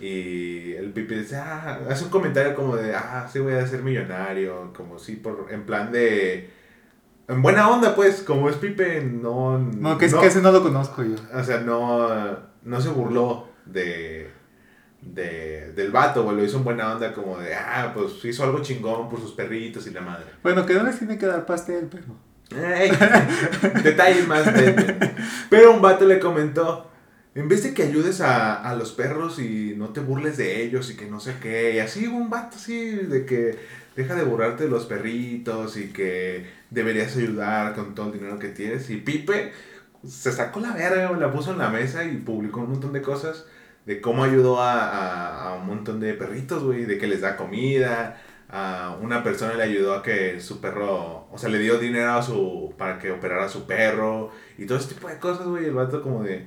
Y 0.00 0.72
el 0.72 0.92
Pipi 0.92 1.14
dice, 1.14 1.36
ah, 1.36 1.80
hace 1.88 2.04
un 2.04 2.10
comentario 2.10 2.54
como 2.54 2.76
de, 2.76 2.94
ah, 2.94 3.28
sí 3.32 3.38
voy 3.38 3.54
a 3.54 3.66
ser 3.66 3.82
millonario, 3.82 4.72
como 4.76 4.98
si 4.98 5.16
por, 5.16 5.46
en 5.50 5.64
plan 5.64 5.92
de... 5.92 6.50
En 7.26 7.40
buena 7.40 7.70
onda, 7.70 7.94
pues, 7.94 8.22
como 8.22 8.50
es 8.50 8.56
Pipe, 8.56 9.02
no... 9.02 9.58
No, 9.58 9.96
que 9.96 10.06
es 10.06 10.14
que 10.14 10.26
ese 10.26 10.42
no 10.42 10.52
lo 10.52 10.62
conozco 10.62 11.02
yo. 11.02 11.16
O 11.32 11.42
sea, 11.42 11.60
no, 11.60 12.38
no 12.62 12.80
se 12.80 12.88
burló 12.90 13.48
de 13.64 14.30
de, 15.04 15.72
del 15.74 15.90
vato, 15.90 16.24
güey. 16.24 16.36
Lo 16.36 16.44
hizo 16.44 16.58
en 16.58 16.64
buena 16.64 16.92
onda, 16.92 17.12
como 17.12 17.38
de, 17.38 17.54
ah, 17.54 17.92
pues 17.94 18.24
hizo 18.24 18.44
algo 18.44 18.60
chingón 18.60 19.08
por 19.08 19.20
sus 19.20 19.32
perritos 19.32 19.86
y 19.86 19.90
la 19.90 20.00
madre. 20.00 20.24
Bueno, 20.42 20.64
que 20.66 20.74
no 20.74 20.84
les 20.84 20.98
tiene 20.98 21.18
que 21.18 21.26
dar 21.26 21.46
pastel, 21.46 21.88
pero. 21.90 22.04
detalles 23.82 24.28
más. 24.28 24.46
Pero 25.50 25.72
un 25.72 25.82
vato 25.82 26.04
le 26.04 26.18
comentó, 26.20 26.90
en 27.34 27.48
vez 27.48 27.62
de 27.64 27.74
que 27.74 27.82
ayudes 27.82 28.20
a, 28.20 28.62
a, 28.62 28.74
los 28.76 28.92
perros 28.92 29.38
y 29.38 29.74
no 29.76 29.88
te 29.90 30.00
burles 30.00 30.36
de 30.36 30.62
ellos 30.62 30.90
y 30.90 30.96
que 30.96 31.06
no 31.06 31.20
sé 31.20 31.36
qué, 31.40 31.74
y 31.74 31.78
así 31.78 32.06
un 32.06 32.30
vato 32.30 32.56
así 32.56 32.90
de 32.90 33.24
que 33.24 33.58
deja 33.96 34.14
de 34.14 34.24
burlarte 34.24 34.64
de 34.64 34.70
los 34.70 34.86
perritos 34.86 35.76
y 35.76 35.88
que 35.88 36.46
deberías 36.70 37.16
ayudar 37.16 37.74
con 37.74 37.94
todo 37.94 38.06
el 38.06 38.12
dinero 38.12 38.38
que 38.38 38.48
tienes. 38.48 38.90
Y 38.90 38.96
Pipe 38.96 39.52
se 40.06 40.32
sacó 40.32 40.60
la 40.60 40.72
verga, 40.72 41.10
la 41.12 41.32
puso 41.32 41.52
en 41.52 41.58
la 41.58 41.70
mesa 41.70 42.04
y 42.04 42.16
publicó 42.16 42.60
un 42.60 42.72
montón 42.72 42.92
de 42.92 43.02
cosas 43.02 43.46
de 43.86 44.00
cómo 44.00 44.24
ayudó 44.24 44.60
a, 44.60 45.48
a, 45.50 45.54
un 45.54 45.66
montón 45.66 46.00
de 46.00 46.14
perritos, 46.14 46.62
güey, 46.62 46.84
de 46.84 46.98
que 46.98 47.06
les 47.06 47.20
da 47.20 47.36
comida, 47.36 48.20
a 48.48 48.96
una 49.00 49.22
persona 49.22 49.54
le 49.54 49.62
ayudó 49.62 49.94
a 49.94 50.02
que 50.02 50.40
su 50.40 50.60
perro, 50.60 51.28
o 51.30 51.38
sea, 51.38 51.48
le 51.50 51.58
dio 51.58 51.78
dinero 51.78 52.12
a 52.12 52.22
su, 52.22 52.74
para 52.78 52.98
que 52.98 53.10
operara 53.10 53.46
a 53.46 53.48
su 53.48 53.66
perro, 53.66 54.30
y 54.56 54.66
todo 54.66 54.78
ese 54.78 54.94
tipo 54.94 55.08
de 55.08 55.18
cosas, 55.18 55.46
güey, 55.46 55.66
el 55.66 55.74
vato 55.74 56.02
como 56.02 56.22
de, 56.22 56.46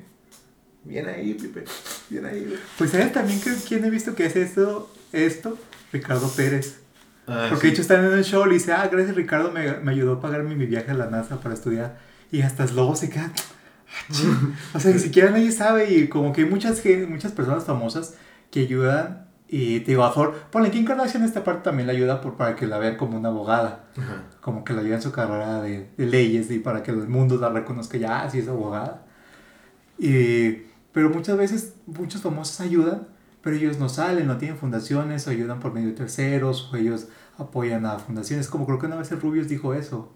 bien 0.84 1.08
ahí, 1.08 1.34
Pipe, 1.34 1.64
bien 2.10 2.26
ahí, 2.26 2.46
güey. 2.46 2.60
Pues 2.78 2.92
¿sabes 2.92 3.12
también 3.12 3.40
que, 3.42 3.52
quién 3.68 3.84
he 3.86 3.90
visto 3.90 4.16
que 4.16 4.26
hace 4.26 4.42
esto, 4.42 4.92
esto? 5.12 5.58
Ricardo 5.92 6.30
Pérez. 6.36 6.82
Ah, 7.28 7.48
Porque 7.50 7.62
sí. 7.62 7.68
de 7.68 7.74
hecho 7.74 7.82
están 7.82 8.06
en 8.06 8.14
el 8.14 8.24
show 8.24 8.48
y 8.48 8.54
dice, 8.54 8.72
ah, 8.72 8.88
gracias 8.90 9.16
Ricardo, 9.16 9.52
me, 9.52 9.74
me 9.80 9.92
ayudó 9.92 10.14
a 10.14 10.22
pagarme 10.22 10.56
mi 10.56 10.66
viaje 10.66 10.92
a 10.92 10.94
la 10.94 11.10
NASA 11.10 11.42
para 11.42 11.54
estudiar. 11.56 12.00
Y 12.32 12.42
hasta 12.42 12.66
luego 12.68 12.96
se 12.96 13.10
queda, 13.10 13.32
o 14.74 14.80
sea, 14.80 14.92
ni 14.92 15.00
siquiera 15.00 15.32
nadie 15.32 15.52
sabe 15.52 15.94
y 15.94 16.08
como 16.08 16.34
que 16.34 16.42
hay 16.44 16.50
muchas, 16.50 16.82
muchas 17.08 17.32
personas 17.32 17.66
famosas 17.66 18.16
que 18.52 18.62
ayudan 18.62 19.28
y 19.50 19.80
te 19.80 19.92
digo, 19.92 20.04
a 20.04 20.12
favor, 20.12 20.36
ponle 20.52 20.72
Kim 20.72 20.84
Kardashian 20.84 21.24
esta 21.24 21.44
parte 21.44 21.64
también 21.64 21.88
la 21.88 21.94
ayuda 21.94 22.20
por, 22.20 22.36
para 22.36 22.56
que 22.56 22.68
la 22.68 22.78
vean 22.80 22.98
como 22.98 23.18
una 23.18 23.30
abogada, 23.30 23.86
Ajá. 23.98 24.24
como 24.42 24.66
que 24.66 24.74
la 24.74 24.82
ayuda 24.82 24.96
en 24.96 25.02
su 25.02 25.12
carrera 25.14 25.62
de, 25.62 25.90
de 25.96 26.06
leyes 26.06 26.52
y 26.52 26.60
para 26.60 26.84
que 26.84 26.92
el 26.92 27.08
mundo 27.08 27.38
la 27.38 27.50
reconozca 27.50 27.98
ya, 27.98 28.24
así 28.24 28.40
es 28.40 28.48
abogada. 28.50 29.06
Y, 29.98 30.64
pero 30.92 31.10
muchas 31.10 31.38
veces 31.38 31.76
muchos 31.86 32.22
famosos 32.22 32.60
ayudan, 32.60 33.08
pero 33.42 33.56
ellos 33.56 33.80
no 33.80 33.88
salen, 33.88 34.28
no 34.28 34.38
tienen 34.38 34.58
fundaciones, 34.58 35.28
o 35.28 35.30
ayudan 35.30 35.60
por 35.60 35.74
medio 35.74 35.90
de 35.90 35.94
terceros, 35.96 36.70
o 36.74 36.76
ellos 36.76 37.08
apoyan 37.38 37.86
a 37.86 38.00
fundaciones, 38.00 38.50
como 38.50 38.66
creo 38.66 38.80
que 38.80 38.88
una 38.88 38.98
vez 38.98 39.12
el 39.12 39.22
Rubius 39.22 39.48
dijo 39.48 39.74
eso. 39.74 40.12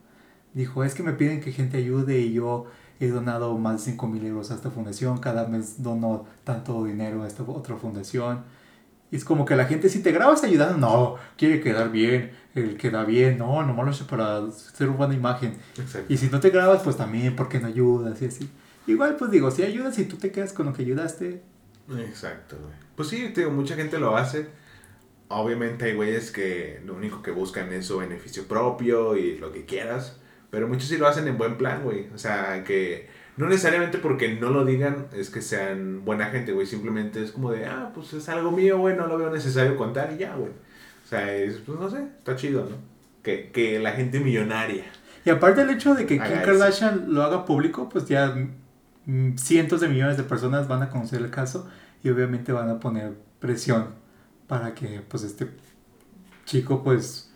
Dijo, 0.53 0.83
es 0.83 0.93
que 0.93 1.03
me 1.03 1.13
piden 1.13 1.39
que 1.39 1.53
gente 1.53 1.77
ayude 1.77 2.19
y 2.19 2.33
yo 2.33 2.65
he 3.01 3.09
donado 3.09 3.57
más 3.57 3.85
de 3.85 3.91
5 3.91 4.07
mil 4.07 4.25
euros 4.25 4.51
a 4.51 4.55
esta 4.55 4.69
fundación, 4.69 5.17
cada 5.17 5.47
mes 5.47 5.81
dono 5.81 6.25
tanto 6.43 6.85
dinero 6.85 7.23
a 7.23 7.27
esta 7.27 7.43
otra 7.43 7.75
fundación. 7.75 8.43
Y 9.09 9.15
es 9.15 9.25
como 9.25 9.43
que 9.43 9.55
la 9.55 9.65
gente, 9.65 9.89
si 9.89 10.01
te 10.01 10.11
grabas 10.11 10.43
ayudando, 10.43 10.77
no, 10.77 11.15
quiere 11.35 11.59
quedar 11.59 11.91
bien, 11.91 12.31
él 12.55 12.77
queda 12.77 13.03
bien, 13.03 13.37
no, 13.39 13.61
nomás 13.63 13.85
lo 13.85 13.91
hace 13.91 14.05
para 14.05 14.37
hacer 14.37 14.87
una 14.87 14.97
buena 14.97 15.15
imagen. 15.15 15.57
Exacto. 15.77 16.13
Y 16.13 16.17
si 16.17 16.27
no 16.27 16.39
te 16.39 16.49
grabas, 16.49 16.83
pues 16.83 16.95
también, 16.95 17.35
porque 17.35 17.59
no 17.59 17.67
ayudas 17.67 18.21
y 18.21 18.25
así. 18.27 18.49
Igual, 18.87 19.17
pues 19.17 19.31
digo, 19.31 19.51
si 19.51 19.63
ayudas 19.63 19.97
y 19.99 20.05
tú 20.05 20.17
te 20.17 20.31
quedas 20.31 20.53
con 20.53 20.67
lo 20.67 20.73
que 20.73 20.83
ayudaste. 20.83 21.41
Exacto, 21.99 22.57
güey. 22.61 22.73
Pues 22.95 23.09
sí, 23.09 23.31
te 23.33 23.41
digo, 23.41 23.51
mucha 23.51 23.75
gente 23.75 23.99
lo 23.99 24.15
hace. 24.15 24.47
Obviamente 25.27 25.85
hay 25.85 25.95
güeyes 25.95 26.31
que 26.31 26.81
lo 26.85 26.95
único 26.95 27.21
que 27.21 27.31
buscan 27.31 27.71
es 27.73 27.87
su 27.87 27.97
beneficio 27.97 28.45
propio 28.45 29.17
y 29.17 29.37
lo 29.37 29.51
que 29.51 29.65
quieras. 29.65 30.17
Pero 30.51 30.67
muchos 30.67 30.89
sí 30.89 30.97
lo 30.97 31.07
hacen 31.07 31.27
en 31.27 31.37
buen 31.37 31.57
plan, 31.57 31.81
güey. 31.83 32.07
O 32.13 32.17
sea, 32.17 32.63
que 32.63 33.09
no 33.37 33.47
necesariamente 33.47 33.97
porque 33.97 34.35
no 34.35 34.49
lo 34.49 34.65
digan 34.65 35.07
es 35.13 35.29
que 35.29 35.41
sean 35.41 36.05
buena 36.05 36.27
gente, 36.27 36.51
güey. 36.51 36.67
Simplemente 36.67 37.23
es 37.23 37.31
como 37.31 37.51
de, 37.51 37.65
ah, 37.65 37.91
pues 37.95 38.13
es 38.13 38.29
algo 38.29 38.51
mío, 38.51 38.77
güey, 38.77 38.95
no 38.95 39.07
lo 39.07 39.17
veo 39.17 39.31
necesario 39.31 39.77
contar 39.77 40.11
y 40.13 40.19
ya, 40.19 40.35
güey. 40.35 40.51
O 40.51 41.07
sea, 41.07 41.33
es, 41.33 41.57
pues 41.57 41.79
no 41.79 41.89
sé, 41.89 42.03
está 42.17 42.35
chido, 42.35 42.67
¿no? 42.69 42.75
Que, 43.23 43.49
que 43.51 43.79
la 43.79 43.93
gente 43.93 44.19
millonaria. 44.19 44.85
Y 45.25 45.29
aparte 45.29 45.61
el 45.61 45.69
hecho 45.69 45.95
de 45.95 46.05
que 46.05 46.15
Kim 46.15 46.33
eso. 46.33 46.45
Kardashian 46.45 47.13
lo 47.13 47.23
haga 47.23 47.45
público, 47.45 47.87
pues 47.89 48.07
ya 48.07 48.35
mm, 49.05 49.37
cientos 49.37 49.81
de 49.81 49.87
millones 49.87 50.17
de 50.17 50.23
personas 50.23 50.67
van 50.67 50.81
a 50.81 50.89
conocer 50.89 51.21
el 51.21 51.29
caso 51.29 51.69
y 52.03 52.09
obviamente 52.09 52.51
van 52.51 52.69
a 52.69 52.79
poner 52.79 53.13
presión 53.39 53.89
para 54.47 54.73
que 54.73 55.01
pues 55.07 55.23
este 55.23 55.47
chico 56.45 56.83
pues, 56.83 57.31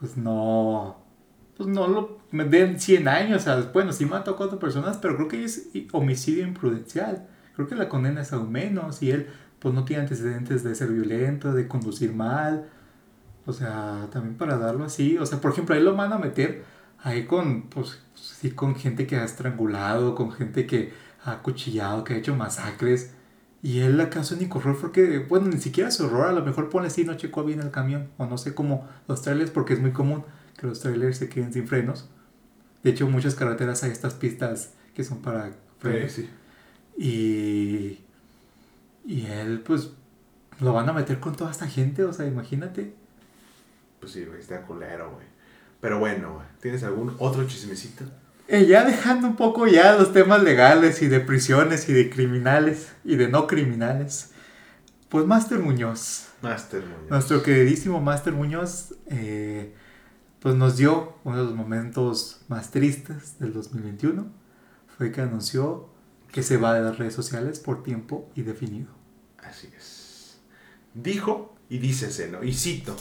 pues 0.00 0.16
no, 0.16 1.05
pues 1.56 1.68
no 1.68 1.88
lo 1.88 2.18
me 2.30 2.44
den 2.44 2.78
100 2.78 3.08
años, 3.08 3.42
o 3.42 3.44
sea, 3.44 3.70
bueno, 3.72 3.92
sí 3.92 4.04
mató 4.04 4.32
a 4.32 4.36
cuatro 4.36 4.58
personas, 4.58 4.98
pero 4.98 5.16
creo 5.16 5.28
que 5.28 5.44
es 5.44 5.68
homicidio 5.92 6.46
imprudencial. 6.46 7.26
Creo 7.54 7.66
que 7.68 7.74
la 7.74 7.88
condena 7.88 8.20
es 8.20 8.32
aún 8.32 8.52
menos 8.52 9.02
y 9.02 9.10
él 9.10 9.28
pues 9.58 9.74
no 9.74 9.84
tiene 9.84 10.02
antecedentes 10.02 10.62
de 10.62 10.74
ser 10.74 10.88
violento, 10.88 11.54
de 11.54 11.66
conducir 11.66 12.12
mal. 12.12 12.68
O 13.46 13.52
sea, 13.52 14.08
también 14.12 14.36
para 14.36 14.58
darlo 14.58 14.84
así, 14.84 15.16
o 15.18 15.24
sea, 15.26 15.40
por 15.40 15.52
ejemplo, 15.52 15.74
ahí 15.74 15.82
lo 15.82 15.94
van 15.96 16.12
a 16.12 16.18
meter 16.18 16.64
ahí 17.02 17.26
con, 17.26 17.62
pues, 17.70 18.00
sí, 18.14 18.50
con 18.50 18.74
gente 18.74 19.06
que 19.06 19.16
ha 19.16 19.24
estrangulado, 19.24 20.14
con 20.14 20.32
gente 20.32 20.66
que 20.66 20.92
ha 21.24 21.32
acuchillado, 21.32 22.04
que 22.04 22.14
ha 22.14 22.16
hecho 22.18 22.34
masacres. 22.34 23.12
Y 23.62 23.80
él 23.80 24.00
acaso 24.00 24.34
único 24.34 24.58
error 24.58 24.76
fue 24.76 24.92
que, 24.92 25.20
bueno, 25.20 25.48
ni 25.48 25.58
siquiera 25.58 25.90
su 25.90 26.06
error, 26.06 26.26
a 26.28 26.32
lo 26.32 26.44
mejor 26.44 26.68
pone 26.70 26.88
así, 26.88 27.04
no 27.04 27.14
checó 27.14 27.44
bien 27.44 27.60
el 27.60 27.70
camión, 27.70 28.08
o 28.18 28.26
no 28.26 28.38
sé 28.38 28.54
cómo 28.54 28.88
los 29.08 29.22
trailers, 29.22 29.50
porque 29.50 29.74
es 29.74 29.80
muy 29.80 29.92
común 29.92 30.24
que 30.56 30.66
los 30.66 30.80
trailers 30.80 31.18
se 31.18 31.28
queden 31.28 31.52
sin 31.52 31.66
frenos. 31.68 32.08
De 32.82 32.90
hecho, 32.90 33.08
muchas 33.08 33.34
carreteras 33.34 33.82
hay 33.82 33.90
estas 33.90 34.14
pistas 34.14 34.70
que 34.94 35.04
son 35.04 35.20
para 35.22 35.52
frenos. 35.78 36.12
Sí, 36.12 36.28
Y, 36.96 38.00
y 39.04 39.26
él, 39.26 39.60
pues, 39.60 39.90
lo 40.60 40.72
van 40.72 40.88
a 40.88 40.92
meter 40.92 41.20
con 41.20 41.36
toda 41.36 41.50
esta 41.50 41.66
gente, 41.66 42.04
o 42.04 42.12
sea, 42.12 42.26
imagínate. 42.26 42.94
Pues 44.00 44.12
sí, 44.12 44.24
güey, 44.24 44.40
está 44.40 44.62
culero, 44.62 45.12
güey. 45.12 45.26
Pero 45.80 45.98
bueno, 45.98 46.42
¿tienes 46.60 46.82
algún 46.84 47.14
otro 47.18 47.46
chismecito? 47.46 48.04
Eh, 48.48 48.66
ya 48.66 48.84
dejando 48.84 49.26
un 49.26 49.36
poco 49.36 49.66
ya 49.66 49.96
los 49.96 50.12
temas 50.12 50.42
legales 50.42 51.02
y 51.02 51.08
de 51.08 51.20
prisiones 51.20 51.88
y 51.88 51.92
de 51.92 52.08
criminales 52.08 52.92
y 53.04 53.16
de 53.16 53.28
no 53.28 53.46
criminales. 53.46 54.30
Pues 55.08 55.26
Master 55.26 55.58
Muñoz. 55.58 56.28
Master 56.42 56.82
Muñoz. 56.82 57.10
Nuestro 57.10 57.42
queridísimo 57.42 58.00
Master 58.00 58.32
Muñoz, 58.32 58.94
eh, 59.06 59.74
pues 60.40 60.54
nos 60.54 60.76
dio 60.76 61.14
uno 61.24 61.38
de 61.38 61.44
los 61.44 61.54
momentos 61.54 62.42
más 62.48 62.70
tristes 62.70 63.38
del 63.38 63.52
2021. 63.52 64.26
Fue 64.96 65.12
que 65.12 65.20
anunció 65.20 65.88
que 66.32 66.42
se 66.42 66.56
va 66.56 66.74
de 66.74 66.82
las 66.82 66.98
redes 66.98 67.14
sociales 67.14 67.58
por 67.60 67.82
tiempo 67.82 68.30
indefinido. 68.34 68.88
Así 69.38 69.68
es. 69.76 70.38
Dijo 70.94 71.54
y 71.68 71.78
dícese, 71.78 72.28
¿no? 72.30 72.42
Y 72.42 72.52
cito. 72.52 72.96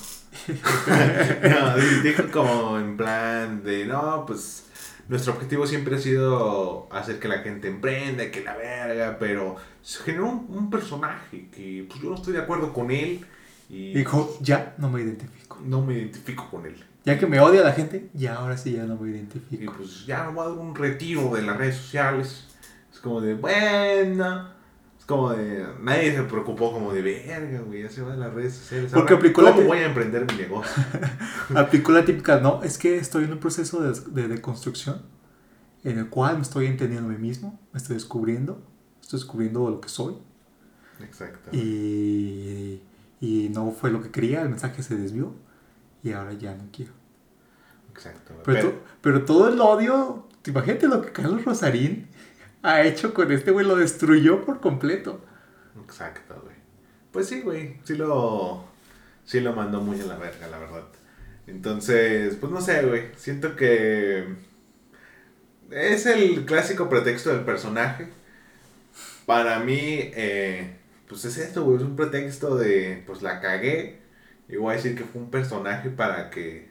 no, 1.49 1.77
dijo 2.03 2.23
como 2.31 2.79
en 2.79 2.97
plan 2.97 3.63
de, 3.63 3.86
no, 3.86 4.25
pues 4.25 4.65
nuestro 5.07 5.33
objetivo 5.33 5.67
siempre 5.67 5.95
ha 5.95 5.99
sido 5.99 6.88
hacer 6.91 7.19
que 7.19 7.27
la 7.27 7.39
gente 7.39 7.67
emprenda, 7.67 8.31
que 8.31 8.43
la 8.43 8.55
verga, 8.55 9.17
pero 9.19 9.55
se 9.81 10.03
generó 10.03 10.29
un, 10.29 10.69
personaje 10.69 11.47
que 11.49 11.86
pues 11.88 12.01
yo 12.01 12.09
no 12.09 12.15
estoy 12.15 12.33
de 12.33 12.39
acuerdo 12.39 12.73
con 12.73 12.89
él. 12.91 13.25
Y 13.69 13.93
dijo, 13.93 14.38
ya 14.41 14.75
no 14.77 14.89
me 14.89 15.01
identifico. 15.01 15.59
No 15.63 15.81
me 15.81 15.95
identifico 15.95 16.49
con 16.49 16.65
él. 16.65 16.83
Ya 17.05 17.19
que 17.19 17.27
me 17.27 17.39
odia 17.39 17.61
la 17.61 17.71
gente, 17.71 18.09
ya 18.13 18.35
ahora 18.35 18.57
sí 18.57 18.73
ya 18.73 18.85
no 18.85 18.97
me 18.97 19.11
identifico. 19.11 19.63
Y 19.63 19.67
pues 19.67 20.07
ya 20.07 20.23
me 20.23 20.33
voy 20.33 20.45
a 20.45 20.49
dar 20.49 20.57
un 20.57 20.73
retiro 20.73 21.35
de 21.35 21.43
las 21.43 21.55
redes 21.55 21.75
sociales. 21.75 22.45
Es 22.91 22.99
como 22.99 23.21
de, 23.21 23.35
bueno, 23.35 24.49
como 25.05 25.31
de. 25.31 25.67
Nadie 25.81 26.15
se 26.15 26.23
preocupó 26.23 26.71
como 26.71 26.91
de 26.91 27.03
verga, 27.03 27.59
güey, 27.59 27.83
ya 27.83 27.89
se 27.89 28.01
va 28.01 28.13
de 28.13 28.17
las 28.17 28.33
redes 28.33 28.55
sociales. 28.55 28.91
Porque 28.91 29.13
aplicó 29.13 29.43
¿Cómo 29.43 29.61
voy 29.61 29.77
a 29.79 29.85
emprender 29.85 30.25
mi 30.25 30.37
negocio? 30.37 30.83
aplicó 31.55 31.91
la 31.91 32.03
típica, 32.03 32.39
no, 32.39 32.63
es 32.63 32.79
que 32.79 32.97
estoy 32.97 33.25
en 33.25 33.33
un 33.33 33.39
proceso 33.39 33.81
de, 33.81 34.27
deconstrucción 34.27 35.03
en 35.83 35.99
el 35.99 36.09
cual 36.09 36.37
me 36.37 36.41
estoy 36.41 36.65
entendiendo 36.65 37.07
a 37.07 37.11
mí 37.11 37.19
mismo, 37.19 37.59
me 37.71 37.77
estoy 37.77 37.93
descubriendo, 37.95 38.63
estoy 38.99 39.19
descubriendo 39.19 39.69
lo 39.69 39.79
que 39.79 39.89
soy. 39.89 40.15
Exacto. 40.99 41.51
Y, 41.55 42.81
y 43.21 43.49
no 43.49 43.69
fue 43.69 43.91
lo 43.91 44.01
que 44.01 44.09
quería, 44.09 44.41
el 44.41 44.49
mensaje 44.49 44.81
se 44.81 44.95
desvió 44.95 45.35
y 46.05 46.13
ahora 46.13 46.33
ya 46.33 46.53
no 46.53 46.69
quiero. 46.71 46.93
Exacto. 47.91 48.35
Pero, 48.45 48.79
pero, 49.01 49.25
todo 49.25 49.49
el 49.49 49.59
odio, 49.59 50.27
imagínate 50.45 50.87
lo 50.87 51.01
que 51.01 51.11
Carlos 51.11 51.43
Rosarín 51.43 52.07
ha 52.61 52.83
hecho 52.83 53.13
con 53.13 53.31
este 53.31 53.49
güey, 53.49 53.65
lo 53.65 53.75
destruyó 53.75 54.45
por 54.45 54.61
completo. 54.61 55.19
Exacto, 55.83 56.39
güey. 56.43 56.55
Pues 57.11 57.27
sí, 57.27 57.41
güey, 57.41 57.79
sí 57.83 57.95
lo, 57.95 58.65
sí 59.23 59.39
lo 59.39 59.53
mandó 59.53 59.81
muy 59.81 59.99
a 59.99 60.05
la 60.05 60.17
verga, 60.17 60.47
la 60.47 60.59
verdad. 60.59 60.83
Entonces, 61.47 62.35
pues 62.35 62.51
no 62.51 62.61
sé, 62.61 62.85
güey, 62.85 63.09
siento 63.15 63.55
que 63.55 64.27
es 65.71 66.05
el 66.05 66.45
clásico 66.45 66.87
pretexto 66.87 67.31
del 67.31 67.45
personaje. 67.45 68.09
Para 69.25 69.57
mí, 69.57 70.11
eh, 70.13 70.77
pues 71.07 71.25
es 71.25 71.39
esto, 71.39 71.63
güey, 71.63 71.77
es 71.77 71.83
un 71.83 71.95
pretexto 71.95 72.57
de, 72.57 73.03
pues 73.07 73.23
la 73.23 73.41
cagué. 73.41 74.04
Y 74.47 74.57
voy 74.57 74.73
a 74.73 74.75
decir 74.77 74.95
que 74.95 75.03
fue 75.03 75.21
un 75.21 75.29
personaje 75.29 75.89
para 75.89 76.29
que 76.29 76.69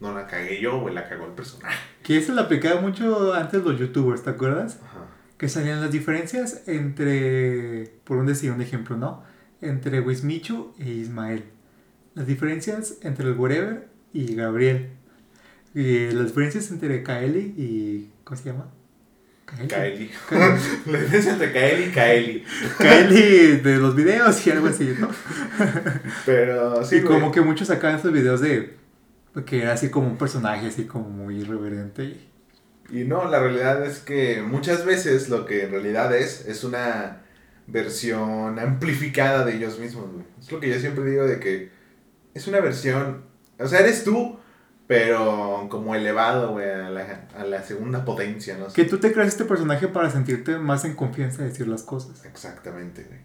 no 0.00 0.14
la 0.14 0.26
cagué 0.26 0.60
yo, 0.60 0.80
güey, 0.80 0.94
la 0.94 1.08
cagó 1.08 1.26
el 1.26 1.32
personaje. 1.32 1.76
Que 2.02 2.16
eso 2.18 2.32
lo 2.32 2.42
aplicaba 2.42 2.80
mucho 2.80 3.34
antes 3.34 3.62
los 3.62 3.78
youtubers, 3.78 4.22
¿te 4.22 4.30
acuerdas? 4.30 4.78
Ajá 4.84 5.06
que 5.40 5.48
salían 5.48 5.80
las 5.80 5.90
diferencias 5.90 6.64
entre, 6.66 7.90
por 8.04 8.18
un 8.18 8.26
decir 8.26 8.52
un 8.52 8.60
ejemplo, 8.60 8.98
¿no? 8.98 9.22
Entre 9.62 10.02
Wismichu 10.02 10.74
e 10.78 10.90
Ismael. 10.90 11.44
Las 12.14 12.26
diferencias 12.26 12.98
entre 13.00 13.26
el 13.26 13.38
Wherever 13.38 13.88
y 14.12 14.34
Gabriel. 14.34 14.90
Y 15.74 16.10
las 16.10 16.26
diferencias 16.26 16.70
entre 16.70 17.02
Kaeli 17.02 17.54
y. 17.56 18.10
¿Cómo 18.22 18.36
se 18.36 18.50
llama? 18.50 18.70
Kaeli. 19.68 20.10
La 20.30 20.98
diferencia 21.00 21.32
entre 21.32 21.52
Kaeli 21.52 21.84
y 21.84 21.90
Kaeli. 21.90 22.44
Kaeli 22.78 23.56
de 23.58 23.76
los 23.76 23.94
videos 23.94 24.46
y 24.46 24.50
algo 24.50 24.68
así, 24.68 24.94
¿no? 24.98 25.08
Pero 26.26 26.84
sí. 26.84 26.96
Y 26.96 27.00
como 27.02 27.30
que 27.32 27.40
muchos 27.40 27.68
sacaban 27.68 27.96
estos 27.96 28.12
videos 28.12 28.40
de. 28.40 28.76
que 29.46 29.62
era 29.62 29.72
así 29.72 29.90
como 29.90 30.08
un 30.08 30.16
personaje, 30.16 30.66
así 30.66 30.84
como 30.84 31.08
muy 31.08 31.40
irreverente. 31.40 32.16
Y 32.90 33.04
no, 33.04 33.28
la 33.28 33.38
realidad 33.38 33.84
es 33.84 34.00
que 34.00 34.42
muchas 34.42 34.84
veces 34.84 35.28
lo 35.28 35.46
que 35.46 35.64
en 35.64 35.70
realidad 35.70 36.14
es, 36.16 36.46
es 36.46 36.64
una 36.64 37.22
versión 37.68 38.58
amplificada 38.58 39.44
de 39.44 39.56
ellos 39.56 39.78
mismos, 39.78 40.10
güey. 40.12 40.24
Es 40.40 40.50
lo 40.50 40.58
que 40.58 40.68
yo 40.68 40.78
siempre 40.80 41.04
digo 41.04 41.24
de 41.24 41.38
que 41.38 41.70
es 42.34 42.46
una 42.48 42.60
versión, 42.60 43.22
o 43.58 43.68
sea, 43.68 43.80
eres 43.80 44.02
tú, 44.02 44.39
pero 44.90 45.68
como 45.70 45.94
elevado, 45.94 46.50
güey, 46.50 46.68
a 46.68 46.90
la, 46.90 47.28
a 47.38 47.44
la 47.44 47.62
segunda 47.62 48.04
potencia, 48.04 48.56
¿no? 48.58 48.66
Que 48.72 48.84
tú 48.84 48.98
te 48.98 49.12
creas 49.12 49.28
este 49.28 49.44
personaje 49.44 49.86
para 49.86 50.10
sentirte 50.10 50.58
más 50.58 50.84
en 50.84 50.96
confianza 50.96 51.42
de 51.42 51.50
decir 51.50 51.68
las 51.68 51.84
cosas. 51.84 52.24
Exactamente, 52.24 53.04
güey. 53.04 53.20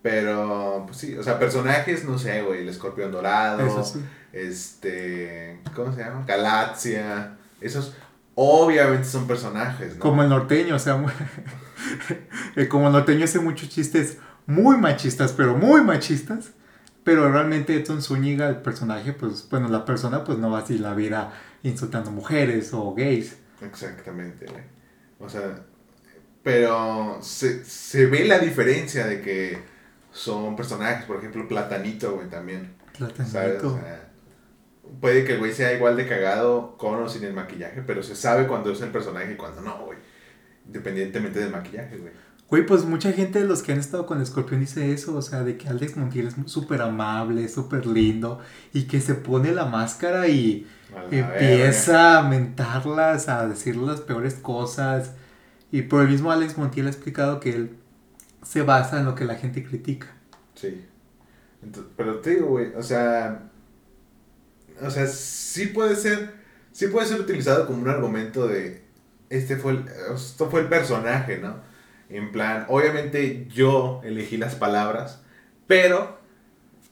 Pero, 0.00 0.84
pues 0.86 0.96
sí, 0.96 1.14
o 1.18 1.22
sea, 1.22 1.38
personajes, 1.38 2.06
no 2.06 2.18
sé, 2.18 2.40
güey, 2.40 2.62
el 2.62 2.68
escorpión 2.70 3.12
dorado, 3.12 3.84
este, 4.32 5.60
¿cómo 5.76 5.92
se 5.92 6.00
llama? 6.02 6.24
Galaxia, 6.26 7.36
esos, 7.60 7.94
obviamente 8.34 9.04
son 9.04 9.26
personajes, 9.26 9.96
¿no? 9.96 10.00
Como 10.00 10.22
el 10.22 10.30
norteño, 10.30 10.76
o 10.76 10.78
sea, 10.78 10.98
eh, 12.56 12.68
como 12.68 12.86
el 12.86 12.94
norteño 12.94 13.24
hace 13.24 13.38
muchos 13.38 13.68
chistes 13.68 14.16
muy 14.46 14.78
machistas, 14.78 15.34
pero 15.34 15.58
muy 15.58 15.82
machistas. 15.82 16.52
Pero 17.04 17.30
realmente 17.30 17.74
Edson 17.74 18.00
Zúñiga, 18.02 18.48
el 18.48 18.56
personaje, 18.56 19.12
pues, 19.12 19.48
bueno, 19.50 19.68
la 19.68 19.84
persona, 19.84 20.22
pues 20.24 20.38
no 20.38 20.50
va 20.50 20.60
así 20.60 20.78
la 20.78 20.94
vida 20.94 21.32
insultando 21.62 22.10
mujeres 22.10 22.72
o 22.72 22.94
gays. 22.94 23.36
Exactamente, 23.60 24.46
güey. 24.46 24.62
O 25.18 25.28
sea, 25.28 25.64
pero 26.42 27.18
se, 27.20 27.64
se 27.64 28.06
ve 28.06 28.24
la 28.24 28.38
diferencia 28.38 29.06
de 29.06 29.20
que 29.20 29.58
son 30.12 30.54
personajes, 30.56 31.04
por 31.06 31.16
ejemplo, 31.16 31.46
Platanito, 31.48 32.14
güey, 32.14 32.28
también. 32.28 32.74
Platanito 32.96 33.78
puede 35.00 35.24
que 35.24 35.32
el 35.34 35.38
güey 35.38 35.52
sea 35.52 35.72
igual 35.72 35.96
de 35.96 36.06
cagado 36.06 36.76
con 36.76 37.02
o 37.02 37.08
sin 37.08 37.24
el 37.24 37.32
maquillaje, 37.32 37.82
pero 37.82 38.02
se 38.02 38.16
sabe 38.16 38.46
cuando 38.46 38.72
es 38.72 38.80
el 38.80 38.90
personaje 38.90 39.32
y 39.32 39.36
cuando 39.36 39.60
no, 39.62 39.86
güey. 39.86 39.98
Independientemente 40.66 41.40
del 41.40 41.50
maquillaje, 41.50 41.96
güey. 41.96 42.12
Güey, 42.52 42.66
pues 42.66 42.84
mucha 42.84 43.14
gente 43.14 43.38
de 43.38 43.46
los 43.46 43.62
que 43.62 43.72
han 43.72 43.78
estado 43.78 44.04
con 44.04 44.24
Scorpion 44.26 44.60
dice 44.60 44.92
eso, 44.92 45.16
o 45.16 45.22
sea, 45.22 45.42
de 45.42 45.56
que 45.56 45.70
Alex 45.70 45.96
Montiel 45.96 46.26
es 46.26 46.34
súper 46.44 46.82
amable, 46.82 47.48
súper 47.48 47.86
lindo, 47.86 48.40
y 48.74 48.82
que 48.82 49.00
se 49.00 49.14
pone 49.14 49.52
la 49.52 49.64
máscara 49.64 50.28
y 50.28 50.66
empieza 51.10 52.18
a 52.18 52.28
mentarlas, 52.28 53.30
a 53.30 53.48
decirle 53.48 53.86
las 53.86 54.02
peores 54.02 54.34
cosas. 54.34 55.12
Y 55.70 55.80
por 55.80 56.02
el 56.02 56.10
mismo 56.10 56.30
Alex 56.30 56.58
Montiel 56.58 56.88
ha 56.88 56.90
explicado 56.90 57.40
que 57.40 57.54
él 57.54 57.78
se 58.42 58.60
basa 58.60 58.98
en 58.98 59.06
lo 59.06 59.14
que 59.14 59.24
la 59.24 59.36
gente 59.36 59.64
critica. 59.64 60.08
Sí. 60.54 60.84
pero 61.96 62.18
te 62.18 62.34
digo, 62.34 62.48
güey, 62.48 62.74
o 62.74 62.82
sea, 62.82 63.50
o 64.82 64.90
sea, 64.90 65.06
sí 65.06 65.68
puede 65.68 65.96
ser, 65.96 66.34
sí 66.70 66.88
puede 66.88 67.06
ser 67.06 67.18
utilizado 67.18 67.66
como 67.66 67.80
un 67.80 67.88
argumento 67.88 68.46
de, 68.46 68.82
este 69.30 69.56
fue 69.56 69.72
el, 69.72 69.84
esto 70.14 70.50
fue 70.50 70.60
el 70.60 70.68
personaje, 70.68 71.38
¿no? 71.38 71.71
En 72.08 72.32
plan, 72.32 72.66
obviamente 72.68 73.46
yo 73.48 74.00
elegí 74.04 74.36
las 74.36 74.54
palabras, 74.54 75.22
pero 75.66 76.18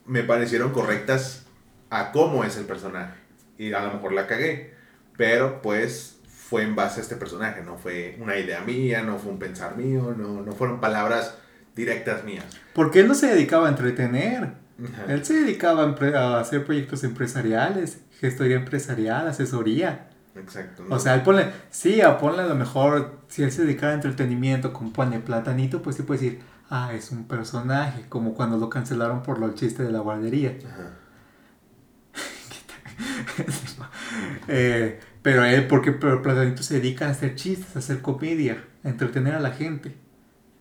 me 0.07 0.23
parecieron 0.23 0.73
correctas 0.73 1.47
a 1.91 2.13
cómo 2.13 2.45
es 2.45 2.57
el 2.57 2.65
personaje. 2.65 3.15
Y 3.59 3.73
a 3.73 3.83
lo 3.85 3.93
mejor 3.95 4.13
la 4.13 4.27
cagué, 4.27 4.75
pero 5.17 5.61
pues 5.63 6.19
fue 6.27 6.63
en 6.63 6.75
base 6.75 7.01
a 7.01 7.03
este 7.03 7.17
personaje, 7.17 7.63
no 7.63 7.77
fue 7.77 8.17
una 8.21 8.37
idea 8.37 8.61
mía, 8.63 9.03
no 9.03 9.19
fue 9.19 9.31
un 9.31 9.39
pensar 9.39 9.77
mío, 9.77 10.15
no, 10.17 10.43
no 10.43 10.53
fueron 10.53 10.81
palabras 10.81 11.37
directas 11.77 12.25
mías. 12.25 12.45
Porque 12.75 13.01
él 13.01 13.09
no 13.09 13.15
se 13.15 13.29
dedicaba 13.29 13.67
a 13.67 13.71
entretener. 13.71 14.55
Ajá. 14.83 15.13
Él 15.13 15.25
se 15.25 15.35
dedicaba 15.35 15.95
a 16.17 16.41
hacer 16.41 16.65
proyectos 16.65 17.05
empresariales, 17.05 18.01
gestoría 18.19 18.57
empresarial, 18.57 19.29
asesoría. 19.29 20.10
Exacto. 20.35 20.85
¿no? 20.89 20.95
O 20.95 20.99
sea, 20.99 21.15
él 21.15 21.23
pone, 21.23 21.51
sí, 21.71 22.01
a 22.01 22.19
ponle 22.19 22.43
a 22.43 22.47
lo 22.47 22.55
mejor, 22.55 23.21
si 23.29 23.43
él 23.43 23.53
se 23.53 23.63
dedicara 23.63 23.93
a 23.93 23.95
entretenimiento, 23.95 24.73
como 24.73 24.93
pone 24.93 25.21
platanito, 25.21 25.83
pues 25.83 25.97
sí 25.97 26.03
puede 26.03 26.21
decir, 26.21 26.41
ah, 26.69 26.93
es 26.95 27.11
un 27.11 27.25
personaje, 27.25 28.07
como 28.09 28.35
cuando 28.35 28.57
lo 28.57 28.71
cancelaron 28.71 29.23
por 29.23 29.39
lo 29.39 29.47
el 29.47 29.55
chiste 29.55 29.83
de 29.83 29.91
la 29.91 30.01
guardería. 30.01 30.57
Ajá. 30.67 30.91
Eh, 34.49 34.99
pero 35.23 35.45
él, 35.45 35.67
porque 35.67 35.93
pero 35.93 36.23
platanito 36.23 36.63
se 36.63 36.75
dedica 36.75 37.07
a 37.07 37.11
hacer 37.11 37.37
chistes, 37.37 37.77
a 37.77 37.79
hacer 37.79 38.03
comedia, 38.03 38.65
a 38.85 38.89
entretener 38.89 39.35
a 39.35 39.41
la 39.41 39.53
gente. 39.53 39.97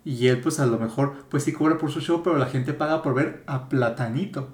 Y 0.05 0.27
él, 0.27 0.39
pues 0.41 0.59
a 0.59 0.65
lo 0.65 0.77
mejor, 0.77 1.25
pues 1.29 1.43
sí 1.43 1.53
cobra 1.53 1.77
por 1.77 1.91
su 1.91 1.99
show, 2.01 2.21
pero 2.23 2.37
la 2.37 2.45
gente 2.45 2.73
paga 2.73 3.01
por 3.01 3.13
ver 3.13 3.43
a 3.47 3.67
platanito. 3.69 4.49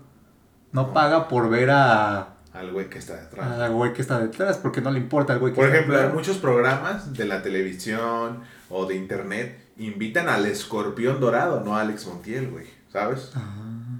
No 0.71 0.93
paga 0.93 1.27
por 1.27 1.49
ver 1.49 1.71
a, 1.71 2.34
Al 2.55 2.71
güey 2.71 2.89
que 2.89 2.99
está 2.99 3.15
detrás. 3.17 3.51
al 3.59 3.73
güey 3.73 3.91
que 3.93 4.01
está 4.01 4.19
detrás, 4.19 4.57
porque 4.57 4.79
no 4.81 4.89
le 4.91 4.99
importa 4.99 5.33
al 5.33 5.39
güey 5.39 5.51
que 5.51 5.57
Por 5.57 5.65
está 5.65 5.75
ejemplo, 5.77 5.97
detrás. 5.97 6.13
muchos 6.15 6.37
programas 6.37 7.13
de 7.13 7.25
la 7.25 7.41
televisión 7.41 8.39
o 8.69 8.85
de 8.85 8.95
internet 8.95 9.59
invitan 9.77 10.29
al 10.29 10.45
escorpión 10.45 11.19
dorado, 11.19 11.61
no 11.65 11.75
a 11.75 11.81
Alex 11.81 12.07
Montiel, 12.07 12.49
güey. 12.49 12.65
¿Sabes? 12.91 13.31
Ah. 13.35 13.99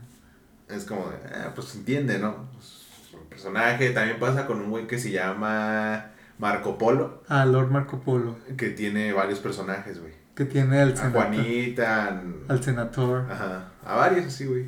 Es 0.70 0.86
como, 0.86 1.10
de, 1.10 1.18
ah, 1.36 1.52
pues 1.54 1.68
se 1.68 1.78
entiende, 1.80 2.18
¿no? 2.18 2.48
Pues, 2.54 2.86
un 3.14 3.28
personaje. 3.28 3.90
También 3.92 4.20
pasa 4.20 4.48
con 4.48 4.62
un 4.62 4.70
güey 4.70 4.88
que 4.88 4.98
se 4.98 5.12
llama 5.12 6.08
Marco 6.40 6.78
Polo, 6.78 7.22
Ah, 7.28 7.46
Lord 7.46 7.70
Marco 7.72 8.00
Polo, 8.00 8.38
que 8.58 8.70
tiene 8.70 9.12
varios 9.14 9.40
personajes, 9.40 10.00
güey. 10.00 10.14
que 10.34 10.46
tiene 10.46 10.80
al 10.80 10.94
A 10.94 10.96
senador. 10.98 11.14
Juanita, 11.28 12.22
Al 12.48 12.64
senador. 12.64 13.26
ajá, 13.30 13.72
a 13.86 13.96
varios 13.96 14.26
así, 14.28 14.46
güey. 14.46 14.66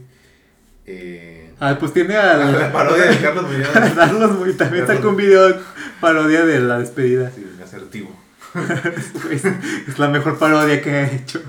Eh, 0.87 1.53
Ah, 1.59 1.75
pues 1.79 1.91
tiene 1.93 2.15
a 2.15 2.37
la 2.51 2.71
parodia 2.71 3.05
de 3.05 3.17
Carlos 3.17 3.45
Muñoz. 3.51 3.69
Carlos 3.95 4.31
Muy. 4.39 4.53
También 4.53 4.85
sacó 4.87 5.09
un 5.09 5.17
video 5.17 5.55
parodia 5.99 6.45
de 6.45 6.59
la 6.59 6.79
despedida. 6.79 7.31
Sí, 7.31 7.45
asertivo. 7.63 8.09
Es, 9.31 9.43
es 9.45 9.99
la 9.99 10.07
mejor 10.07 10.39
parodia 10.39 10.81
que 10.81 10.89
ha 10.91 11.11
hecho. 11.11 11.41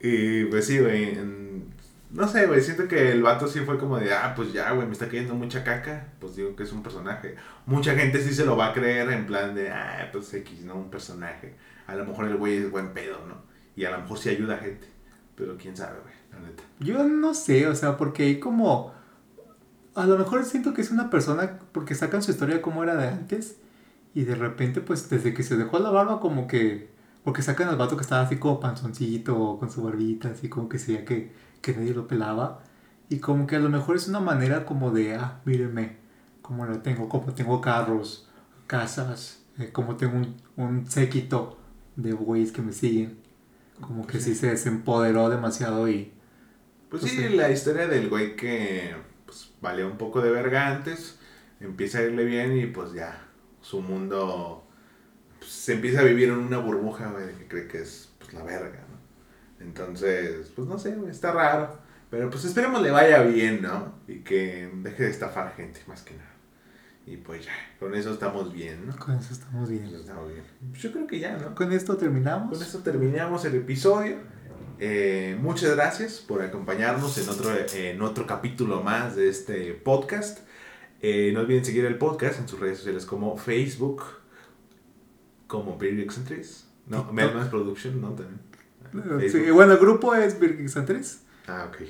Y 0.00 0.44
pues 0.44 0.66
sí, 0.66 0.78
güey. 0.78 1.18
No 2.10 2.28
sé, 2.28 2.46
güey. 2.46 2.60
Siento 2.60 2.86
que 2.86 3.10
el 3.12 3.22
vato 3.22 3.48
sí 3.48 3.60
fue 3.60 3.78
como 3.78 3.98
de, 3.98 4.12
ah, 4.12 4.34
pues 4.36 4.52
ya, 4.52 4.70
güey, 4.72 4.86
me 4.86 4.92
está 4.92 5.06
cayendo 5.06 5.34
mucha 5.34 5.64
caca. 5.64 6.08
Pues 6.20 6.36
digo 6.36 6.54
que 6.54 6.62
es 6.64 6.72
un 6.72 6.82
personaje. 6.82 7.36
Mucha 7.66 7.94
gente 7.94 8.20
sí 8.22 8.32
se 8.34 8.44
lo 8.44 8.56
va 8.56 8.68
a 8.68 8.72
creer 8.72 9.10
en 9.10 9.26
plan 9.26 9.54
de, 9.54 9.70
ah, 9.70 10.08
pues 10.12 10.32
X, 10.34 10.64
¿no? 10.64 10.76
Un 10.76 10.90
personaje. 10.90 11.54
A 11.86 11.94
lo 11.94 12.04
mejor 12.04 12.26
el 12.28 12.36
güey 12.36 12.56
es 12.58 12.70
buen 12.70 12.92
pedo, 12.92 13.18
¿no? 13.26 13.42
Y 13.74 13.84
a 13.86 13.90
lo 13.90 13.98
mejor 14.00 14.18
sí 14.18 14.28
ayuda 14.28 14.54
a 14.56 14.58
gente. 14.58 14.86
Pero 15.34 15.56
quién 15.56 15.76
sabe, 15.76 15.98
güey, 16.02 16.14
la 16.32 16.40
neta. 16.40 16.62
Yo 16.80 17.04
no 17.04 17.34
sé, 17.34 17.66
o 17.68 17.74
sea, 17.74 17.96
porque 17.96 18.24
hay 18.24 18.40
como. 18.40 18.92
A 19.94 20.06
lo 20.06 20.16
mejor 20.16 20.44
siento 20.44 20.72
que 20.72 20.80
es 20.80 20.90
una 20.90 21.10
persona 21.10 21.58
porque 21.72 21.94
sacan 21.94 22.22
su 22.22 22.30
historia 22.30 22.62
como 22.62 22.82
era 22.82 22.96
de 22.96 23.08
antes. 23.08 23.56
Y 24.14 24.24
de 24.24 24.34
repente, 24.34 24.80
pues 24.80 25.08
desde 25.08 25.32
que 25.34 25.42
se 25.42 25.56
dejó 25.56 25.78
la 25.78 25.90
barba, 25.90 26.20
como 26.20 26.46
que. 26.46 26.90
Porque 27.24 27.42
sacan 27.42 27.68
al 27.68 27.76
vato 27.76 27.96
que 27.96 28.02
estaba 28.02 28.22
así 28.22 28.36
como 28.36 28.60
panzoncito, 28.60 29.58
con 29.58 29.70
su 29.70 29.82
barbita, 29.82 30.30
así 30.30 30.48
como 30.48 30.68
que 30.68 30.78
se 30.78 31.04
que, 31.04 31.32
que 31.60 31.72
nadie 31.74 31.94
lo 31.94 32.08
pelaba. 32.08 32.62
Y 33.08 33.18
como 33.18 33.46
que 33.46 33.56
a 33.56 33.60
lo 33.60 33.68
mejor 33.68 33.96
es 33.96 34.08
una 34.08 34.20
manera 34.20 34.64
como 34.66 34.90
de, 34.90 35.14
ah, 35.14 35.40
mírenme, 35.44 35.98
como 36.40 36.66
lo 36.66 36.80
tengo, 36.80 37.08
como 37.08 37.32
tengo 37.34 37.60
carros, 37.60 38.28
casas, 38.66 39.44
eh, 39.58 39.70
como 39.72 39.96
tengo 39.96 40.16
un, 40.16 40.36
un 40.56 40.86
séquito 40.90 41.58
de 41.96 42.12
güeyes 42.12 42.52
que 42.52 42.62
me 42.62 42.72
siguen. 42.72 43.18
Como 43.80 44.06
que 44.06 44.20
sí 44.20 44.34
se 44.34 44.48
desempoderó 44.48 45.28
demasiado 45.28 45.88
y. 45.88 46.12
Pues 46.92 47.04
Pues 47.04 47.12
sí, 47.14 47.28
la 47.30 47.50
historia 47.50 47.88
del 47.88 48.10
güey 48.10 48.36
que 48.36 48.94
pues, 49.24 49.50
valía 49.62 49.86
un 49.86 49.96
poco 49.96 50.20
de 50.20 50.30
verga 50.30 50.68
antes, 50.68 51.18
empieza 51.58 52.00
a 52.00 52.02
irle 52.02 52.22
bien 52.26 52.54
y 52.54 52.66
pues 52.66 52.92
ya, 52.92 53.28
su 53.62 53.80
mundo 53.80 54.66
pues, 55.38 55.50
se 55.50 55.72
empieza 55.72 56.00
a 56.00 56.04
vivir 56.04 56.28
en 56.28 56.34
una 56.34 56.58
burbuja, 56.58 57.10
güey, 57.10 57.28
de 57.28 57.32
que 57.32 57.48
cree 57.48 57.66
que 57.66 57.80
es 57.80 58.12
pues 58.18 58.34
la 58.34 58.42
verga, 58.42 58.80
¿no? 58.90 59.64
Entonces, 59.64 60.52
pues 60.54 60.68
no 60.68 60.78
sé, 60.78 60.94
güey, 60.94 61.10
está 61.10 61.32
raro. 61.32 61.78
Pero 62.10 62.28
pues 62.28 62.44
esperemos 62.44 62.82
le 62.82 62.90
vaya 62.90 63.22
bien, 63.22 63.62
¿no? 63.62 63.94
Y 64.06 64.18
que 64.18 64.70
deje 64.82 65.04
de 65.04 65.10
estafar 65.10 65.54
gente, 65.56 65.80
más 65.86 66.02
que 66.02 66.14
nada. 66.14 66.28
Y 67.06 67.16
pues 67.16 67.46
ya, 67.46 67.52
con 67.80 67.94
eso 67.94 68.12
estamos 68.12 68.52
bien, 68.52 68.86
¿no? 68.86 68.96
Con 68.98 69.16
eso 69.16 69.32
estamos 69.32 69.70
bien. 69.70 69.84
eso 69.84 69.96
estamos 69.96 70.30
bien. 70.30 70.44
Yo 70.74 70.92
creo 70.92 71.06
que 71.06 71.18
ya, 71.18 71.38
¿no? 71.38 71.54
Con 71.54 71.72
esto 71.72 71.96
terminamos. 71.96 72.52
Con 72.52 72.62
esto 72.62 72.80
terminamos 72.80 73.46
el 73.46 73.54
episodio. 73.54 74.18
Eh, 74.84 75.38
muchas 75.40 75.76
gracias 75.76 76.18
por 76.18 76.42
acompañarnos 76.42 77.16
en 77.16 77.28
otro, 77.28 77.50
en 77.72 78.02
otro 78.02 78.26
capítulo 78.26 78.82
más 78.82 79.14
de 79.14 79.28
este 79.28 79.74
podcast. 79.74 80.40
Eh, 81.00 81.30
no 81.32 81.38
olviden 81.42 81.64
seguir 81.64 81.84
el 81.84 81.98
podcast 81.98 82.40
en 82.40 82.48
sus 82.48 82.58
redes 82.58 82.78
sociales 82.78 83.06
como 83.06 83.36
Facebook, 83.36 84.02
como 85.46 85.78
Beer 85.78 86.00
Eccentrics. 86.00 86.66
No. 86.88 87.04
Melman's 87.12 87.48
Production, 87.48 88.00
¿no? 88.00 88.08
También. 88.08 88.40
Sí, 89.20 89.30
Facebook. 89.30 89.54
bueno, 89.54 89.74
el 89.74 89.78
grupo 89.78 90.16
es 90.16 90.40
Birgix 90.40 90.74
3. 90.74 91.22
Ah, 91.46 91.68
ok. 91.68 91.86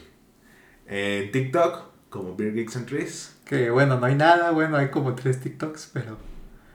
En 0.87 1.33
TikTok, 1.33 1.85
como 2.11 2.37
and 2.39 2.87
Trees. 2.87 3.35
Que 3.47 3.71
bueno, 3.71 3.99
no 3.99 4.05
hay 4.05 4.17
nada, 4.17 4.51
bueno, 4.51 4.77
hay 4.77 4.91
como 4.91 5.15
tres 5.15 5.41
TikToks, 5.41 5.93
pero 5.95 6.19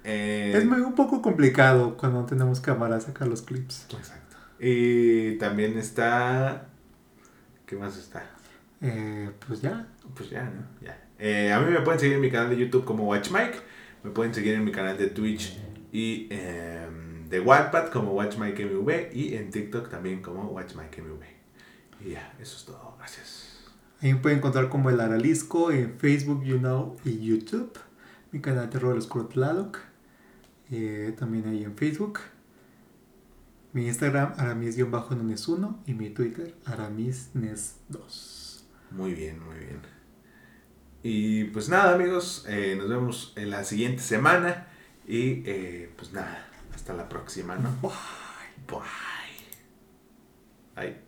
Eh, 0.04 0.54
es 0.56 0.66
muy, 0.66 0.80
un 0.82 0.96
poco 0.96 1.22
complicado 1.22 1.96
cuando 1.96 2.26
tenemos 2.26 2.60
cámara 2.60 3.00
sacar 3.00 3.28
los 3.28 3.44
clips. 3.44 3.86
Exacto. 3.96 4.27
Y 4.60 5.38
también 5.38 5.78
está... 5.78 6.70
¿Qué 7.66 7.76
más 7.76 7.98
está? 7.98 8.24
Eh, 8.82 9.32
pues 9.46 9.62
ya, 9.62 9.88
Pues 10.16 10.30
ya, 10.30 10.44
¿no? 10.44 10.64
Ya. 10.82 10.98
Eh, 11.20 11.52
a 11.52 11.60
mí 11.60 11.72
me 11.72 11.82
pueden 11.82 12.00
seguir 12.00 12.16
en 12.16 12.22
mi 12.22 12.30
canal 12.30 12.50
de 12.50 12.58
YouTube 12.58 12.86
como 12.86 13.06
WatchMike. 13.08 13.60
Me 14.04 14.12
pueden 14.12 14.34
seguir 14.34 14.54
en 14.54 14.64
mi 14.64 14.72
canal 14.72 14.98
de 14.98 15.08
Twitch 15.08 15.58
y 15.92 16.28
em, 16.30 17.28
de 17.28 17.40
Wattpad 17.40 17.90
como 17.90 18.14
WatchMikeMV. 18.14 19.14
Y 19.14 19.36
en 19.36 19.50
TikTok 19.50 19.90
también 19.90 20.22
como 20.22 20.46
WatchMikeMV. 20.50 21.24
Y 22.06 22.12
ya, 22.12 22.34
eso 22.40 22.58
es 22.58 22.66
todo. 22.66 22.96
Gracias. 22.98 23.72
ahí 24.02 24.14
me 24.14 24.20
pueden 24.20 24.38
encontrar 24.38 24.70
como 24.70 24.90
el 24.90 25.00
Aralisco 25.00 25.72
en 25.72 25.98
Facebook, 25.98 26.44
You 26.44 26.60
Know 26.60 26.98
y 27.04 27.20
YouTube. 27.20 27.78
Mi 28.32 28.40
canal 28.40 28.70
Terror 28.70 28.92
del 28.92 29.00
Oscuro 29.00 29.26
Tlaloc. 29.26 29.80
Eh, 30.70 31.16
también 31.18 31.48
ahí 31.48 31.64
en 31.64 31.76
Facebook. 31.76 32.20
Mi 33.78 33.86
Instagram, 33.86 34.34
aramis-nunes1 34.38 35.84
y 35.86 35.94
mi 35.94 36.10
Twitter, 36.10 36.56
aramisnes2. 36.66 38.64
Muy 38.90 39.14
bien, 39.14 39.40
muy 39.46 39.56
bien. 39.60 39.82
Y 41.04 41.44
pues 41.44 41.70
nada, 41.70 41.94
amigos. 41.94 42.44
eh, 42.48 42.74
nos 42.76 42.90
vemos 42.90 43.34
en 43.36 43.52
la 43.52 43.64
siguiente 43.64 44.02
semana. 44.02 44.66
Y 45.08 45.44
eh, 45.46 45.94
pues 45.96 46.12
nada, 46.12 46.50
hasta 46.74 46.96
la 46.96 47.08
próxima, 47.08 47.56
¿no? 47.56 47.70
Bye. 47.84 47.92
Bye. 48.68 48.80
Bye. 50.76 51.07